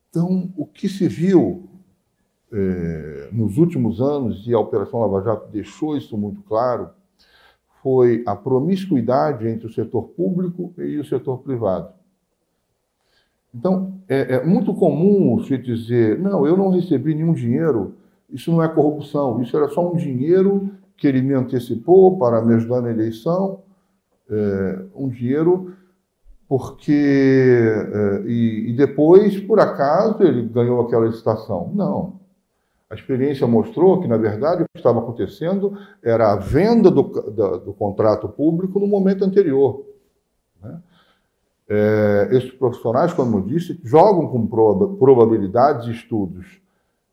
Então, 0.09 0.51
o 0.57 0.65
que 0.65 0.89
se 0.89 1.07
viu 1.07 1.69
é, 2.51 3.29
nos 3.31 3.59
últimos 3.59 4.01
anos, 4.01 4.47
e 4.47 4.55
a 4.55 4.59
Operação 4.59 5.01
Lava 5.01 5.23
Jato 5.23 5.51
deixou 5.51 5.95
isso 5.95 6.17
muito 6.17 6.41
claro, 6.41 6.89
foi 7.83 8.23
a 8.25 8.35
promiscuidade 8.35 9.47
entre 9.47 9.67
o 9.67 9.71
setor 9.71 10.01
público 10.01 10.73
e 10.79 10.97
o 10.97 11.05
setor 11.05 11.43
privado. 11.43 11.93
Então, 13.53 14.01
é, 14.09 14.37
é 14.37 14.43
muito 14.43 14.73
comum 14.73 15.43
se 15.43 15.59
dizer: 15.59 16.17
não, 16.17 16.47
eu 16.47 16.57
não 16.57 16.71
recebi 16.71 17.13
nenhum 17.13 17.33
dinheiro, 17.33 17.96
isso 18.29 18.51
não 18.51 18.61
é 18.63 18.67
corrupção, 18.67 19.41
isso 19.41 19.55
era 19.55 19.69
só 19.69 19.91
um 19.91 19.95
dinheiro 19.95 20.69
que 20.95 21.07
ele 21.07 21.21
me 21.21 21.33
antecipou 21.33 22.17
para 22.17 22.41
me 22.41 22.55
ajudar 22.55 22.81
na 22.81 22.91
eleição, 22.91 23.61
é, 24.29 24.85
um 24.95 25.07
dinheiro 25.07 25.73
porque. 26.47 26.91
É, 26.91 28.21
e, 28.25 28.69
e, 28.69 28.73
depois, 28.73 29.39
por 29.41 29.59
acaso, 29.59 30.23
ele 30.23 30.43
ganhou 30.43 30.81
aquela 30.81 31.05
licitação. 31.05 31.71
Não. 31.73 32.19
A 32.89 32.95
experiência 32.95 33.45
mostrou 33.45 33.99
que, 33.99 34.07
na 34.07 34.15
verdade, 34.15 34.63
o 34.63 34.65
que 34.65 34.77
estava 34.77 34.99
acontecendo 34.99 35.77
era 36.01 36.31
a 36.31 36.37
venda 36.37 36.89
do, 36.89 37.03
do, 37.03 37.57
do 37.59 37.73
contrato 37.73 38.29
público 38.29 38.79
no 38.79 38.87
momento 38.87 39.25
anterior. 39.25 39.83
Né? 40.63 40.79
É, 41.69 42.29
esses 42.31 42.51
profissionais, 42.51 43.13
como 43.13 43.39
eu 43.39 43.41
disse, 43.41 43.77
jogam 43.83 44.27
com 44.27 44.47
probabilidades 44.97 45.87
e 45.87 45.91
estudos. 45.91 46.61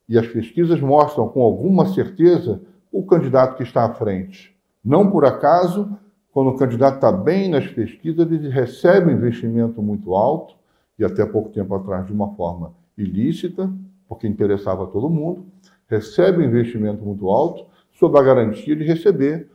E 0.08 0.18
as 0.18 0.26
pesquisas 0.26 0.80
mostram 0.80 1.28
com 1.28 1.42
alguma 1.42 1.86
certeza 1.86 2.60
o 2.92 3.04
candidato 3.04 3.56
que 3.56 3.62
está 3.62 3.84
à 3.84 3.94
frente. 3.94 4.54
Não 4.84 5.10
por 5.10 5.24
acaso, 5.24 5.96
quando 6.30 6.50
o 6.50 6.56
candidato 6.56 6.96
está 6.96 7.10
bem 7.10 7.48
nas 7.48 7.66
pesquisas, 7.66 8.30
ele 8.30 8.48
recebe 8.48 9.10
um 9.10 9.16
investimento 9.16 9.80
muito 9.80 10.14
alto, 10.14 10.54
e 10.98 11.04
até 11.04 11.24
pouco 11.24 11.50
tempo 11.50 11.74
atrás 11.74 12.06
de 12.06 12.12
uma 12.12 12.34
forma 12.34 12.72
ilícita, 12.96 13.70
porque 14.08 14.28
interessava 14.28 14.84
a 14.84 14.86
todo 14.86 15.10
mundo, 15.10 15.46
recebe 15.88 16.42
um 16.42 16.46
investimento 16.46 17.04
muito 17.04 17.28
alto, 17.28 17.66
sob 17.92 18.18
a 18.18 18.22
garantia 18.22 18.76
de 18.76 18.84
receber, 18.84 19.48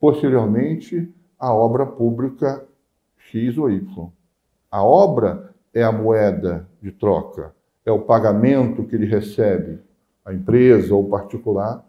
posteriormente, 0.00 1.12
a 1.38 1.52
obra 1.54 1.86
pública 1.86 2.64
X 3.16 3.56
ou 3.58 3.70
Y. 3.70 4.08
A 4.70 4.82
obra 4.82 5.52
é 5.74 5.82
a 5.82 5.92
moeda 5.92 6.68
de 6.82 6.90
troca, 6.90 7.54
é 7.84 7.92
o 7.92 8.00
pagamento 8.00 8.84
que 8.84 8.94
ele 8.94 9.06
recebe, 9.06 9.80
a 10.30 10.34
empresa 10.34 10.94
ou 10.94 11.04
o 11.04 11.10
particular, 11.10 11.84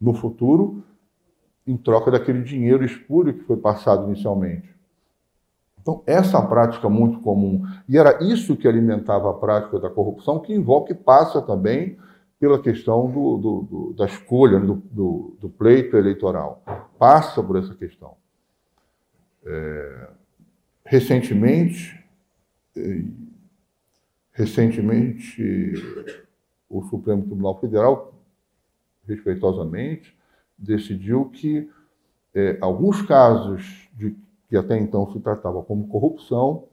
no 0.00 0.14
futuro, 0.14 0.82
em 1.66 1.76
troca 1.76 2.10
daquele 2.10 2.42
dinheiro 2.42 2.84
espúrio 2.84 3.34
que 3.34 3.44
foi 3.44 3.56
passado 3.56 4.06
inicialmente. 4.06 4.74
Então, 5.80 6.02
essa 6.06 6.40
prática 6.40 6.88
muito 6.88 7.20
comum, 7.20 7.62
e 7.86 7.98
era 7.98 8.22
isso 8.24 8.56
que 8.56 8.66
alimentava 8.66 9.30
a 9.30 9.34
prática 9.34 9.78
da 9.78 9.90
corrupção, 9.90 10.40
que 10.40 10.54
envolve, 10.54 10.88
que 10.88 10.94
passa 10.94 11.42
também 11.42 11.98
pela 12.40 12.60
questão 12.60 13.10
do, 13.10 13.36
do, 13.36 13.62
do, 13.62 13.92
da 13.94 14.06
escolha, 14.06 14.58
do, 14.58 15.52
pleito 15.58 15.96
eleitoral. 15.96 16.62
Passa 16.98 17.42
por 17.42 17.56
essa 17.56 17.74
questão. 17.74 18.16
É, 19.44 20.08
recentemente, 20.86 22.02
recentemente, 24.32 25.74
o 26.78 26.82
Supremo 26.84 27.22
Tribunal 27.22 27.58
Federal 27.60 28.12
respeitosamente, 29.06 30.16
decidiu 30.58 31.26
que 31.26 31.70
é, 32.34 32.58
alguns 32.60 33.02
casos 33.02 33.88
de, 33.92 34.16
que 34.48 34.56
até 34.56 34.78
então 34.78 35.10
se 35.12 35.20
tratava 35.20 35.62
como 35.62 35.88
corrupção 35.88 36.64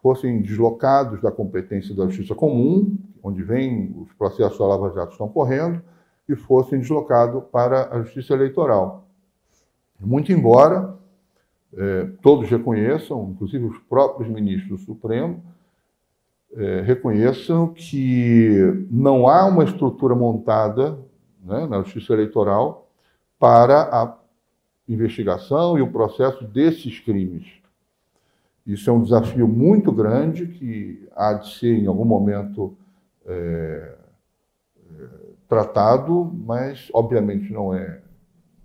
fossem 0.00 0.40
deslocados 0.40 1.20
da 1.20 1.30
competência 1.30 1.94
da 1.94 2.06
justiça 2.06 2.34
comum, 2.34 2.96
onde 3.22 3.42
vem 3.42 3.94
os 4.00 4.12
processos 4.12 4.58
da 4.58 4.66
Lava 4.66 4.94
Jato 4.94 5.12
estão 5.12 5.28
correndo, 5.28 5.82
e 6.28 6.36
fossem 6.36 6.78
deslocados 6.78 7.42
para 7.50 7.88
a 7.92 8.02
justiça 8.02 8.34
eleitoral. 8.34 9.06
Muito 9.98 10.30
embora 10.30 10.96
é, 11.74 12.08
todos 12.22 12.48
reconheçam, 12.48 13.30
inclusive 13.30 13.64
os 13.64 13.78
próprios 13.78 14.30
ministros 14.30 14.68
do 14.68 14.78
Supremo, 14.78 15.42
é, 16.54 16.80
reconheçam 16.80 17.68
que 17.68 18.86
não 18.90 19.28
há 19.28 19.46
uma 19.46 19.64
estrutura 19.64 20.14
montada 20.14 20.98
né, 21.44 21.66
na 21.66 21.82
Justiça 21.82 22.12
Eleitoral 22.12 22.88
para 23.38 23.82
a 23.82 24.16
investigação 24.88 25.78
e 25.78 25.82
o 25.82 25.92
processo 25.92 26.44
desses 26.44 26.98
crimes. 27.00 27.46
Isso 28.66 28.90
é 28.90 28.92
um 28.92 29.02
desafio 29.02 29.48
muito 29.48 29.90
grande 29.92 30.46
que 30.46 31.08
há 31.14 31.34
de 31.34 31.54
ser, 31.54 31.78
em 31.78 31.86
algum 31.86 32.04
momento, 32.04 32.76
é, 33.26 33.94
é, 34.98 35.04
tratado, 35.48 36.30
mas, 36.44 36.88
obviamente, 36.92 37.52
não 37.52 37.72
é 37.74 38.00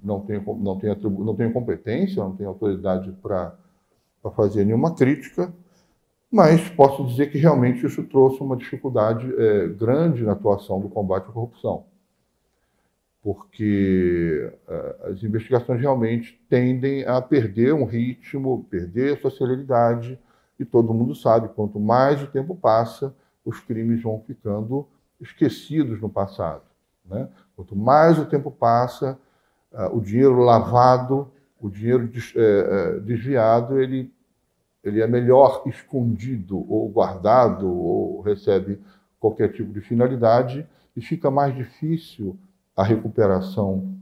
não 0.03 0.19
tem, 0.19 0.43
não 0.59 0.77
tem, 0.77 0.95
não 0.99 1.35
tem 1.35 1.51
competência, 1.51 2.21
não 2.21 2.35
tem 2.35 2.45
autoridade 2.45 3.11
para 3.21 3.55
fazer 4.35 4.65
nenhuma 4.65 4.93
crítica, 4.93 5.53
mas 6.33 6.67
posso 6.69 7.05
dizer 7.05 7.31
que 7.31 7.37
realmente 7.37 7.85
isso 7.85 8.03
trouxe 8.03 8.41
uma 8.41 8.57
dificuldade 8.57 9.31
é, 9.37 9.67
grande 9.67 10.23
na 10.23 10.33
atuação 10.33 10.81
do 10.81 10.89
combate 10.89 11.29
à 11.29 11.31
corrupção 11.31 11.85
porque 13.23 14.53
uh, 14.67 15.11
as 15.11 15.23
investigações 15.23 15.79
realmente 15.79 16.37
tendem 16.49 17.05
a 17.05 17.21
perder 17.21 17.73
um 17.73 17.85
ritmo, 17.85 18.67
perder 18.69 19.13
a 19.13 19.21
sua 19.21 19.31
celeridade, 19.31 20.19
e 20.59 20.65
todo 20.65 20.93
mundo 20.93 21.15
sabe, 21.15 21.47
quanto 21.47 21.79
mais 21.79 22.21
o 22.21 22.27
tempo 22.27 22.53
passa, 22.53 23.15
os 23.45 23.61
crimes 23.61 24.03
vão 24.03 24.21
ficando 24.27 24.85
esquecidos 25.21 26.01
no 26.01 26.09
passado. 26.09 26.63
Né? 27.05 27.29
Quanto 27.55 27.77
mais 27.77 28.19
o 28.19 28.25
tempo 28.25 28.51
passa, 28.51 29.17
o 29.91 30.01
dinheiro 30.01 30.39
lavado, 30.39 31.31
o 31.59 31.69
dinheiro 31.69 32.07
des, 32.07 32.33
uh, 32.35 32.99
desviado, 33.01 33.79
ele, 33.79 34.13
ele 34.83 35.01
é 35.01 35.07
melhor 35.07 35.63
escondido 35.65 36.57
ou 36.69 36.89
guardado 36.89 37.67
ou 37.67 38.21
recebe 38.21 38.79
qualquer 39.19 39.53
tipo 39.53 39.71
de 39.71 39.81
finalidade 39.81 40.67
e 40.95 41.01
fica 41.01 41.31
mais 41.31 41.55
difícil 41.55 42.37
a 42.75 42.83
recuperação 42.83 43.95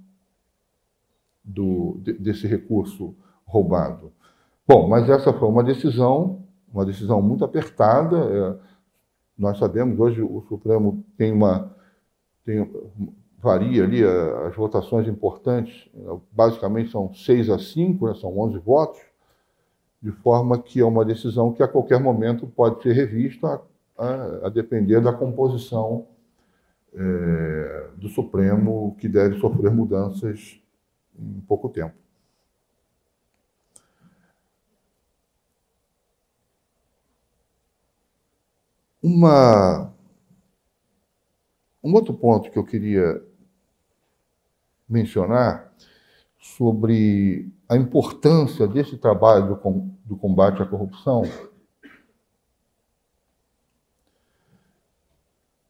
do, 1.44 1.98
desse 2.20 2.48
recurso 2.48 3.15
roubado. 3.46 4.12
Bom, 4.67 4.88
mas 4.88 5.10
essa 5.10 5.34
foi 5.34 5.48
uma 5.48 5.63
decisão, 5.63 6.44
uma 6.74 6.86
decisão 6.86 7.22
muito 7.22 7.44
apertada. 7.44 8.17
É, 8.17 8.72
nós 9.38 9.58
sabemos 9.58 10.00
hoje 10.00 10.22
o 10.22 10.41
Supremo 10.48 11.04
tem 11.17 11.32
uma 11.32 11.76
tem, 12.44 12.70
varia 13.38 13.84
ali 13.84 14.04
as 14.04 14.56
votações 14.56 15.08
importantes, 15.08 15.89
basicamente 16.32 16.91
são 16.91 17.13
seis 17.13 17.50
a 17.50 17.58
cinco, 17.58 18.08
né, 18.08 18.13
são 18.13 18.38
11 18.39 18.60
votos, 18.60 19.02
de 20.02 20.12
forma 20.12 20.62
que 20.62 20.80
é 20.80 20.86
uma 20.86 21.06
decisão 21.06 21.54
que 21.54 21.62
a 21.62 21.68
qualquer 21.68 22.00
momento 22.00 22.48
pode 22.48 22.82
ser 22.82 22.94
revista 22.94 23.62
a, 23.98 24.48
a 24.48 24.50
depender 24.50 25.00
da 25.00 25.14
composição 25.14 26.08
é, 26.94 27.90
do 27.98 28.10
Supremo, 28.10 28.96
que 29.00 29.08
deve 29.08 29.40
sofrer 29.40 29.72
mudanças 29.72 30.60
em 31.18 31.40
pouco 31.42 31.70
tempo. 31.70 31.96
Uma, 39.04 39.94
um 41.84 41.94
outro 41.94 42.14
ponto 42.14 42.52
que 42.52 42.58
eu 42.58 42.64
queria 42.64 43.24
mencionar 44.88 45.74
sobre 46.38 47.52
a 47.72 47.78
importância 47.78 48.68
desse 48.68 48.98
trabalho 48.98 49.56
do, 49.56 49.96
do 50.04 50.18
combate 50.18 50.62
à 50.62 50.66
corrupção 50.66 51.24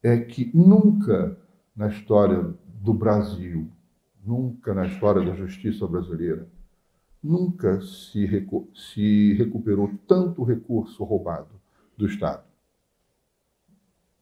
é 0.02 0.18
que 0.18 0.50
nunca 0.52 1.38
na 1.76 1.90
história 1.90 2.56
do 2.66 2.92
Brasil, 2.92 3.70
nunca 4.26 4.74
na 4.74 4.88
história 4.88 5.24
da 5.24 5.36
justiça 5.36 5.86
brasileira, 5.86 6.48
nunca 7.22 7.80
se, 7.82 8.26
recu 8.26 8.68
se 8.74 9.34
recuperou 9.34 9.92
tanto 10.08 10.44
recurso 10.44 11.04
roubado 11.04 11.54
do 11.96 12.08
Estado. 12.08 12.44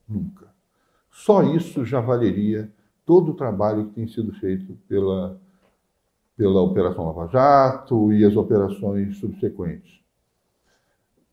Nunca. 0.06 0.54
Só 1.10 1.44
isso 1.44 1.86
já 1.86 2.02
valeria 2.02 2.70
todo 3.06 3.32
o 3.32 3.36
trabalho 3.36 3.86
que 3.86 3.94
tem 3.94 4.08
sido 4.10 4.34
feito 4.34 4.78
pela, 4.86 5.40
pela 6.40 6.62
Operação 6.62 7.06
Lava 7.06 7.28
Jato 7.28 8.14
e 8.14 8.24
as 8.24 8.34
operações 8.38 9.18
subsequentes. 9.18 10.00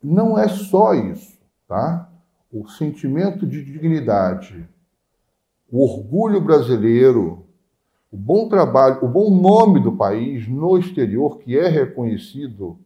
Não 0.03 0.37
é 0.37 0.49
só 0.49 0.95
isso, 0.95 1.39
tá? 1.69 2.11
o 2.53 2.67
sentimento 2.67 3.47
de 3.47 3.65
dignidade, 3.65 4.69
o 5.71 5.81
orgulho 5.81 6.41
brasileiro, 6.41 7.47
o 8.11 8.17
bom 8.17 8.49
trabalho, 8.49 9.05
o 9.05 9.09
bom 9.09 9.31
nome 9.31 9.79
do 9.79 9.97
país 9.97 10.49
no 10.49 10.77
exterior, 10.77 11.39
que 11.39 11.57
é 11.57 11.69
reconhecido 11.69 12.77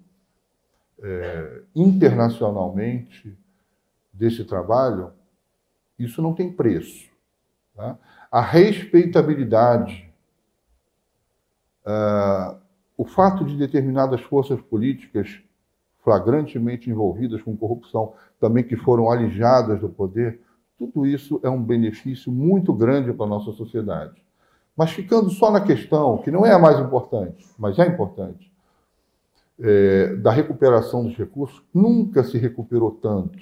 é, 1.03 1.63
internacionalmente 1.75 3.35
desse 4.13 4.45
trabalho, 4.45 5.11
isso 5.99 6.21
não 6.21 6.35
tem 6.35 6.53
preço. 6.53 7.09
Tá? 7.75 7.99
A 8.31 8.43
respeitabilidade, 8.43 10.10
uh, 11.91 12.57
o 12.97 13.05
fato 13.05 13.45
de 13.45 13.57
determinadas 13.57 14.21
forças 14.21 14.61
políticas 14.61 15.41
flagrantemente 16.03 16.89
envolvidas 16.89 17.43
com 17.43 17.57
corrupção, 17.57 18.15
também 18.39 18.65
que 18.65 18.77
foram 18.77 19.11
alijadas 19.11 19.81
do 19.81 19.89
poder, 19.89 20.41
tudo 20.79 21.07
isso 21.07 21.39
é 21.43 21.51
um 21.51 21.63
benefício 21.63 22.33
muito 22.33 22.73
grande 22.73 23.13
para 23.13 23.27
a 23.27 23.29
nossa 23.29 23.53
sociedade. 23.53 24.23
Mas 24.75 24.93
ficando 24.93 25.29
só 25.29 25.51
na 25.51 25.61
questão, 25.61 26.19
que 26.19 26.31
não 26.31 26.47
é 26.47 26.53
a 26.53 26.59
mais 26.59 26.81
importante, 26.81 27.47
mas 27.59 27.79
é 27.79 27.87
importante, 27.87 28.51
é, 29.61 30.17
da 30.17 30.31
recuperação 30.31 31.05
dos 31.05 31.15
recursos, 31.17 31.63
nunca 31.73 32.25
se 32.25 32.39
recuperou 32.39 32.93
tanto. 32.93 33.39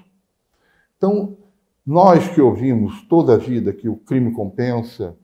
Então, 0.97 1.37
nós 1.87 2.29
que 2.29 2.41
ouvimos 2.41 3.03
toda 3.09 3.35
a 3.35 3.39
vida 3.39 3.73
que 3.73 3.89
o 3.89 3.97
crime 3.97 4.33
compensa, 4.33 5.17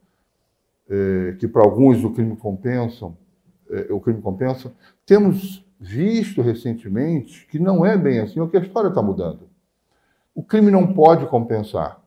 é, 0.88 1.37
que 1.38 1.49
para 1.49 1.62
alguns 1.62 2.03
o 2.05 2.11
crime 2.11 2.37
compensa, 2.37 3.12
é, 3.70 3.92
o 3.92 4.01
crime 4.01 4.20
compensa, 4.20 4.73
temos 5.07 5.64
visto 5.79 6.42
recentemente 6.42 7.47
que 7.47 7.59
não 7.59 7.85
é 7.85 7.97
bem 7.97 8.20
assim, 8.20 8.40
ou 8.40 8.49
que 8.49 8.57
a 8.57 8.61
história 8.61 8.88
está 8.88 9.03
mudando. 9.03 9.49
O 10.35 10.42
crime 10.42 10.70
não 10.70 10.92
pode 10.92 11.27
compensar. 11.27 12.03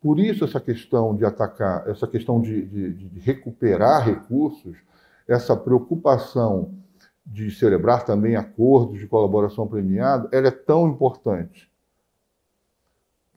Por 0.00 0.18
isso, 0.18 0.44
essa 0.44 0.60
questão 0.60 1.14
de 1.14 1.24
atacar, 1.24 1.88
essa 1.88 2.08
questão 2.08 2.40
de, 2.40 2.66
de, 2.66 2.92
de 2.92 3.20
recuperar 3.20 4.04
recursos, 4.04 4.76
essa 5.28 5.56
preocupação 5.56 6.74
de 7.24 7.50
celebrar 7.52 8.04
também 8.04 8.34
acordos 8.34 8.98
de 8.98 9.06
colaboração 9.06 9.66
premiada, 9.66 10.28
ela 10.32 10.48
é 10.48 10.50
tão 10.50 10.88
importante. 10.88 11.71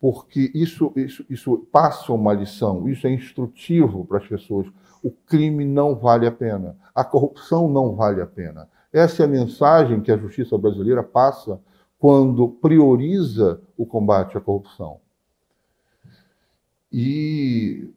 Porque 0.06 0.52
isso, 0.54 0.94
isso, 0.96 1.26
isso 1.28 1.68
passa 1.72 2.14
uma 2.14 2.32
lição, 2.32 2.88
isso 2.88 3.08
é 3.08 3.10
instrutivo 3.12 4.06
para 4.06 4.20
as 4.20 4.28
pessoas. 4.28 4.68
O 5.02 5.10
crime 5.10 5.66
não 5.66 5.96
vale 5.96 6.28
a 6.28 6.32
pena, 6.32 6.78
a 6.94 7.04
corrupção 7.04 7.68
não 7.68 7.96
vale 7.96 8.22
a 8.22 8.28
pena. 8.28 8.70
Essa 8.94 9.24
é 9.24 9.26
a 9.26 9.28
mensagem 9.28 10.02
que 10.02 10.12
a 10.12 10.18
justiça 10.18 10.56
brasileira 10.60 11.02
passa 11.02 11.60
quando 11.98 12.48
prioriza 12.48 13.60
o 13.76 13.84
combate 13.84 14.38
à 14.38 14.42
corrupção. 14.42 15.00
E, 16.92 17.92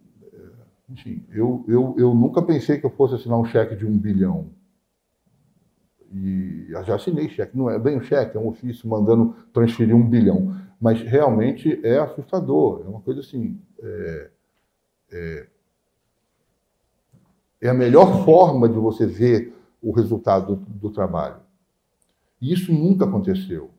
enfim, 0.88 1.22
eu, 1.30 1.62
eu, 1.68 1.94
eu 1.98 2.14
nunca 2.14 2.40
pensei 2.40 2.78
que 2.78 2.86
eu 2.86 2.90
fosse 2.90 3.16
assinar 3.16 3.38
um 3.38 3.44
cheque 3.44 3.76
de 3.76 3.84
um 3.84 3.98
bilhão. 3.98 4.48
E 6.10 6.68
já 6.86 6.94
assinei 6.94 7.28
cheque, 7.28 7.54
não 7.54 7.68
é 7.68 7.78
bem 7.78 7.98
um 7.98 8.02
cheque, 8.02 8.34
é 8.34 8.40
um 8.40 8.48
ofício 8.48 8.88
mandando 8.88 9.36
transferir 9.52 9.94
um 9.94 10.08
bilhão. 10.08 10.56
Mas 10.80 11.00
realmente 11.02 11.80
é 11.84 11.98
assustador, 11.98 12.82
é 12.84 12.88
uma 12.88 13.00
coisa 13.00 13.20
assim. 13.20 13.60
É, 13.82 14.30
é, 15.10 15.46
é 17.60 17.68
a 17.68 17.74
melhor 17.74 18.24
forma 18.24 18.68
de 18.68 18.78
você 18.78 19.06
ver 19.06 19.52
o 19.82 19.92
resultado 19.92 20.56
do, 20.56 20.64
do 20.64 20.90
trabalho. 20.90 21.40
E 22.40 22.52
isso 22.52 22.72
nunca 22.72 23.04
aconteceu. 23.04 23.70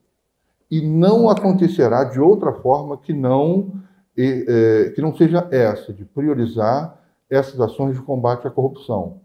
E 0.70 0.80
não 0.80 1.28
acontecerá 1.28 2.04
de 2.04 2.20
outra 2.20 2.52
forma 2.52 2.98
que 2.98 3.12
não, 3.12 3.72
é, 4.16 4.90
que 4.94 5.00
não 5.00 5.16
seja 5.16 5.48
essa, 5.50 5.92
de 5.92 6.04
priorizar 6.04 6.98
essas 7.28 7.60
ações 7.60 7.96
de 7.96 8.02
combate 8.02 8.46
à 8.46 8.50
corrupção. 8.50 9.20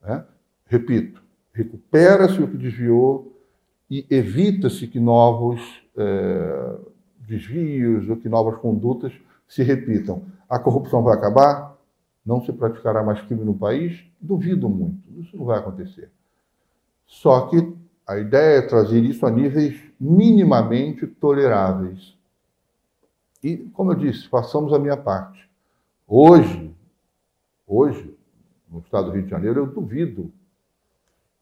Né? 0.00 0.24
Repito, 0.66 1.22
recupera-se 1.52 2.40
o 2.40 2.48
que 2.48 2.56
desviou 2.56 3.32
e 3.90 4.06
evita-se 4.10 4.86
que 4.86 5.00
novos 5.00 5.83
é, 5.96 6.76
desvios 7.20 8.08
ou 8.08 8.16
que 8.16 8.28
novas 8.28 8.58
condutas 8.58 9.12
se 9.48 9.62
repitam. 9.62 10.22
A 10.48 10.58
corrupção 10.58 11.02
vai 11.02 11.16
acabar? 11.16 11.74
não 12.24 12.42
se 12.42 12.52
praticará 12.52 13.02
mais 13.02 13.20
crime 13.22 13.44
no 13.44 13.54
país? 13.54 14.02
Duvido 14.20 14.68
muito, 14.68 15.02
isso 15.20 15.36
não 15.36 15.44
vai 15.44 15.58
acontecer. 15.58 16.10
Só 17.06 17.48
que 17.48 17.76
a 18.06 18.18
ideia 18.18 18.58
é 18.58 18.62
trazer 18.62 19.02
isso 19.02 19.26
a 19.26 19.30
níveis 19.30 19.80
minimamente 20.00 21.06
toleráveis. 21.06 22.16
E, 23.42 23.58
como 23.74 23.92
eu 23.92 23.96
disse, 23.96 24.26
façamos 24.28 24.72
a 24.72 24.78
minha 24.78 24.96
parte. 24.96 25.48
Hoje, 26.06 26.74
hoje, 27.66 28.16
no 28.70 28.80
estado 28.80 29.06
do 29.06 29.12
Rio 29.12 29.24
de 29.24 29.30
Janeiro, 29.30 29.60
eu 29.60 29.66
duvido 29.66 30.32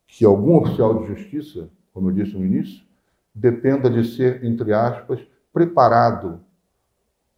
que 0.06 0.24
algum 0.24 0.56
oficial 0.56 1.00
de 1.00 1.06
justiça, 1.06 1.70
como 1.94 2.10
eu 2.10 2.14
disse 2.14 2.36
no 2.36 2.44
início, 2.44 2.84
dependa 3.34 3.88
de 3.88 4.04
ser, 4.04 4.44
entre 4.44 4.72
aspas, 4.72 5.20
preparado 5.52 6.40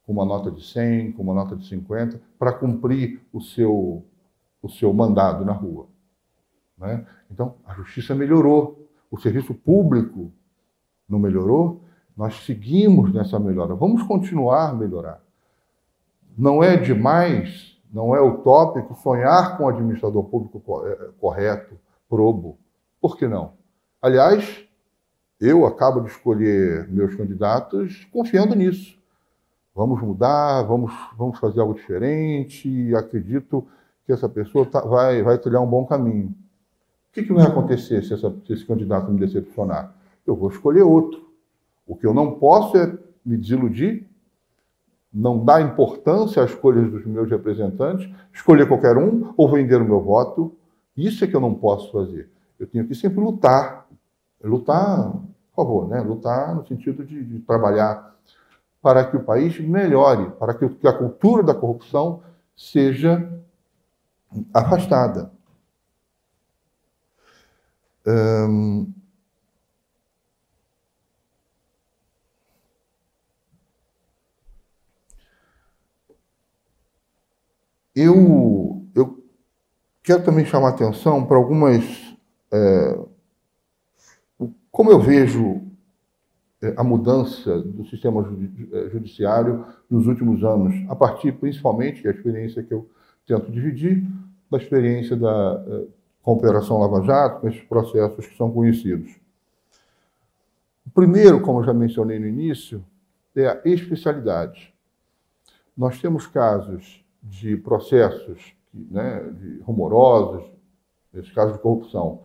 com 0.05 0.12
uma 0.12 0.24
nota 0.24 0.51
de 0.51 0.62
100, 0.64 1.12
com 1.12 1.22
uma 1.22 1.34
nota 1.34 1.57
de 1.57 1.66
50, 1.66 2.20
para 2.38 2.53
cumprir 2.53 3.22
o 3.32 3.40
seu, 3.40 4.05
o 4.62 4.68
seu 4.68 4.92
mandado 4.92 5.45
na 5.45 5.53
rua. 5.53 5.86
Né? 6.76 7.07
Então, 7.30 7.55
a 7.66 7.74
justiça 7.74 8.14
melhorou, 8.14 8.88
o 9.11 9.18
serviço 9.18 9.55
público 9.55 10.30
não 11.09 11.18
melhorou, 11.18 11.82
nós 12.16 12.45
seguimos 12.45 13.12
nessa 13.12 13.38
melhora. 13.38 13.74
Vamos 13.74 14.03
continuar 14.03 14.70
a 14.70 14.74
melhorar. 14.74 15.20
Não 16.36 16.62
é 16.62 16.76
demais, 16.76 17.80
não 17.92 18.14
é 18.14 18.20
utópico 18.20 18.95
sonhar 18.97 19.57
com 19.57 19.64
um 19.64 19.68
administrador 19.68 20.24
público 20.24 20.62
eh, 20.86 21.11
correto, 21.18 21.78
probo. 22.09 22.59
Por 23.01 23.16
que 23.16 23.26
não? 23.26 23.53
Aliás, 24.03 24.63
eu 25.41 25.66
acabo 25.66 26.01
de 26.01 26.09
escolher 26.09 26.89
meus 26.89 27.14
candidatos 27.14 28.07
confiando 28.12 28.55
nisso 28.55 28.99
vamos 29.74 30.01
mudar, 30.01 30.62
vamos, 30.62 30.93
vamos 31.16 31.39
fazer 31.39 31.61
algo 31.61 31.74
diferente, 31.74 32.68
e 32.68 32.95
acredito 32.95 33.66
que 34.07 34.12
essa 34.12 34.28
pessoa 34.28 34.64
tá, 34.64 34.80
vai, 34.80 35.22
vai 35.22 35.37
trilhar 35.39 35.62
um 35.62 35.66
bom 35.66 35.85
caminho. 35.85 36.28
O 36.28 37.12
que, 37.12 37.24
que 37.24 37.32
vai 37.32 37.45
acontecer 37.45 38.03
se, 38.03 38.14
essa, 38.14 38.32
se 38.47 38.53
esse 38.53 38.64
candidato 38.64 39.11
me 39.11 39.18
decepcionar? 39.18 39.93
Eu 40.26 40.37
vou 40.37 40.49
escolher 40.49 40.82
outro. 40.82 41.24
O 41.87 41.97
que 41.97 42.07
eu 42.07 42.14
não 42.14 42.32
posso 42.39 42.76
é 42.76 42.97
me 43.24 43.37
desiludir, 43.37 44.07
não 45.12 45.45
dar 45.45 45.61
importância 45.61 46.43
às 46.43 46.51
escolhas 46.51 46.91
dos 46.91 47.05
meus 47.07 47.30
representantes, 47.30 48.11
escolher 48.32 48.66
qualquer 48.66 48.97
um 48.97 49.32
ou 49.37 49.51
vender 49.51 49.80
o 49.80 49.85
meu 49.85 50.01
voto 50.01 50.57
Isso 50.97 51.24
é 51.24 51.26
que 51.26 51.35
eu 51.35 51.41
não 51.41 51.55
posso 51.55 51.91
fazer. 51.93 52.28
Eu 52.59 52.66
tenho 52.66 52.87
que 52.87 52.95
sempre 52.95 53.20
lutar. 53.20 53.87
Lutar, 54.45 55.11
por 55.12 55.64
favor, 55.64 55.88
né? 55.88 56.01
lutar 56.01 56.55
no 56.55 56.66
sentido 56.66 57.05
de, 57.05 57.24
de 57.24 57.38
trabalhar 57.40 58.14
para 58.82 59.05
que 59.05 59.16
o 59.16 59.24
país 59.24 59.59
melhore, 59.59 60.30
para 60.38 60.53
que 60.55 60.86
a 60.86 60.92
cultura 60.92 61.42
da 61.42 61.55
corrupção 61.55 62.22
seja 62.55 63.26
afastada. 64.53 65.30
Hum, 68.07 68.92
eu, 77.95 78.84
eu 78.95 79.24
quero 80.03 80.24
também 80.24 80.45
chamar 80.45 80.70
atenção 80.70 81.24
para 81.24 81.36
algumas. 81.36 81.84
É, 82.53 83.13
como 84.74 84.90
eu 84.90 84.98
vejo 84.98 85.62
é, 86.60 86.74
a 86.76 86.82
mudança 86.82 87.60
do 87.60 87.86
sistema 87.86 88.28
é, 88.72 88.88
judiciário 88.90 89.64
nos 89.88 90.08
últimos 90.08 90.42
anos, 90.42 90.74
a 90.90 90.96
partir 90.96 91.30
principalmente, 91.30 92.02
que 92.02 92.08
é 92.08 92.10
a 92.10 92.14
experiência 92.14 92.60
que 92.60 92.74
eu 92.74 92.90
tento 93.24 93.52
dividir, 93.52 94.04
da 94.50 94.58
experiência 94.58 95.16
da 95.16 95.62
com 96.24 96.32
a 96.32 96.34
Operação 96.34 96.80
Lava 96.80 97.04
Jato, 97.04 97.40
com 97.42 97.48
esses 97.48 97.62
processos 97.62 98.26
que 98.26 98.36
são 98.36 98.50
conhecidos. 98.50 99.14
O 100.84 100.90
primeiro, 100.90 101.40
como 101.40 101.60
eu 101.60 101.64
já 101.64 101.72
mencionei 101.72 102.18
no 102.18 102.26
início, 102.26 102.84
é 103.36 103.46
a 103.46 103.60
especialidade. 103.64 104.74
Nós 105.76 106.00
temos 106.00 106.26
casos 106.26 107.04
de 107.22 107.56
processos 107.58 108.54
né, 108.72 109.20
de 109.38 109.58
rumorosos, 109.60 110.50
esses 111.12 111.30
casos 111.30 111.52
de 111.52 111.58
corrupção, 111.60 112.22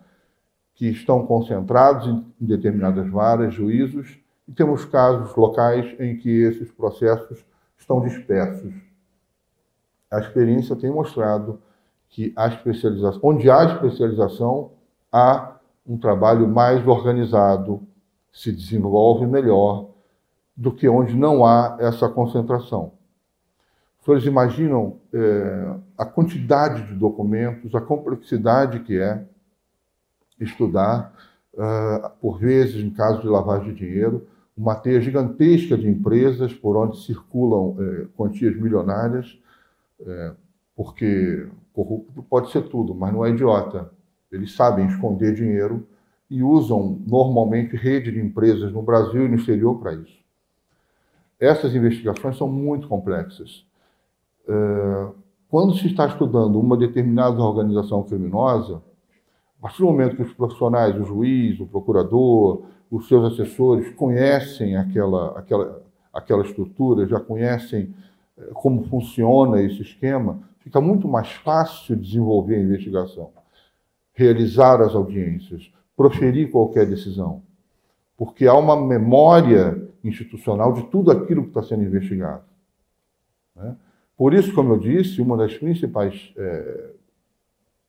que 0.79 0.87
estão 0.87 1.25
concentrados 1.25 2.07
em 2.07 2.23
determinadas 2.39 3.05
varas, 3.09 3.53
juízos, 3.53 4.17
e 4.47 4.53
temos 4.53 4.85
casos 4.85 5.35
locais 5.35 5.93
em 5.99 6.15
que 6.15 6.29
esses 6.29 6.71
processos 6.71 7.45
estão 7.77 7.99
dispersos. 7.99 8.73
A 10.09 10.19
experiência 10.19 10.77
tem 10.77 10.89
mostrado 10.89 11.59
que 12.07 12.31
a 12.33 12.47
especialização, 12.47 13.19
onde 13.21 13.51
há 13.51 13.65
especialização, 13.65 14.71
há 15.11 15.57
um 15.85 15.97
trabalho 15.97 16.47
mais 16.47 16.87
organizado, 16.87 17.85
se 18.31 18.49
desenvolve 18.49 19.27
melhor 19.27 19.89
do 20.55 20.71
que 20.71 20.87
onde 20.87 21.13
não 21.13 21.45
há 21.45 21.75
essa 21.81 22.07
concentração. 22.07 22.93
Senhores 24.05 24.25
imaginam 24.25 24.95
é, 25.13 25.75
a 25.97 26.05
quantidade 26.05 26.83
de 26.83 26.93
documentos, 26.93 27.75
a 27.75 27.81
complexidade 27.81 28.79
que 28.79 28.97
é 28.97 29.25
estudar, 30.39 31.13
uh, 31.53 32.09
por 32.21 32.39
vezes, 32.39 32.83
em 32.83 32.89
caso 32.89 33.21
de 33.21 33.27
lavagem 33.27 33.73
de 33.73 33.85
dinheiro, 33.85 34.27
uma 34.59 34.75
teia 34.75 34.99
gigantesca 34.99 35.77
de 35.77 35.87
empresas 35.87 36.53
por 36.53 36.75
onde 36.75 37.01
circulam 37.01 37.77
é, 37.79 38.07
quantias 38.17 38.53
milionárias, 38.57 39.39
é, 40.05 40.33
porque 40.75 41.47
corrupto 41.71 42.21
pode 42.23 42.51
ser 42.51 42.63
tudo, 42.63 42.93
mas 42.93 43.13
não 43.13 43.25
é 43.25 43.29
idiota. 43.29 43.89
Eles 44.29 44.53
sabem 44.53 44.85
esconder 44.87 45.33
dinheiro 45.33 45.87
e 46.29 46.43
usam 46.43 47.01
normalmente 47.07 47.77
rede 47.77 48.11
de 48.11 48.19
empresas 48.19 48.73
no 48.73 48.81
Brasil 48.81 49.25
e 49.25 49.29
no 49.29 49.35
exterior 49.35 49.79
para 49.79 49.93
isso. 49.93 50.19
Essas 51.39 51.73
investigações 51.73 52.37
são 52.37 52.49
muito 52.49 52.85
complexas. 52.89 53.65
É, 54.45 55.07
quando 55.47 55.73
se 55.75 55.87
está 55.87 56.05
estudando 56.05 56.59
uma 56.59 56.75
determinada 56.75 57.41
organização 57.41 58.03
criminosa, 58.03 58.83
a 59.59 59.63
partir 59.63 59.79
do 59.79 59.87
momento 59.87 60.15
que 60.15 60.21
os 60.21 60.33
profissionais, 60.33 60.95
o 60.95 61.03
juiz, 61.03 61.59
o 61.59 61.67
procurador, 61.67 62.63
os 62.89 63.07
seus 63.07 63.33
assessores 63.33 63.93
conhecem 63.93 64.77
aquela, 64.77 65.37
aquela, 65.37 65.83
aquela 66.13 66.43
estrutura, 66.43 67.05
já 67.05 67.19
conhecem 67.19 67.93
é, 68.37 68.45
como 68.53 68.85
funciona 68.85 69.61
esse 69.61 69.81
esquema, 69.81 70.41
fica 70.59 70.79
muito 70.79 71.07
mais 71.09 71.29
fácil 71.31 71.97
desenvolver 71.97 72.55
a 72.55 72.61
investigação, 72.61 73.31
realizar 74.13 74.81
as 74.81 74.95
audiências, 74.95 75.69
proferir 75.95 76.49
qualquer 76.49 76.85
decisão, 76.85 77.43
porque 78.15 78.47
há 78.47 78.53
uma 78.53 78.79
memória 78.79 79.89
institucional 80.01 80.71
de 80.71 80.83
tudo 80.83 81.11
aquilo 81.11 81.43
que 81.43 81.49
está 81.49 81.63
sendo 81.63 81.83
investigado. 81.83 82.43
Né? 83.53 83.75
Por 84.15 84.33
isso, 84.33 84.53
como 84.53 84.73
eu 84.73 84.79
disse, 84.79 85.21
uma 85.21 85.35
das 85.35 85.57
principais 85.57 86.33
é, 86.37 86.91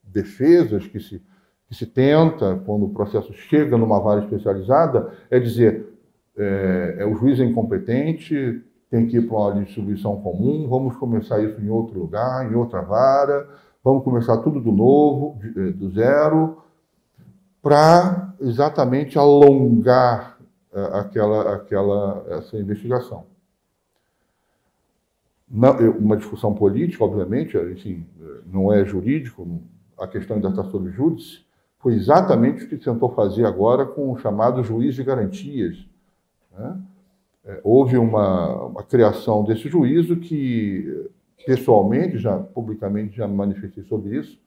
defesas 0.03 0.87
que 0.87 0.99
se, 0.99 1.23
que 1.71 1.77
se 1.77 1.87
tenta 1.87 2.61
quando 2.67 2.87
o 2.87 2.91
processo 2.91 3.33
chega 3.33 3.79
numa 3.79 4.01
vara 4.01 4.25
especializada 4.25 5.13
é 5.31 5.39
dizer 5.39 5.87
é, 6.37 6.97
é 6.99 7.07
o 7.07 7.15
juiz 7.15 7.39
é 7.39 7.45
incompetente, 7.45 8.61
tem 8.91 9.07
que 9.07 9.19
ir 9.19 9.29
para 9.29 9.37
uma 9.37 9.63
distribuição 9.63 10.21
comum, 10.21 10.69
vamos 10.69 10.97
começar 10.97 11.41
isso 11.41 11.61
em 11.61 11.69
outro 11.69 12.01
lugar, 12.01 12.51
em 12.51 12.57
outra 12.57 12.83
vara, 12.83 13.49
vamos 13.85 14.03
começar 14.03 14.39
tudo 14.39 14.61
do 14.61 14.73
novo, 14.73 15.39
eh, 15.45 15.71
do 15.71 15.91
zero, 15.91 16.61
para 17.63 18.35
exatamente 18.41 19.17
alongar 19.17 20.39
uh, 20.73 20.97
aquela, 20.97 21.55
aquela, 21.55 22.25
essa 22.31 22.57
investigação. 22.57 23.27
Não, 25.49 25.77
uma 25.91 26.17
discussão 26.17 26.55
política, 26.55 27.05
obviamente, 27.05 27.57
enfim, 27.57 28.07
não 28.47 28.73
é 28.73 28.85
jurídico, 28.85 29.61
a 29.99 30.07
questão 30.09 30.37
ainda 30.37 30.49
está 30.49 30.65
sob 30.65 30.91
júdice, 30.91 31.45
foi 31.81 31.95
exatamente 31.95 32.65
o 32.65 32.69
que 32.69 32.77
tentou 32.77 33.11
fazer 33.15 33.45
agora 33.45 33.85
com 33.85 34.13
o 34.13 34.19
chamado 34.19 34.63
juiz 34.63 34.95
de 34.95 35.03
garantias. 35.03 35.85
Né? 36.57 36.81
é, 37.45 37.61
houve 37.65 37.97
uma, 37.97 38.67
uma, 38.67 38.83
criação 38.83 39.45
desse 39.45 39.69
juízo 39.69 40.17
que, 40.17 41.09
pessoalmente, 41.47 42.19
já 42.19 42.37
publicamente 42.37 43.17
já 43.17 43.27
manifestei 43.27 43.85
sobre 43.85 44.19
isso, 44.19 44.39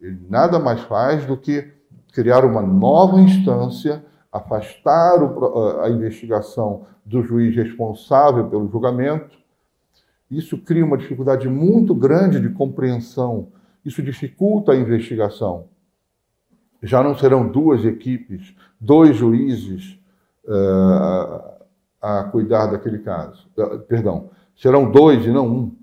ele 0.00 0.18
nada 0.28 0.58
mais 0.58 0.80
faz 0.82 1.24
do 1.24 1.36
que 1.36 1.72
criar 2.12 2.44
uma 2.44 2.62
nova 2.62 3.20
instância, 3.20 4.04
afastar 4.32 5.22
o, 5.22 5.80
a 5.80 5.88
investigação 5.88 6.86
do 7.04 7.22
juiz 7.22 7.54
responsável 7.54 8.48
pelo 8.48 8.68
julgamento. 8.68 9.36
Isso 10.30 10.58
cria 10.58 10.84
uma 10.84 10.98
dificuldade 10.98 11.48
muito 11.48 11.94
grande 11.94 12.40
de 12.40 12.48
compreensão. 12.50 13.48
Isso 13.84 14.02
dificulta 14.02 14.72
a 14.72 14.76
investigação. 14.76 15.68
Já 16.86 17.02
não 17.02 17.16
serão 17.16 17.46
duas 17.46 17.84
equipes, 17.84 18.54
dois 18.80 19.16
juízes. 19.16 19.98
Uh, 20.44 21.56
a 22.06 22.24
cuidar 22.24 22.66
daquele 22.66 22.98
caso. 22.98 23.48
Perdão, 23.88 24.30
serão 24.56 24.90
dois 24.90 25.26
e 25.26 25.30
não 25.30 25.48
um. 25.48 25.76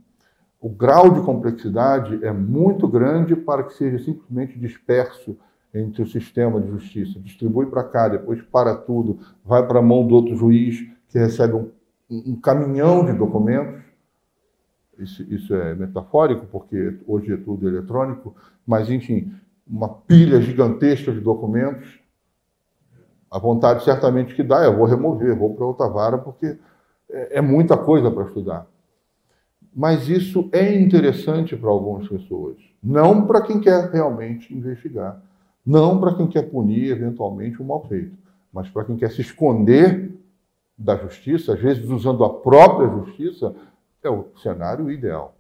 O 0.62 0.70
grau 0.70 1.12
de 1.12 1.22
complexidade 1.22 2.24
é 2.24 2.32
muito 2.32 2.88
grande 2.88 3.36
para 3.36 3.64
que 3.64 3.74
seja 3.74 4.00
simplesmente 4.00 4.58
disperso 4.58 5.38
entre 5.74 6.02
o 6.02 6.08
sistema 6.08 6.62
de 6.62 6.70
justiça. 6.70 7.20
Distribui 7.20 7.66
para 7.66 7.84
cá, 7.84 8.08
depois 8.08 8.42
para 8.42 8.74
tudo, 8.74 9.20
vai 9.44 9.68
para 9.68 9.80
a 9.80 9.82
mão 9.82 10.08
do 10.08 10.16
outro 10.16 10.36
juiz, 10.36 10.80
que 11.10 11.20
recebe 11.20 11.56
um, 11.56 11.70
um 12.10 12.36
caminhão 12.38 13.06
de 13.06 13.12
documentos. 13.12 13.82
Isso, 14.98 15.24
isso 15.24 15.54
é 15.54 15.76
metafórico, 15.76 16.46
porque 16.46 17.00
hoje 17.06 17.34
é 17.34 17.38
tudo 17.38 17.68
eletrônico, 17.68 18.34
mas, 18.66 18.90
enfim, 18.90 19.34
uma 19.68 19.90
pilha 19.90 20.42
gigantesca 20.42 21.12
de 21.12 21.20
documentos 21.20 22.04
a 23.34 23.40
vontade 23.40 23.84
certamente 23.84 24.36
que 24.36 24.44
dá, 24.44 24.64
eu 24.64 24.78
vou 24.78 24.86
remover, 24.86 25.36
vou 25.36 25.56
para 25.56 25.66
outra 25.66 25.88
vara, 25.88 26.20
porque 26.20 26.56
é, 27.10 27.40
é 27.40 27.42
muita 27.42 27.76
coisa 27.76 28.12
para 28.12 28.26
estudar. 28.26 28.68
Mas 29.76 30.08
isso 30.08 30.48
é 30.52 30.80
interessante 30.80 31.58
para 31.58 31.72
algumas 31.72 32.08
pessoas, 32.08 32.58
não 32.82 33.26
para 33.26 33.42
quem 33.42 33.60
quer 33.60 33.90
realmente 33.90 34.54
investigar, 34.54 35.20
não 35.66 36.00
para 36.00 36.14
quem 36.14 36.28
quer 36.28 36.44
punir 36.44 36.92
eventualmente 36.92 37.60
o 37.60 37.66
mal 37.66 37.84
feito, 37.88 38.16
mas 38.54 38.70
para 38.70 38.86
quem 38.86 38.98
quer 38.98 39.10
se 39.10 39.22
esconder 39.22 40.14
da 40.78 40.96
justiça, 40.96 41.54
às 41.54 41.60
vezes 41.60 41.90
usando 41.90 42.24
a 42.24 42.32
própria 42.32 42.88
justiça, 42.88 43.56
é 44.04 44.10
o 44.12 44.28
cenário 44.44 44.92
ideal. 44.92 45.36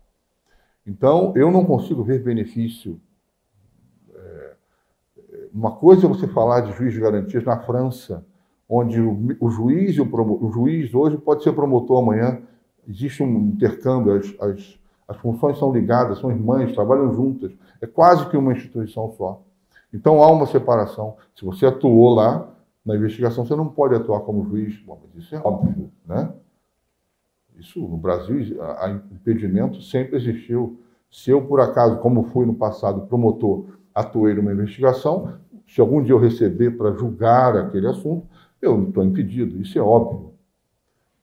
Então, 0.87 1.31
eu 1.35 1.51
não 1.51 1.63
consigo 1.63 2.03
ver 2.03 2.23
benefício 2.23 2.99
uma 5.53 5.71
coisa 5.71 6.05
é 6.05 6.09
você 6.09 6.27
falar 6.27 6.61
de 6.61 6.73
juiz 6.73 6.93
de 6.93 6.99
garantias 6.99 7.43
na 7.43 7.59
França, 7.59 8.25
onde 8.67 8.99
o, 8.99 9.37
o 9.39 9.49
juiz 9.49 9.97
o, 9.99 10.03
o, 10.03 10.51
juiz 10.51 10.93
hoje 10.93 11.17
pode 11.17 11.43
ser 11.43 11.53
promotor 11.53 12.01
amanhã. 12.01 12.41
Existe 12.87 13.21
um 13.21 13.49
intercâmbio, 13.49 14.13
as, 14.13 14.35
as, 14.41 14.79
as 15.07 15.17
funções 15.17 15.59
são 15.59 15.71
ligadas, 15.71 16.17
são 16.17 16.31
irmãs, 16.31 16.73
trabalham 16.73 17.13
juntas. 17.13 17.51
É 17.79 17.85
quase 17.85 18.27
que 18.29 18.35
uma 18.35 18.51
instituição 18.51 19.13
só. 19.15 19.41
Então 19.93 20.23
há 20.23 20.31
uma 20.31 20.47
separação. 20.47 21.17
Se 21.35 21.45
você 21.45 21.67
atuou 21.67 22.15
lá 22.15 22.49
na 22.83 22.95
investigação, 22.95 23.45
você 23.45 23.55
não 23.55 23.67
pode 23.67 23.93
atuar 23.93 24.21
como 24.21 24.43
juiz. 24.45 24.75
Bom, 24.79 24.99
mas 25.03 25.23
isso 25.23 25.35
é 25.35 25.39
óbvio, 25.39 25.91
né? 26.07 26.33
Isso 27.59 27.79
no 27.79 27.97
Brasil, 27.97 28.59
a 28.61 28.89
impedimento 28.89 29.79
sempre 29.83 30.17
existiu. 30.17 30.79
Se 31.11 31.29
eu, 31.29 31.45
por 31.45 31.61
acaso, 31.61 31.99
como 31.99 32.23
fui 32.23 32.43
no 32.43 32.55
passado 32.55 33.01
promotor, 33.01 33.67
atuei 33.93 34.33
numa 34.33 34.51
investigação, 34.51 35.33
se 35.67 35.79
algum 35.79 36.03
dia 36.03 36.13
eu 36.13 36.19
receber 36.19 36.71
para 36.71 36.91
julgar 36.91 37.55
aquele 37.57 37.87
assunto, 37.87 38.27
eu 38.61 38.77
não 38.77 38.89
estou 38.89 39.03
impedido, 39.03 39.61
isso 39.61 39.77
é 39.77 39.81
óbvio. 39.81 40.33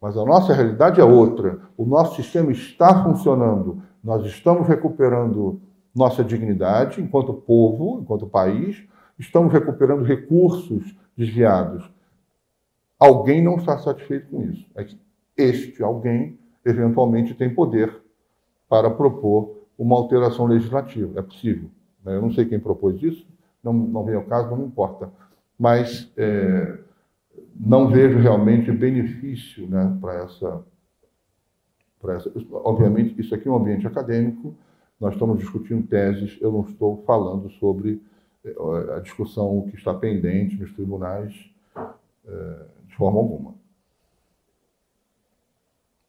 Mas 0.00 0.16
a 0.16 0.24
nossa 0.24 0.52
realidade 0.52 1.00
é 1.00 1.04
outra. 1.04 1.60
O 1.76 1.84
nosso 1.84 2.16
sistema 2.16 2.50
está 2.50 3.02
funcionando, 3.04 3.82
nós 4.02 4.24
estamos 4.24 4.66
recuperando 4.66 5.60
nossa 5.94 6.24
dignidade 6.24 7.00
enquanto 7.00 7.34
povo, 7.34 8.00
enquanto 8.00 8.26
país, 8.26 8.82
estamos 9.18 9.52
recuperando 9.52 10.02
recursos 10.02 10.96
desviados. 11.16 11.90
Alguém 12.98 13.42
não 13.42 13.56
está 13.56 13.76
satisfeito 13.78 14.28
com 14.28 14.42
isso. 14.42 14.66
É 14.74 14.86
este 15.36 15.82
alguém, 15.82 16.38
eventualmente, 16.64 17.34
tem 17.34 17.52
poder 17.52 17.94
para 18.68 18.90
propor 18.90 19.66
uma 19.78 19.96
alteração 19.96 20.46
legislativa. 20.46 21.18
É 21.18 21.22
possível. 21.22 21.70
Né? 22.04 22.16
Eu 22.16 22.22
não 22.22 22.32
sei 22.32 22.44
quem 22.44 22.58
propôs 22.58 23.02
isso, 23.02 23.26
não, 23.62 23.72
não 23.72 24.04
vem 24.04 24.14
ao 24.14 24.24
caso, 24.24 24.54
não 24.56 24.66
importa. 24.66 25.10
Mas 25.58 26.10
é, 26.16 26.78
não 27.54 27.88
vejo 27.88 28.18
realmente 28.18 28.72
benefício 28.72 29.66
né, 29.68 29.96
para 30.00 30.24
essa, 30.24 30.64
essa. 32.08 32.32
Obviamente, 32.52 33.20
isso 33.20 33.34
aqui 33.34 33.48
é 33.48 33.50
um 33.50 33.56
ambiente 33.56 33.86
acadêmico, 33.86 34.54
nós 34.98 35.14
estamos 35.14 35.38
discutindo 35.38 35.86
teses, 35.86 36.38
eu 36.40 36.52
não 36.52 36.62
estou 36.62 37.02
falando 37.06 37.50
sobre 37.52 38.02
é, 38.44 38.54
a 38.96 39.00
discussão 39.00 39.66
que 39.68 39.76
está 39.76 39.92
pendente 39.92 40.56
nos 40.56 40.72
tribunais 40.72 41.34
é, 41.76 42.66
de 42.86 42.96
forma 42.96 43.18
alguma. 43.18 43.54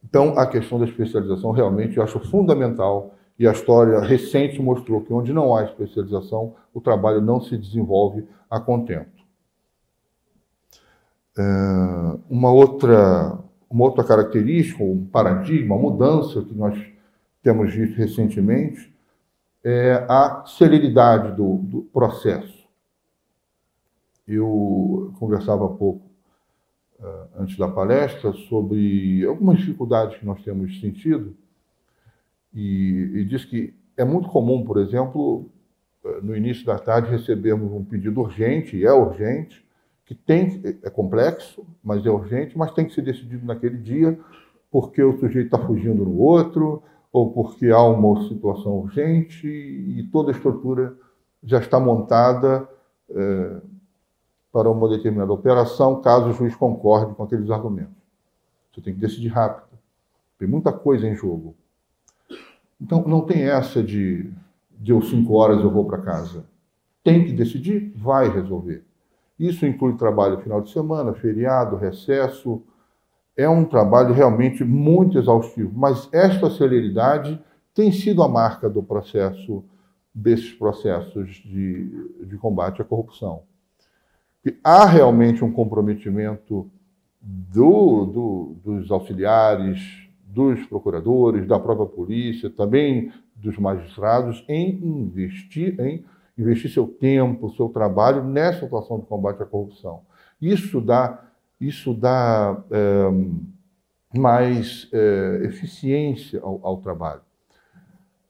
Então, 0.04 0.38
a 0.38 0.46
questão 0.46 0.78
da 0.78 0.84
especialização 0.84 1.52
realmente 1.52 1.96
eu 1.96 2.02
acho 2.02 2.20
fundamental 2.20 3.14
e 3.38 3.46
a 3.46 3.52
história 3.52 4.00
recente 4.00 4.60
mostrou 4.60 5.00
que 5.00 5.12
onde 5.12 5.32
não 5.32 5.54
há 5.54 5.64
especialização, 5.64 6.54
o 6.72 6.80
trabalho 6.80 7.20
não 7.20 7.40
se 7.40 7.56
desenvolve 7.56 8.26
a 8.48 8.60
contento. 8.60 9.22
É, 11.36 11.42
uma 12.28 12.52
outra, 12.52 13.38
uma 13.68 13.84
outra 13.84 14.04
característica, 14.04 14.82
um 14.82 15.04
paradigma, 15.06 15.74
uma 15.74 15.90
mudança 15.90 16.42
que 16.42 16.54
nós 16.54 16.78
temos 17.42 17.74
visto 17.74 17.96
recentemente 17.96 18.92
é 19.64 20.06
a 20.08 20.44
celeridade 20.46 21.36
do, 21.36 21.56
do 21.58 21.82
processo. 21.82 22.62
Eu 24.26 25.12
conversava 25.18 25.66
há 25.66 25.68
pouco, 25.68 26.04
uh, 27.00 27.28
antes 27.38 27.56
da 27.56 27.68
palestra, 27.68 28.32
sobre 28.32 29.24
algumas 29.24 29.58
dificuldades 29.58 30.18
que 30.18 30.26
nós 30.26 30.42
temos 30.42 30.80
sentido 30.80 31.36
e, 32.54 33.10
e 33.14 33.24
diz 33.24 33.44
que 33.44 33.74
é 33.96 34.04
muito 34.04 34.28
comum, 34.28 34.64
por 34.64 34.78
exemplo, 34.78 35.50
uh, 36.04 36.22
no 36.22 36.36
início 36.36 36.64
da 36.64 36.78
tarde 36.78 37.10
recebermos 37.10 37.72
um 37.72 37.84
pedido 37.84 38.20
urgente, 38.20 38.76
e 38.76 38.84
é 38.84 38.92
urgente, 38.92 39.64
que 40.04 40.14
tem, 40.14 40.60
é 40.82 40.90
complexo, 40.90 41.64
mas 41.82 42.04
é 42.04 42.10
urgente, 42.10 42.56
mas 42.56 42.72
tem 42.72 42.84
que 42.84 42.94
ser 42.94 43.02
decidido 43.02 43.46
naquele 43.46 43.78
dia, 43.78 44.18
porque 44.70 45.02
o 45.02 45.18
sujeito 45.18 45.54
está 45.54 45.58
fugindo 45.58 46.04
no 46.04 46.18
outro, 46.18 46.82
ou 47.12 47.30
porque 47.30 47.68
há 47.68 47.82
uma 47.82 48.26
situação 48.28 48.78
urgente 48.78 49.46
e 49.46 50.02
toda 50.10 50.30
a 50.30 50.34
estrutura 50.34 50.96
já 51.44 51.58
está 51.58 51.78
montada 51.78 52.66
é, 53.10 53.60
para 54.50 54.70
uma 54.70 54.88
determinada 54.88 55.32
operação, 55.32 56.00
caso 56.00 56.30
o 56.30 56.32
juiz 56.32 56.56
concorde 56.56 57.14
com 57.14 57.22
aqueles 57.22 57.50
argumentos. 57.50 57.94
Você 58.72 58.80
tem 58.80 58.94
que 58.94 59.00
decidir 59.00 59.28
rápido. 59.28 59.78
Tem 60.38 60.48
muita 60.48 60.72
coisa 60.72 61.06
em 61.06 61.14
jogo. 61.14 61.54
Então, 62.82 63.04
não 63.06 63.20
tem 63.20 63.42
essa 63.44 63.80
de 63.80 64.28
deu 64.70 65.00
cinco 65.00 65.34
horas 65.34 65.62
eu 65.62 65.70
vou 65.70 65.84
para 65.84 65.98
casa. 65.98 66.44
Tem 67.04 67.24
que 67.24 67.32
decidir, 67.32 67.92
vai 67.94 68.28
resolver. 68.28 68.84
Isso 69.38 69.64
inclui 69.64 69.96
trabalho 69.96 70.40
final 70.40 70.60
de 70.60 70.70
semana, 70.70 71.14
feriado, 71.14 71.76
recesso, 71.76 72.60
é 73.36 73.48
um 73.48 73.64
trabalho 73.64 74.12
realmente 74.12 74.64
muito 74.64 75.16
exaustivo, 75.16 75.72
mas 75.74 76.08
esta 76.12 76.50
celeridade 76.50 77.40
tem 77.74 77.90
sido 77.90 78.22
a 78.22 78.28
marca 78.28 78.68
do 78.68 78.82
processo, 78.82 79.64
desses 80.14 80.52
processos 80.52 81.30
de, 81.36 82.26
de 82.26 82.36
combate 82.36 82.82
à 82.82 82.84
corrupção. 82.84 83.42
E 84.44 84.58
há 84.62 84.84
realmente 84.84 85.44
um 85.44 85.52
comprometimento 85.52 86.68
do, 87.20 88.06
do, 88.06 88.56
dos 88.64 88.90
auxiliares, 88.90 89.80
dos 90.32 90.64
procuradores, 90.66 91.46
da 91.46 91.60
própria 91.60 91.86
polícia, 91.86 92.48
também 92.48 93.12
dos 93.36 93.58
magistrados, 93.58 94.44
em 94.48 94.70
investir, 94.82 95.78
em 95.78 96.04
investir 96.38 96.70
seu 96.70 96.86
tempo, 96.86 97.50
seu 97.50 97.68
trabalho 97.68 98.24
nessa 98.24 98.64
atuação 98.64 98.98
de 98.98 99.06
combate 99.06 99.42
à 99.42 99.46
corrupção. 99.46 100.00
Isso 100.40 100.80
dá 100.80 101.28
isso 101.60 101.94
dá 101.94 102.60
é, 102.72 104.18
mais 104.18 104.88
é, 104.92 105.42
eficiência 105.44 106.40
ao, 106.42 106.58
ao, 106.60 106.78
trabalho. 106.78 107.20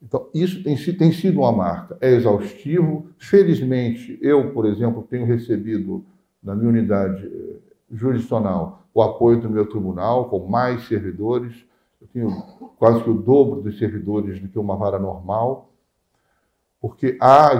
Então, 0.02 0.28
isso 0.34 0.62
tem, 0.62 0.76
tem 0.76 1.12
sido 1.12 1.40
uma 1.40 1.52
marca, 1.52 1.96
é 1.98 2.10
exaustivo. 2.10 3.06
Felizmente, 3.16 4.18
eu, 4.20 4.52
por 4.52 4.66
exemplo, 4.66 5.06
tenho 5.08 5.24
recebido 5.24 6.04
na 6.42 6.54
minha 6.54 6.68
unidade 6.68 7.24
eh, 7.24 7.56
jurisdicional 7.90 8.82
o 8.92 9.00
apoio 9.00 9.40
do 9.40 9.48
meu 9.48 9.64
tribunal, 9.64 10.28
com 10.28 10.46
mais 10.46 10.86
servidores. 10.88 11.64
Eu 12.02 12.08
tenho 12.12 12.42
quase 12.78 13.02
que 13.02 13.10
o 13.10 13.14
dobro 13.14 13.62
dos 13.62 13.78
servidores 13.78 14.40
do 14.40 14.48
que 14.48 14.58
uma 14.58 14.76
vara 14.76 14.98
normal, 14.98 15.70
porque 16.80 17.16
há 17.20 17.50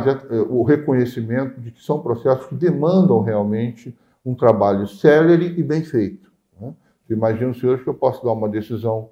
o 0.51 0.65
reconhecimento 0.65 1.61
de 1.61 1.71
que 1.71 1.83
são 1.83 2.03
processos 2.03 2.47
que 2.47 2.57
demandam 2.57 3.23
realmente 3.23 3.97
um 4.27 4.35
trabalho 4.35 4.89
célere 4.89 5.47
e 5.57 5.63
bem 5.63 5.85
feito. 5.85 6.31
Né? 6.61 6.75
Imagino, 7.09 7.55
senhores, 7.55 7.85
que 7.85 7.89
eu 7.89 7.95
posso 7.95 8.25
dar 8.25 8.33
uma 8.33 8.49
decisão, 8.49 9.11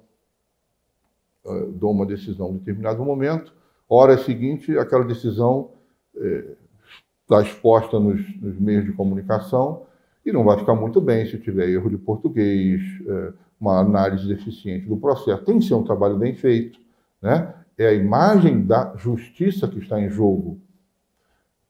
uh, 1.45 1.67
dou 1.71 1.91
uma 1.91 2.05
decisão 2.05 2.49
em 2.49 2.57
determinado 2.57 3.03
momento, 3.05 3.53
hora 3.87 4.17
seguinte, 4.17 4.77
aquela 4.77 5.05
decisão 5.05 5.71
está 6.13 7.39
eh, 7.39 7.43
exposta 7.43 7.99
nos, 7.99 8.21
nos, 8.41 8.59
meios 8.59 8.85
de 8.85 8.91
comunicação 8.91 9.85
e 10.25 10.31
não 10.31 10.43
vai 10.43 10.57
ficar 10.57 10.75
muito 10.75 10.99
bem 11.01 11.25
se 11.25 11.37
tiver 11.37 11.69
erro 11.69 11.89
de 11.89 11.97
português, 11.97 12.81
eh, 13.07 13.33
uma 13.61 13.79
análise 13.79 14.27
deficiente 14.27 14.87
do 14.87 14.97
processo. 14.97 15.45
Tem 15.45 15.59
que 15.59 15.65
ser 15.65 15.75
um 15.75 15.83
trabalho 15.83 16.17
bem 16.17 16.33
feito. 16.33 16.79
Né? 17.21 17.53
É 17.77 17.87
a 17.87 17.93
imagem 17.93 18.65
da 18.65 18.95
justiça 18.97 19.67
que 19.67 19.77
está 19.77 20.01
em 20.01 20.09
jogo. 20.09 20.59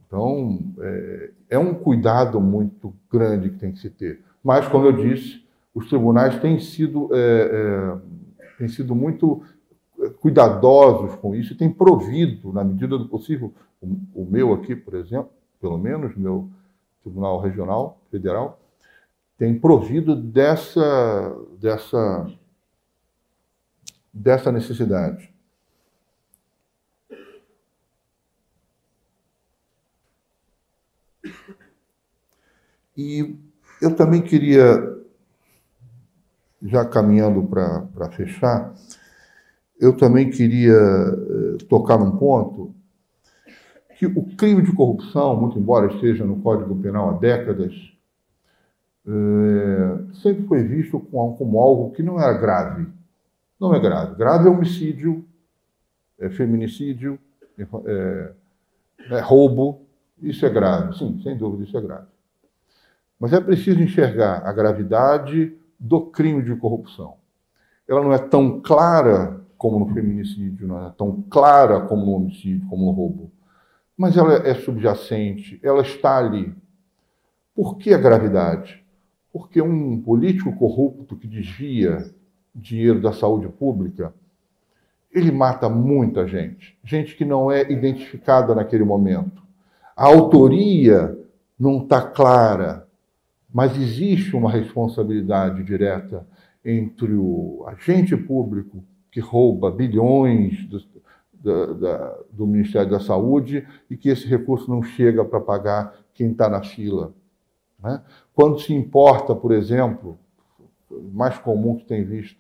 Então, 0.07 0.59
é, 0.79 1.31
é 1.51 1.59
um 1.59 1.73
cuidado 1.73 2.39
muito 2.39 2.93
grande 3.11 3.49
que 3.49 3.57
tem 3.57 3.73
que 3.73 3.79
se 3.79 3.89
ter. 3.89 4.21
Mas, 4.41 4.67
como 4.69 4.85
eu 4.85 4.93
disse, 4.93 5.45
os 5.75 5.89
tribunais 5.89 6.39
têm 6.39 6.59
sido, 6.59 7.09
é, 7.13 7.17
é, 7.19 8.57
têm 8.57 8.69
sido 8.69 8.95
muito 8.95 9.43
cuidadosos 10.19 11.15
com 11.15 11.35
isso 11.35 11.53
e 11.53 11.57
têm 11.57 11.69
provido, 11.69 12.51
na 12.51 12.63
medida 12.63 12.97
do 12.97 13.07
possível, 13.07 13.53
o, 13.81 14.23
o 14.23 14.27
meu 14.29 14.53
aqui, 14.53 14.75
por 14.75 14.95
exemplo, 14.95 15.29
pelo 15.59 15.77
menos, 15.77 16.15
meu 16.15 16.49
Tribunal 17.03 17.39
Regional 17.39 17.99
Federal, 18.09 18.60
tem 19.41 19.57
provido 19.57 20.15
dessa, 20.15 21.35
dessa, 21.59 22.31
dessa 24.13 24.51
necessidade. 24.51 25.33
E 32.95 33.35
eu 33.81 33.95
também 33.95 34.21
queria, 34.21 34.61
já 36.61 36.85
caminhando 36.85 37.41
para 37.47 38.11
fechar, 38.11 38.75
eu 39.79 39.97
também 39.97 40.29
queria 40.29 40.71
eh, 40.71 41.65
tocar 41.67 41.97
num 41.97 42.15
ponto 42.15 42.75
que 43.97 44.05
o 44.05 44.23
crime 44.35 44.61
de 44.61 44.71
corrupção, 44.71 45.35
muito 45.35 45.57
embora 45.57 45.91
esteja 45.91 46.23
no 46.25 46.39
Código 46.41 46.75
Penal 46.75 47.09
há 47.09 47.13
décadas, 47.13 47.90
é, 49.07 50.13
sempre 50.21 50.45
foi 50.47 50.63
visto 50.63 50.99
como, 50.99 51.35
como, 51.35 51.59
algo 51.59 51.91
que 51.91 52.03
não 52.03 52.19
era 52.19 52.33
grave. 52.33 52.87
Não 53.59 53.73
é 53.73 53.79
grave. 53.79 54.15
Grave 54.15 54.47
é 54.47 54.51
homicídio, 54.51 55.25
é 56.19 56.29
feminicídio, 56.29 57.19
é, 57.85 58.33
é 59.09 59.19
roubo. 59.19 59.85
Isso 60.21 60.45
é 60.45 60.49
grave. 60.49 60.97
Sim, 60.97 61.19
sem 61.23 61.35
dúvida, 61.35 61.63
isso 61.63 61.77
é 61.77 61.81
grave. 61.81 62.07
Mas 63.19 63.33
é 63.33 63.39
preciso 63.39 63.81
enxergar 63.81 64.45
a 64.45 64.53
gravidade 64.53 65.55
do 65.79 66.01
crime 66.01 66.43
de 66.43 66.55
corrupção. 66.55 67.15
Ela 67.87 68.03
não 68.03 68.13
é 68.13 68.19
tão 68.19 68.61
clara 68.61 69.41
como 69.57 69.79
no 69.79 69.93
feminicídio, 69.93 70.67
não 70.67 70.87
é 70.87 70.91
tão 70.97 71.23
clara 71.29 71.81
como 71.81 72.05
no 72.05 72.13
homicídio, 72.13 72.67
como 72.67 72.85
no 72.85 72.91
roubo. 72.91 73.31
Mas 73.95 74.17
ela 74.17 74.33
é 74.47 74.55
subjacente, 74.55 75.59
ela 75.61 75.81
está 75.81 76.17
ali. 76.17 76.55
Por 77.53 77.77
que 77.77 77.93
a 77.93 77.97
gravidade? 77.99 78.80
Porque 79.31 79.61
um 79.61 80.01
político 80.01 80.55
corrupto 80.55 81.15
que 81.15 81.27
desvia 81.27 82.13
dinheiro 82.53 83.01
da 83.01 83.13
saúde 83.13 83.47
pública, 83.47 84.13
ele 85.11 85.31
mata 85.31 85.69
muita 85.69 86.27
gente, 86.27 86.77
gente 86.83 87.15
que 87.15 87.25
não 87.25 87.51
é 87.51 87.69
identificada 87.69 88.55
naquele 88.55 88.83
momento. 88.83 89.41
A 89.95 90.05
autoria 90.05 91.17
não 91.59 91.83
está 91.83 92.01
clara, 92.01 92.87
mas 93.53 93.77
existe 93.77 94.35
uma 94.35 94.49
responsabilidade 94.49 95.63
direta 95.63 96.25
entre 96.63 97.13
o 97.13 97.65
agente 97.67 98.15
público 98.15 98.83
que 99.11 99.19
rouba 99.19 99.69
bilhões 99.69 100.65
do, 100.65 100.81
da, 101.33 101.73
da, 101.73 102.17
do 102.31 102.47
Ministério 102.47 102.89
da 102.89 102.99
Saúde 102.99 103.67
e 103.89 103.97
que 103.97 104.09
esse 104.09 104.25
recurso 104.25 104.69
não 104.69 104.81
chega 104.81 105.25
para 105.25 105.41
pagar 105.41 105.95
quem 106.13 106.31
está 106.31 106.49
na 106.49 106.63
fila. 106.63 107.13
Né? 107.83 108.01
Quando 108.33 108.59
se 108.59 108.73
importa, 108.73 109.35
por 109.35 109.51
exemplo, 109.51 110.17
mais 111.13 111.37
comum 111.37 111.75
que 111.75 111.85
tem 111.85 112.03
visto, 112.03 112.39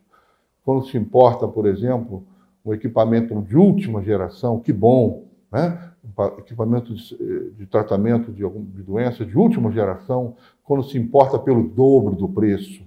quando 0.63 0.85
se 0.85 0.97
importa, 0.97 1.47
por 1.47 1.65
exemplo, 1.65 2.23
um 2.63 2.73
equipamento 2.73 3.41
de 3.41 3.57
última 3.57 4.01
geração, 4.01 4.59
que 4.59 4.71
bom, 4.71 5.25
né? 5.51 5.91
equipamento 6.37 6.93
de, 6.93 7.51
de 7.51 7.65
tratamento 7.65 8.31
de, 8.31 8.47
de 8.47 8.83
doença 8.83 9.25
de 9.25 9.37
última 9.37 9.71
geração, 9.71 10.35
quando 10.63 10.83
se 10.83 10.97
importa 10.97 11.37
pelo 11.37 11.67
dobro 11.67 12.15
do 12.15 12.29
preço. 12.29 12.83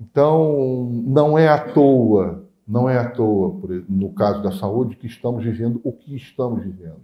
Então, 0.00 0.88
não 1.04 1.38
é 1.38 1.48
à 1.48 1.58
toa, 1.72 2.44
não 2.66 2.88
é 2.88 2.98
à 2.98 3.10
toa, 3.10 3.60
no 3.88 4.12
caso 4.12 4.42
da 4.42 4.52
saúde, 4.52 4.96
que 4.96 5.06
estamos 5.06 5.42
vivendo 5.44 5.80
o 5.82 5.92
que 5.92 6.14
estamos 6.14 6.62
vivendo, 6.62 7.00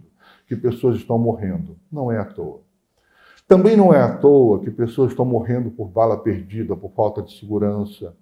que 0.47 0.55
pessoas 0.55 0.95
estão 0.95 1.17
morrendo. 1.17 1.75
Não 1.91 2.11
é 2.11 2.17
à 2.17 2.25
toa. 2.25 2.64
Também 3.47 3.77
não 3.77 3.93
é 3.93 4.01
à 4.01 4.17
toa 4.17 4.59
que 4.59 4.71
pessoas 4.71 5.11
estão 5.11 5.23
morrendo 5.23 5.69
por 5.69 5.87
bala 5.87 6.17
perdida, 6.17 6.75
por 6.75 6.91
falta 6.91 7.21
de 7.21 7.37
segurança, 7.37 8.15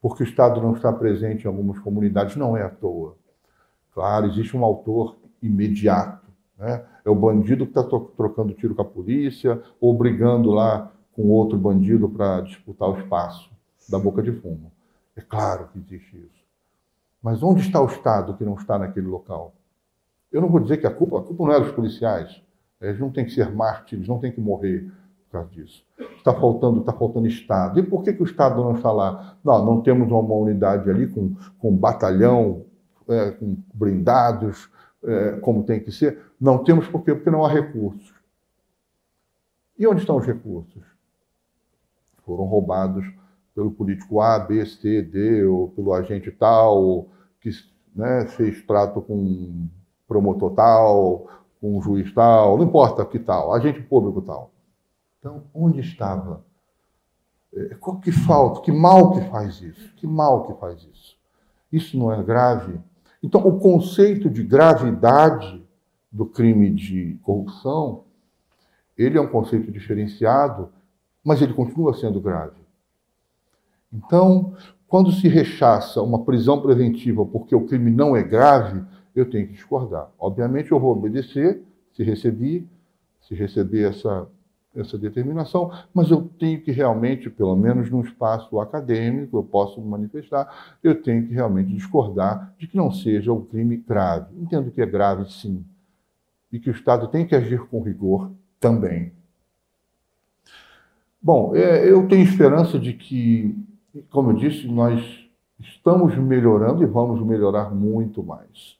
porque 0.00 0.22
o 0.22 0.26
Estado 0.26 0.62
não 0.62 0.72
está 0.72 0.90
presente 0.92 1.44
em 1.44 1.46
algumas 1.46 1.78
comunidades. 1.78 2.36
Não 2.36 2.56
é 2.56 2.62
à 2.62 2.70
toa. 2.70 3.16
Claro, 3.92 4.26
existe 4.26 4.56
um 4.56 4.64
autor 4.64 5.16
imediato. 5.42 6.26
Né? 6.58 6.84
É 7.04 7.10
o 7.10 7.14
bandido 7.14 7.66
que 7.66 7.78
está 7.78 7.82
trocando 8.16 8.54
tiro 8.54 8.74
com 8.74 8.82
a 8.82 8.84
polícia 8.84 9.62
ou 9.80 9.92
brigando 9.92 10.50
lá 10.50 10.90
com 11.12 11.28
outro 11.30 11.58
bandido 11.58 12.08
para 12.08 12.40
disputar 12.40 12.88
o 12.88 12.98
espaço 12.98 13.50
da 13.88 13.98
boca 13.98 14.22
de 14.22 14.32
fumo. 14.32 14.72
É 15.14 15.20
claro 15.20 15.68
que 15.72 15.78
existe 15.78 16.16
isso. 16.16 16.44
Mas 17.22 17.42
onde 17.42 17.60
está 17.60 17.80
o 17.80 17.86
Estado 17.86 18.34
que 18.34 18.44
não 18.44 18.54
está 18.54 18.78
naquele 18.78 19.06
local? 19.06 19.54
Eu 20.30 20.40
não 20.40 20.48
vou 20.48 20.60
dizer 20.60 20.76
que 20.78 20.86
a 20.86 20.90
culpa, 20.90 21.18
a 21.18 21.22
culpa 21.22 21.44
não 21.44 21.52
é 21.52 21.60
dos 21.60 21.72
policiais. 21.72 22.42
Eles 22.80 22.98
não 23.00 23.10
têm 23.10 23.24
que 23.24 23.32
ser 23.32 23.50
mártires, 23.54 24.06
não 24.06 24.18
têm 24.18 24.32
que 24.32 24.40
morrer 24.40 24.90
por 25.24 25.32
causa 25.32 25.50
disso. 25.50 25.84
Está 26.16 26.32
faltando, 26.34 26.80
está 26.80 26.92
faltando 26.92 27.26
Estado. 27.26 27.78
E 27.80 27.82
por 27.82 28.02
que, 28.02 28.12
que 28.12 28.22
o 28.22 28.26
Estado 28.26 28.62
não 28.62 28.76
está 28.76 28.92
lá? 28.92 29.36
Não, 29.42 29.64
não 29.64 29.80
temos 29.80 30.10
uma 30.10 30.34
unidade 30.34 30.90
ali 30.90 31.06
com, 31.06 31.34
com 31.58 31.74
batalhão, 31.74 32.64
é, 33.08 33.30
com 33.30 33.56
blindados, 33.72 34.70
é, 35.04 35.32
como 35.40 35.64
tem 35.64 35.80
que 35.80 35.90
ser. 35.90 36.20
Não 36.40 36.62
temos 36.62 36.86
por 36.88 37.02
quê? 37.02 37.14
Porque 37.14 37.30
não 37.30 37.44
há 37.44 37.48
recursos. 37.48 38.14
E 39.78 39.86
onde 39.86 40.00
estão 40.00 40.16
os 40.16 40.26
recursos? 40.26 40.82
Foram 42.24 42.44
roubados 42.44 43.06
pelo 43.54 43.70
político 43.70 44.20
A, 44.20 44.38
B, 44.38 44.66
C, 44.66 45.02
D, 45.02 45.44
ou 45.44 45.68
pelo 45.70 45.92
agente 45.94 46.30
tal, 46.30 47.08
que 47.40 47.50
né, 47.94 48.26
fez 48.26 48.62
trato 48.66 49.00
com 49.00 49.66
promotor 50.06 50.52
tal, 50.54 51.28
com 51.66 51.78
um 51.78 51.82
juiz 51.82 52.12
tal, 52.14 52.56
não 52.56 52.64
importa 52.64 53.04
que 53.04 53.18
tal, 53.18 53.52
agente 53.52 53.82
público 53.82 54.22
tal. 54.22 54.52
Então, 55.18 55.42
onde 55.52 55.80
estava? 55.80 56.44
É, 57.52 57.74
qual 57.74 57.98
que 57.98 58.12
falta? 58.12 58.60
Que 58.60 58.70
mal 58.70 59.12
que 59.12 59.20
faz 59.22 59.60
isso? 59.60 59.92
Que 59.96 60.06
mal 60.06 60.46
que 60.46 60.54
faz 60.60 60.84
isso? 60.84 61.16
Isso 61.72 61.98
não 61.98 62.12
é 62.12 62.22
grave? 62.22 62.78
Então, 63.20 63.40
o 63.44 63.58
conceito 63.58 64.30
de 64.30 64.44
gravidade 64.44 65.64
do 66.12 66.24
crime 66.24 66.70
de 66.70 67.18
corrupção, 67.22 68.04
ele 68.96 69.18
é 69.18 69.20
um 69.20 69.26
conceito 69.26 69.72
diferenciado, 69.72 70.68
mas 71.24 71.42
ele 71.42 71.52
continua 71.52 71.94
sendo 71.94 72.20
grave. 72.20 72.60
Então, 73.92 74.54
quando 74.86 75.10
se 75.10 75.26
rechaça 75.26 76.00
uma 76.00 76.24
prisão 76.24 76.62
preventiva 76.62 77.26
porque 77.26 77.56
o 77.56 77.66
crime 77.66 77.90
não 77.90 78.14
é 78.14 78.22
grave, 78.22 78.84
eu 79.20 79.28
tenho 79.28 79.46
que 79.46 79.54
discordar. 79.54 80.10
Obviamente, 80.18 80.72
eu 80.72 80.80
vou 80.80 80.92
obedecer 80.92 81.62
se 81.96 82.02
recebi, 82.02 82.68
se 83.22 83.34
receber 83.34 83.88
essa, 83.88 84.28
essa 84.74 84.98
determinação, 84.98 85.72
mas 85.94 86.10
eu 86.10 86.30
tenho 86.38 86.60
que 86.60 86.70
realmente, 86.70 87.30
pelo 87.30 87.56
menos 87.56 87.90
no 87.90 88.02
espaço 88.02 88.60
acadêmico, 88.60 89.38
eu 89.38 89.42
posso 89.42 89.80
manifestar, 89.80 90.76
eu 90.84 91.02
tenho 91.02 91.26
que 91.26 91.32
realmente 91.32 91.72
discordar 91.72 92.54
de 92.58 92.66
que 92.66 92.76
não 92.76 92.92
seja 92.92 93.32
um 93.32 93.42
crime 93.42 93.78
grave. 93.78 94.38
Entendo 94.38 94.70
que 94.70 94.82
é 94.82 94.86
grave, 94.86 95.30
sim, 95.32 95.64
e 96.52 96.60
que 96.60 96.68
o 96.68 96.72
Estado 96.74 97.08
tem 97.08 97.26
que 97.26 97.34
agir 97.34 97.60
com 97.66 97.82
rigor 97.82 98.30
também. 98.60 99.12
Bom, 101.20 101.56
é, 101.56 101.90
eu 101.90 102.06
tenho 102.06 102.22
esperança 102.22 102.78
de 102.78 102.92
que, 102.92 103.56
como 104.10 104.30
eu 104.30 104.36
disse, 104.36 104.68
nós 104.68 105.26
estamos 105.58 106.16
melhorando 106.16 106.82
e 106.82 106.86
vamos 106.86 107.24
melhorar 107.26 107.74
muito 107.74 108.22
mais. 108.22 108.76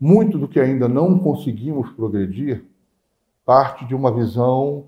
Muito 0.00 0.38
do 0.38 0.46
que 0.46 0.60
ainda 0.60 0.88
não 0.88 1.18
conseguimos 1.18 1.90
progredir 1.90 2.64
parte 3.44 3.84
de 3.84 3.94
uma 3.94 4.12
visão 4.12 4.84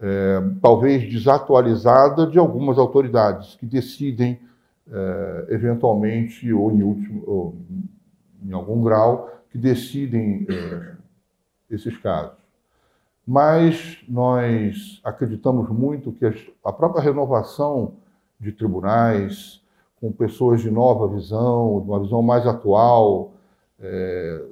é, 0.00 0.40
talvez 0.60 1.10
desatualizada 1.10 2.26
de 2.26 2.38
algumas 2.38 2.78
autoridades 2.78 3.56
que 3.56 3.66
decidem, 3.66 4.40
é, 4.90 5.46
eventualmente, 5.50 6.52
ou 6.52 6.72
em, 6.72 6.82
último, 6.82 7.22
ou 7.26 7.56
em 8.42 8.52
algum 8.52 8.82
grau, 8.82 9.30
que 9.50 9.58
decidem 9.58 10.46
é, 10.48 10.94
esses 11.70 11.96
casos. 11.98 12.36
Mas 13.26 14.04
nós 14.08 15.00
acreditamos 15.02 15.70
muito 15.70 16.12
que 16.12 16.26
a 16.64 16.72
própria 16.72 17.02
renovação 17.02 17.94
de 18.38 18.52
tribunais, 18.52 19.62
com 20.00 20.12
pessoas 20.12 20.60
de 20.60 20.70
nova 20.70 21.08
visão, 21.08 21.80
de 21.80 21.88
uma 21.88 22.00
visão 22.00 22.20
mais 22.20 22.46
atual, 22.46 23.32
é, 23.80 24.44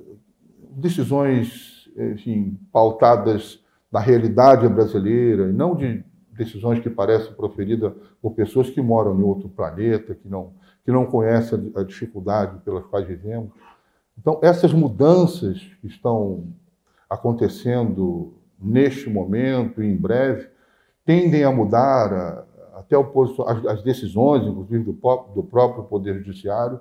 decisões, 0.77 1.89
enfim, 1.97 2.59
pautadas 2.73 3.63
na 3.91 4.01
realidade 4.01 4.67
brasileira 4.69 5.49
e 5.49 5.53
não 5.53 5.75
de 5.75 6.05
decisões 6.31 6.81
que 6.81 6.89
parecem 6.89 7.33
proferidas 7.35 7.93
por 8.21 8.33
pessoas 8.33 8.71
que 8.71 8.81
moram 8.81 9.19
em 9.19 9.23
outro 9.23 9.49
planeta, 9.49 10.15
que 10.15 10.29
não, 10.29 10.53
que 10.85 10.91
não 10.91 11.05
conhecem 11.05 11.73
a 11.77 11.83
dificuldade 11.83 12.59
pelas 12.65 12.85
quais 12.87 13.07
vivemos. 13.07 13.51
Então, 14.19 14.39
essas 14.43 14.73
mudanças 14.73 15.59
que 15.81 15.87
estão 15.87 16.45
acontecendo 17.09 18.35
neste 18.59 19.11
momento 19.11 19.83
e 19.83 19.87
em 19.87 19.97
breve 19.97 20.49
tendem 21.05 21.45
a 21.45 21.51
mudar 21.51 22.13
a, 22.13 22.45
até 22.79 22.97
o, 22.97 23.05
as, 23.47 23.67
as 23.67 23.83
decisões, 23.83 24.47
inclusive 24.47 24.85
do, 24.85 24.93
do 25.35 25.43
próprio 25.43 25.85
Poder 25.85 26.19
Judiciário, 26.19 26.81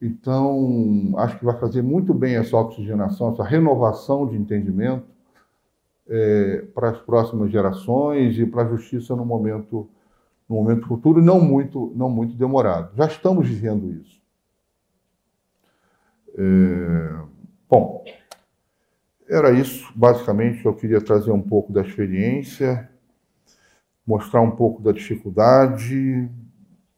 então, 0.00 1.12
acho 1.18 1.38
que 1.38 1.44
vai 1.44 1.58
fazer 1.58 1.82
muito 1.82 2.14
bem 2.14 2.36
essa 2.36 2.56
oxigenação, 2.56 3.32
essa 3.32 3.44
renovação 3.44 4.26
de 4.26 4.36
entendimento 4.36 5.06
é, 6.08 6.64
para 6.74 6.90
as 6.90 6.98
próximas 6.98 7.50
gerações 7.50 8.38
e 8.38 8.46
para 8.46 8.62
a 8.62 8.68
justiça 8.68 9.14
no 9.14 9.26
momento, 9.26 9.88
no 10.48 10.56
momento 10.56 10.86
futuro, 10.86 11.22
não 11.22 11.40
muito, 11.40 11.92
não 11.94 12.08
muito 12.08 12.34
demorado. 12.34 12.96
Já 12.96 13.06
estamos 13.06 13.46
vivendo 13.46 13.92
isso. 13.92 14.18
É, 16.34 17.22
bom, 17.68 18.02
era 19.28 19.52
isso, 19.52 19.92
basicamente, 19.94 20.64
eu 20.64 20.74
queria 20.74 21.00
trazer 21.00 21.30
um 21.30 21.42
pouco 21.42 21.72
da 21.72 21.82
experiência, 21.82 22.88
mostrar 24.06 24.40
um 24.40 24.52
pouco 24.52 24.82
da 24.82 24.92
dificuldade, 24.92 26.28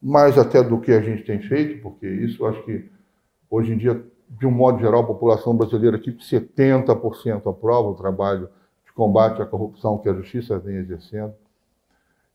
mais 0.01 0.39
até 0.39 0.63
do 0.63 0.81
que 0.81 0.93
a 0.93 1.01
gente 1.01 1.25
tem 1.25 1.41
feito, 1.41 1.83
porque 1.83 2.07
isso 2.07 2.47
acho 2.47 2.63
que 2.65 2.92
hoje 3.53 3.75
em 3.75 3.77
dia, 3.77 4.03
de 4.31 4.47
um 4.47 4.51
modo 4.51 4.81
geral, 4.81 5.03
a 5.03 5.07
população 5.07 5.55
brasileira 5.55 5.99
aqui, 5.99 6.11
70% 6.11 7.51
aprova 7.51 7.91
o 7.91 7.95
trabalho 7.95 8.49
de 8.87 8.93
combate 8.95 9.43
à 9.43 9.47
corrupção 9.47 9.99
que 9.99 10.09
a 10.09 10.15
justiça 10.15 10.59
vem 10.59 10.77
exercendo. 10.77 11.35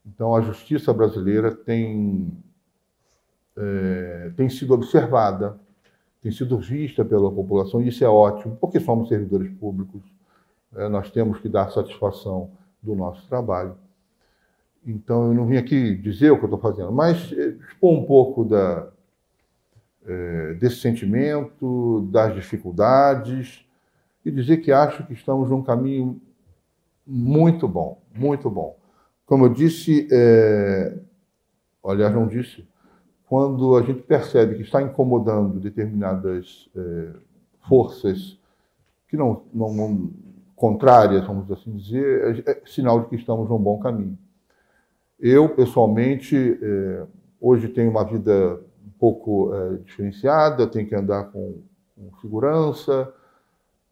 Então, 0.06 0.36
a 0.36 0.42
justiça 0.42 0.94
brasileira 0.94 1.52
tem, 1.52 2.32
é, 3.58 4.32
tem 4.38 4.48
sido 4.48 4.76
observada, 4.76 5.60
tem 6.22 6.32
sido 6.32 6.60
vista 6.60 7.04
pela 7.04 7.32
população, 7.32 7.82
e 7.82 7.88
isso 7.88 8.06
é 8.06 8.08
ótimo, 8.08 8.56
porque 8.56 8.80
somos 8.80 9.10
servidores 9.10 9.52
públicos, 9.58 10.02
é, 10.76 10.88
nós 10.88 11.10
temos 11.10 11.40
que 11.40 11.50
dar 11.50 11.72
satisfação 11.72 12.52
do 12.82 12.94
nosso 12.94 13.28
trabalho. 13.28 13.76
Então, 14.86 15.28
eu 15.28 15.34
não 15.34 15.48
vim 15.48 15.58
aqui 15.58 15.96
dizer 15.96 16.30
o 16.30 16.38
que 16.38 16.46
eu 16.46 16.54
estou 16.54 16.60
fazendo, 16.60 16.92
mas 16.92 17.34
eh, 17.34 17.58
expor 17.68 17.92
um 17.92 18.06
pouco 18.06 18.46
da, 18.46 18.88
é, 20.08 20.54
desse 20.54 20.78
sentimento, 20.78 22.08
das 22.12 22.34
dificuldades, 22.34 23.66
e 24.26 24.32
dizer 24.32 24.58
que 24.58 24.72
acho 24.72 25.06
que 25.06 25.14
estamos 25.14 25.50
num 25.50 25.62
caminho 25.62 26.20
muito 27.06 27.68
bom, 27.68 28.02
muito 28.16 28.50
bom. 28.50 28.78
Como 29.26 29.46
eu 29.46 29.50
disse, 29.50 30.08
é, 30.12 30.98
aliás, 31.84 32.14
não 32.14 32.28
disse, 32.28 32.66
quando 33.28 33.76
a 33.76 33.82
gente 33.82 34.02
percebe 34.02 34.56
que 34.56 34.62
está 34.62 34.82
incomodando 34.82 35.60
determinadas 35.60 36.70
é, 36.76 37.10
forças 37.68 38.40
que 39.10 39.18
não, 39.18 39.44
não, 39.54 39.74
não, 39.74 40.12
contrárias, 40.56 41.26
vamos 41.26 41.52
assim 41.52 41.76
dizer, 41.76 42.44
é, 42.46 42.52
é, 42.52 42.62
sinal 42.66 43.02
de 43.02 43.10
que 43.10 43.16
estamos 43.16 43.50
num 43.50 43.60
bom 43.60 43.80
caminho. 43.80 44.18
Eu, 45.20 45.50
pessoalmente, 45.50 46.36
é, 46.62 47.04
hoje 47.40 47.68
tenho 47.68 47.90
uma 47.90 48.04
vida 48.04 48.62
pouco 49.00 49.54
é, 49.54 49.78
diferenciada, 49.78 50.68
tenho 50.68 50.88
que 50.88 50.96
andar 50.96 51.26
com, 51.26 51.62
com 51.96 52.20
segurança, 52.22 53.14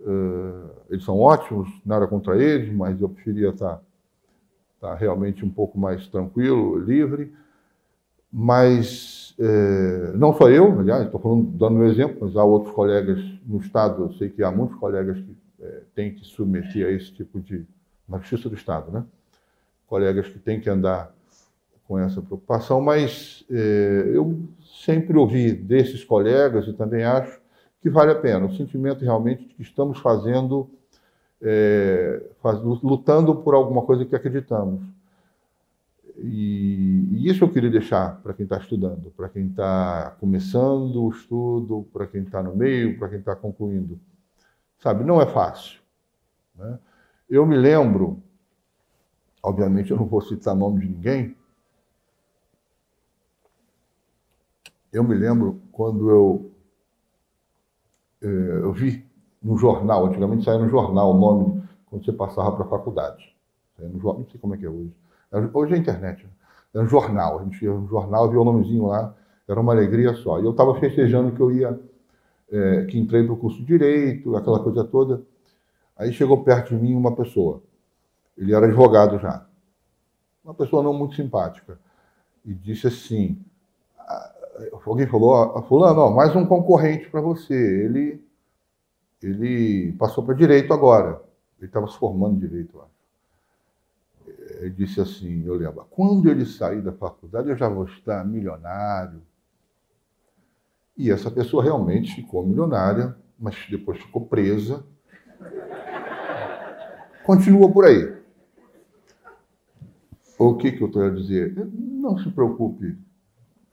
é, 0.02 0.94
eles 0.94 1.04
são 1.04 1.20
ótimos, 1.20 1.70
nada 1.86 2.08
contra 2.08 2.38
eles, 2.38 2.74
mas 2.74 3.00
eu 3.00 3.10
preferia 3.10 3.50
estar, 3.50 3.82
estar 4.76 4.94
realmente 4.96 5.46
um 5.46 5.50
pouco 5.50 5.78
mais 5.78 6.08
tranquilo, 6.08 6.78
livre. 6.78 7.34
Mas 8.32 9.34
é, 9.40 10.12
não 10.16 10.34
só 10.34 10.50
eu, 10.50 10.80
aliás, 10.80 11.06
estou 11.06 11.20
falando, 11.20 11.46
dando 11.58 11.78
um 11.78 11.86
exemplo, 11.86 12.18
mas 12.22 12.36
há 12.36 12.44
outros 12.44 12.74
colegas 12.74 13.20
no 13.46 13.60
Estado, 13.60 14.04
eu 14.04 14.14
sei 14.14 14.30
que 14.30 14.44
há 14.44 14.52
muitos 14.52 14.78
colegas 14.78 15.18
que 15.18 15.38
é, 15.62 15.82
têm 15.96 16.14
que 16.14 16.20
se 16.20 16.32
submeter 16.32 16.86
a 16.86 16.92
esse 16.92 17.14
tipo 17.14 17.40
de. 17.40 17.66
na 18.08 18.18
justiça 18.18 18.50
do 18.50 18.56
Estado, 18.56 18.92
né? 18.92 19.06
Colegas 19.88 20.28
que 20.28 20.40
têm 20.40 20.60
que 20.60 20.70
andar 20.70 21.15
com 21.88 22.00
essa 22.00 22.22
preocupação, 22.22 22.82
mas 22.82 23.46
é, 23.50 24.12
eu 24.14 24.40
sempre 24.84 25.18
ouvi 25.18 25.52
desses 25.54 26.04
colegas 26.04 26.68
e 26.68 26.74
também 26.74 27.04
acho 27.04 27.40
que 27.82 27.90
vale 27.90 28.12
a 28.12 28.16
pena. 28.16 28.46
O 28.46 28.56
sentimento 28.56 29.04
realmente 29.04 29.48
de 29.48 29.54
que 29.54 29.62
estamos 29.62 30.00
fazendo, 30.00 30.70
é, 31.42 32.24
faz, 32.42 32.60
lutando 32.62 33.36
por 33.36 33.54
alguma 33.54 33.84
coisa 33.84 34.04
que 34.04 34.16
acreditamos. 34.16 34.82
E, 36.18 37.10
e 37.12 37.30
isso 37.30 37.44
eu 37.44 37.50
queria 37.50 37.70
deixar 37.70 38.22
para 38.22 38.34
quem 38.34 38.46
está 38.46 38.58
estudando, 38.58 39.12
para 39.16 39.30
quem 39.30 39.48
está 39.48 40.16
começando 40.20 41.04
o 41.04 41.10
estudo, 41.10 41.86
para 41.94 42.08
quem 42.08 42.24
está 42.24 42.42
no 42.42 42.56
meio, 42.56 42.98
para 42.98 43.10
quem 43.10 43.20
está 43.20 43.36
concluindo. 43.36 44.00
Sabe, 44.80 45.04
não 45.04 45.22
é 45.22 45.28
fácil. 45.28 45.80
Né? 46.56 46.80
Eu 47.30 47.46
me 47.46 47.58
lembro, 47.58 48.22
obviamente 49.44 49.92
eu 49.92 49.98
não 49.98 50.06
vou 50.06 50.22
citar 50.22 50.56
nome 50.56 50.82
de 50.82 50.88
ninguém, 50.88 51.36
eu 54.96 55.04
me 55.04 55.14
lembro 55.14 55.60
quando 55.72 56.10
eu, 56.10 56.52
eh, 58.22 58.60
eu 58.64 58.72
vi 58.72 59.06
no 59.42 59.58
jornal, 59.58 60.06
antigamente 60.06 60.44
saía 60.44 60.58
no 60.60 60.70
jornal 60.70 61.12
o 61.12 61.20
nome 61.20 61.64
quando 61.86 62.06
você 62.06 62.14
passava 62.14 62.54
para 62.54 62.66
a 62.66 62.70
faculdade. 62.70 63.36
não 63.78 64.26
sei 64.32 64.40
como 64.40 64.56
é 64.56 64.58
que 64.58 64.66
é 64.66 64.70
hoje. 64.70 64.94
Hoje 65.54 65.74
é 65.74 65.78
internet. 65.78 66.24
Né? 66.24 66.30
Era 66.74 66.84
um 66.84 66.88
jornal. 66.88 67.40
A 67.40 67.44
gente 67.44 67.64
ia 67.64 67.74
no 67.74 67.88
jornal, 67.88 68.30
via 68.30 68.40
o 68.40 68.46
nomezinho 68.46 68.88
lá, 68.88 69.14
era 69.48 69.60
uma 69.60 69.74
alegria 69.74 70.14
só. 70.16 70.40
E 70.40 70.46
eu 70.46 70.52
estava 70.52 70.80
festejando 70.80 71.34
que 71.34 71.42
eu 71.42 71.52
ia, 71.52 71.80
é, 72.50 72.86
que 72.86 72.98
entrei 72.98 73.24
para 73.24 73.34
o 73.34 73.38
curso 73.38 73.60
de 73.60 73.66
Direito, 73.66 74.36
aquela 74.36 74.64
coisa 74.64 74.84
toda. 74.84 75.22
Aí 75.98 76.12
chegou 76.14 76.44
perto 76.44 76.76
de 76.76 76.82
mim 76.82 76.96
uma 76.96 77.16
pessoa. 77.16 77.62
Ele 78.38 78.54
era 78.54 78.66
advogado 78.66 79.20
já. 79.20 79.46
Uma 80.44 80.54
pessoa 80.54 80.84
não 80.84 80.94
muito 80.94 81.16
simpática. 81.16 81.80
E 82.44 82.54
disse 82.54 82.88
assim: 82.88 83.42
alguém 84.86 85.08
falou, 85.08 85.62
fulano, 85.64 86.02
ó, 86.02 86.12
mais 86.12 86.36
um 86.36 86.46
concorrente 86.46 87.10
para 87.10 87.22
você. 87.22 87.54
Ele, 87.54 88.24
ele 89.22 89.92
passou 89.94 90.24
para 90.24 90.34
direito 90.34 90.74
agora. 90.74 91.22
Ele 91.60 91.68
estava 91.68 91.88
se 91.88 91.98
formando 91.98 92.40
direito 92.40 92.78
lá 92.78 92.86
ele 94.60 94.72
disse 94.72 95.02
assim, 95.02 95.44
eu 95.46 95.56
lembro, 95.56 95.86
quando 95.90 96.30
ele 96.30 96.46
sair 96.46 96.82
da 96.82 96.92
faculdade 96.92 97.50
eu 97.50 97.56
já 97.56 97.68
vou 97.68 97.86
estar 97.86 98.26
milionário. 98.26 99.22
E 100.98 101.12
essa 101.12 101.30
pessoa 101.30 101.64
realmente 101.64 102.16
ficou 102.16 102.46
milionária, 102.46 103.16
mas 103.38 103.56
depois 103.70 104.02
ficou 104.02 104.26
presa. 104.26 104.86
Continua 107.26 107.70
por 107.72 107.86
aí. 107.86 108.16
O 110.38 110.56
que, 110.56 110.72
que 110.72 110.82
eu 110.82 110.88
estou 110.88 111.04
a 111.04 111.10
dizer? 111.10 111.54
Não 111.74 112.18
se 112.18 112.30
preocupe. 112.30 112.98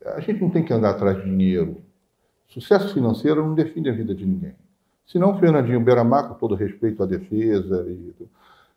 A 0.07 0.21
gente 0.21 0.41
não 0.41 0.51
tem 0.51 0.65
que 0.65 0.73
andar 0.73 0.91
atrás 0.91 1.17
de 1.17 1.25
dinheiro. 1.25 1.83
Sucesso 2.49 2.93
financeiro 2.93 3.47
não 3.47 3.55
define 3.55 3.89
a 3.89 3.93
vida 3.93 4.15
de 4.15 4.27
ninguém. 4.27 4.55
Senão, 5.07 5.39
Fernandinho 5.39 5.81
Beramar, 5.81 6.29
com 6.29 6.35
todo 6.35 6.55
respeito 6.55 7.03
à 7.03 7.07
defesa, 7.07 7.87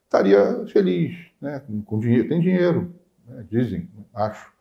estaria 0.04 0.66
feliz 0.68 1.16
né, 1.42 1.62
com 1.86 2.00
dinheiro. 2.00 2.28
Tem 2.28 2.40
dinheiro, 2.40 2.94
né, 3.28 3.46
dizem, 3.50 3.90
acho. 4.14 4.54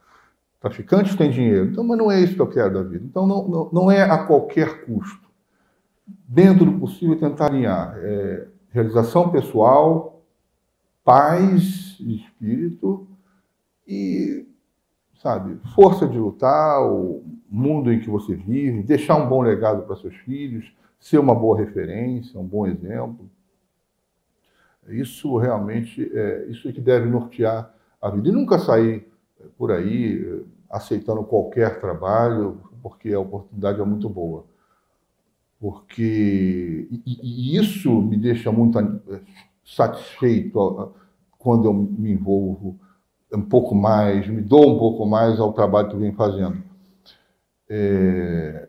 Traficantes 0.61 1.15
têm 1.15 1.31
dinheiro. 1.31 1.67
Então, 1.67 1.85
mas 1.85 1.99
não 1.99 2.11
é 2.11 2.21
isso 2.21 2.35
que 2.35 2.41
eu 2.41 2.49
quero 2.49 2.73
da 2.73 2.83
vida. 2.83 3.05
Então, 3.05 3.27
não, 3.27 3.47
não, 3.47 3.71
não 3.73 3.91
é 3.91 4.03
a 4.03 4.25
qualquer 4.25 4.85
custo. 4.85 5.29
Dentro 6.27 6.65
do 6.65 6.79
possível, 6.79 7.19
tentar 7.19 7.47
alinhar 7.47 7.95
é, 7.99 8.47
realização 8.71 9.31
pessoal, 9.31 10.23
paz 11.05 11.97
de 11.99 12.17
espírito 12.17 13.07
e, 13.87 14.47
sabe, 15.25 15.59
força 15.75 16.07
de 16.07 16.19
lutar, 16.19 16.83
o 16.83 17.25
mundo 17.49 17.91
em 17.91 17.99
que 17.99 18.11
você 18.11 18.35
vive, 18.35 18.83
deixar 18.83 19.17
um 19.17 19.27
bom 19.27 19.41
legado 19.41 19.87
para 19.87 19.97
seus 19.97 20.15
filhos, 20.17 20.71
ser 21.01 21.19
uma 21.19 21.35
boa 21.35 21.57
referência, 21.57 22.39
um 22.39 22.47
bom 22.47 22.67
exemplo. 22.67 23.27
Isso 24.87 25.35
realmente 25.39 26.11
é 26.15 26.47
isso 26.51 26.69
é 26.69 26.73
que 26.73 26.81
deve 26.81 27.09
nortear 27.09 27.75
a 28.03 28.11
vida. 28.11 28.29
E 28.29 28.33
nunca 28.33 28.59
sair 28.59 29.09
por 29.57 29.73
aí 29.73 30.23
eh, 30.23 30.43
aceitando 30.69 31.25
qualquer 31.25 31.81
trabalho, 31.81 32.61
porque 32.83 33.11
a 33.15 33.21
oportunidade 33.21 33.81
é 33.81 33.85
muito 33.85 34.11
boa. 34.11 34.45
Porque 35.59 36.87
e, 36.91 37.03
e 37.07 37.57
isso 37.57 37.91
me 38.03 38.19
deixa 38.19 38.53
muito 38.53 38.79
eh, 38.79 39.21
satisfeito 39.65 40.93
quando 41.39 41.65
eu 41.65 41.73
me 41.73 42.13
envolvo 42.13 42.79
um 43.35 43.43
pouco 43.43 43.75
mais, 43.75 44.27
me 44.27 44.41
dou 44.41 44.75
um 44.75 44.79
pouco 44.79 45.05
mais 45.07 45.39
ao 45.41 45.53
trabalho 45.53 45.89
que 45.89 45.95
eu 45.95 46.01
venho 46.01 46.15
fazendo. 46.15 46.63
É, 47.69 48.69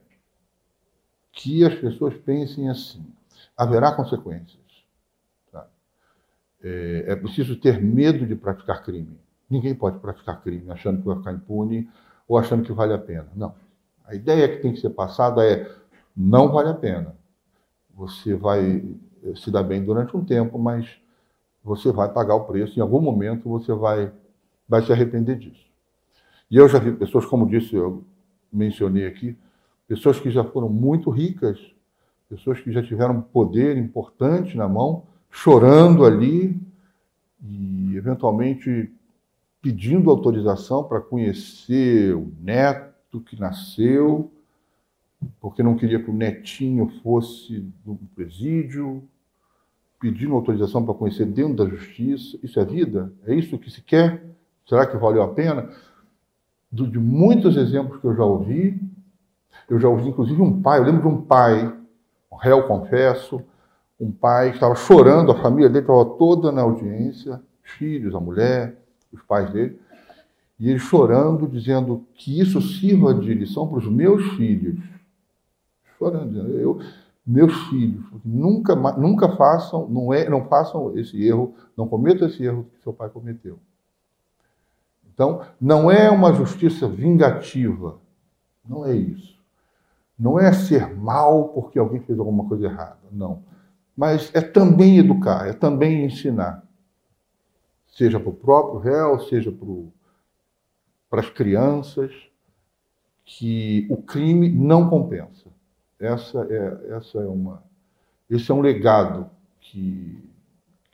que 1.31 1.63
as 1.65 1.75
pessoas 1.75 2.15
pensem 2.15 2.69
assim: 2.69 3.05
haverá 3.57 3.91
consequências. 3.91 4.65
É, 6.63 7.05
é 7.09 7.15
preciso 7.15 7.55
ter 7.57 7.79
medo 7.79 8.25
de 8.25 8.35
praticar 8.35 8.81
crime. 8.83 9.19
Ninguém 9.47 9.75
pode 9.75 9.99
praticar 9.99 10.41
crime 10.41 10.71
achando 10.71 10.99
que 10.99 11.05
vai 11.05 11.17
ficar 11.17 11.33
impune 11.33 11.87
ou 12.27 12.37
achando 12.37 12.63
que 12.63 12.73
vale 12.73 12.93
a 12.93 12.97
pena. 12.97 13.27
Não. 13.35 13.53
A 14.03 14.15
ideia 14.15 14.49
que 14.49 14.61
tem 14.61 14.73
que 14.73 14.79
ser 14.79 14.89
passada 14.89 15.45
é: 15.45 15.69
não 16.15 16.51
vale 16.51 16.69
a 16.69 16.73
pena. 16.73 17.15
Você 17.93 18.33
vai 18.33 18.83
eh, 19.23 19.35
se 19.35 19.51
dar 19.51 19.63
bem 19.63 19.83
durante 19.83 20.17
um 20.17 20.25
tempo, 20.25 20.57
mas 20.57 20.89
você 21.63 21.91
vai 21.91 22.11
pagar 22.11 22.35
o 22.35 22.45
preço. 22.45 22.77
Em 22.77 22.81
algum 22.81 23.01
momento 23.01 23.49
você 23.49 23.73
vai, 23.73 24.11
vai 24.67 24.81
se 24.83 24.91
arrepender 24.91 25.37
disso. 25.37 25.65
E 26.49 26.57
eu 26.57 26.67
já 26.67 26.79
vi 26.79 26.91
pessoas, 26.91 27.25
como 27.25 27.47
disse, 27.47 27.75
eu 27.75 28.03
mencionei 28.51 29.05
aqui, 29.05 29.35
pessoas 29.87 30.19
que 30.19 30.29
já 30.29 30.43
foram 30.43 30.69
muito 30.69 31.09
ricas, 31.09 31.59
pessoas 32.29 32.59
que 32.59 32.71
já 32.71 32.81
tiveram 32.81 33.21
poder 33.21 33.77
importante 33.77 34.57
na 34.57 34.67
mão 34.67 35.03
chorando 35.29 36.05
ali 36.05 36.59
e, 37.43 37.95
eventualmente, 37.95 38.91
pedindo 39.61 40.09
autorização 40.09 40.83
para 40.83 41.01
conhecer 41.01 42.15
o 42.15 42.31
neto 42.41 43.19
que 43.21 43.39
nasceu, 43.39 44.31
porque 45.41 45.63
não 45.63 45.75
queria 45.75 46.01
que 46.01 46.09
o 46.09 46.13
netinho 46.13 46.87
fosse 47.01 47.59
do 47.83 47.95
presídio, 48.15 49.03
pedindo 49.99 50.33
autorização 50.33 50.85
para 50.85 50.93
conhecer 50.93 51.25
dentro 51.25 51.55
da 51.55 51.67
justiça. 51.67 52.37
Isso 52.43 52.59
é 52.59 52.65
vida? 52.65 53.11
É 53.25 53.33
isso 53.33 53.57
que 53.57 53.69
se 53.69 53.81
quer? 53.81 54.34
Será 54.67 54.85
que 54.85 54.97
valeu 54.97 55.21
a 55.21 55.27
pena? 55.27 55.69
De 56.71 56.99
muitos 56.99 57.55
exemplos 57.55 58.01
que 58.01 58.07
eu 58.07 58.15
já 58.15 58.23
ouvi, 58.23 58.79
eu 59.69 59.79
já 59.79 59.87
ouvi 59.87 60.09
inclusive 60.09 60.41
um 60.41 60.61
pai, 60.61 60.79
eu 60.79 60.83
lembro 60.83 61.01
de 61.01 61.07
um 61.07 61.21
pai, 61.21 61.73
um 62.31 62.35
réu 62.35 62.63
confesso, 62.67 63.41
um 63.99 64.11
pai 64.11 64.49
estava 64.49 64.75
chorando, 64.75 65.31
a 65.31 65.41
família 65.41 65.69
dele 65.69 65.83
estava 65.83 66.05
toda 66.05 66.51
na 66.51 66.61
audiência, 66.61 67.41
os 67.63 67.71
filhos, 67.71 68.13
a 68.13 68.19
mulher, 68.19 68.75
os 69.11 69.21
pais 69.21 69.49
dele, 69.51 69.79
e 70.59 70.69
ele 70.69 70.79
chorando, 70.79 71.47
dizendo 71.47 72.05
que 72.13 72.39
isso 72.39 72.61
sirva 72.61 73.13
de 73.13 73.33
lição 73.33 73.67
para 73.67 73.77
os 73.77 73.87
meus 73.87 74.23
filhos. 74.35 74.77
Chorando, 75.97 76.29
dizendo, 76.29 76.59
eu, 76.59 76.79
meus 77.25 77.53
filhos, 77.69 78.03
nunca, 78.23 78.75
nunca 78.75 79.35
façam, 79.35 79.87
não, 79.87 80.13
é, 80.13 80.29
não 80.29 80.45
façam 80.45 80.97
esse 80.97 81.21
erro, 81.25 81.55
não 81.75 81.87
cometam 81.87 82.27
esse 82.27 82.43
erro 82.43 82.65
que 82.73 82.83
seu 82.83 82.93
pai 82.93 83.09
cometeu. 83.09 83.57
Então, 85.15 85.43
não 85.59 85.89
é 85.89 86.11
uma 86.11 86.33
justiça 86.33 86.89
vingativa. 86.89 87.97
Não 88.67 88.85
é 88.85 88.93
isso. 88.93 89.39
Não 90.19 90.37
é 90.37 90.51
ser 90.51 90.93
mal 90.93 91.49
porque 91.49 91.79
alguém 91.79 92.01
fez 92.01 92.19
alguma 92.19 92.45
coisa 92.47 92.65
errada. 92.65 92.99
Não. 93.09 93.41
Mas 93.95 94.29
é 94.35 94.41
também 94.41 94.97
educar, 94.97 95.47
é 95.47 95.53
também 95.53 96.03
ensinar. 96.03 96.63
Seja 97.87 98.19
para 98.19 98.29
o 98.29 98.33
próprio 98.33 98.79
réu, 98.79 99.17
seja 99.21 99.53
para 101.09 101.21
as 101.21 101.29
crianças, 101.29 102.11
que 103.23 103.87
o 103.89 103.95
crime 103.95 104.49
não 104.49 104.89
compensa. 104.89 105.49
Essa 105.97 106.45
é, 106.49 106.91
essa 106.97 107.19
é 107.19 107.25
uma, 107.25 107.63
esse 108.29 108.51
é 108.51 108.53
um 108.53 108.59
legado 108.59 109.29
que, 109.61 110.29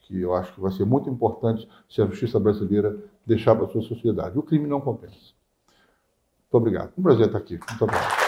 que 0.03 0.21
eu 0.21 0.35
acho 0.35 0.53
que 0.53 0.61
vai 0.61 0.71
ser 0.71 0.85
muito 0.85 1.09
importante 1.09 1.67
se 1.89 2.03
a 2.03 2.05
justiça 2.05 2.39
brasileira 2.39 2.95
deixar 3.35 3.55
para 3.55 3.65
a 3.65 3.69
sua 3.69 3.81
sociedade. 3.81 4.37
O 4.37 4.43
crime 4.43 4.67
não 4.67 4.81
compensa. 4.81 5.15
Muito 5.15 6.53
obrigado. 6.53 6.91
Um 6.97 7.03
prazer 7.03 7.27
estar 7.27 7.37
aqui. 7.37 7.57
Muito 7.69 7.83
obrigado. 7.83 8.20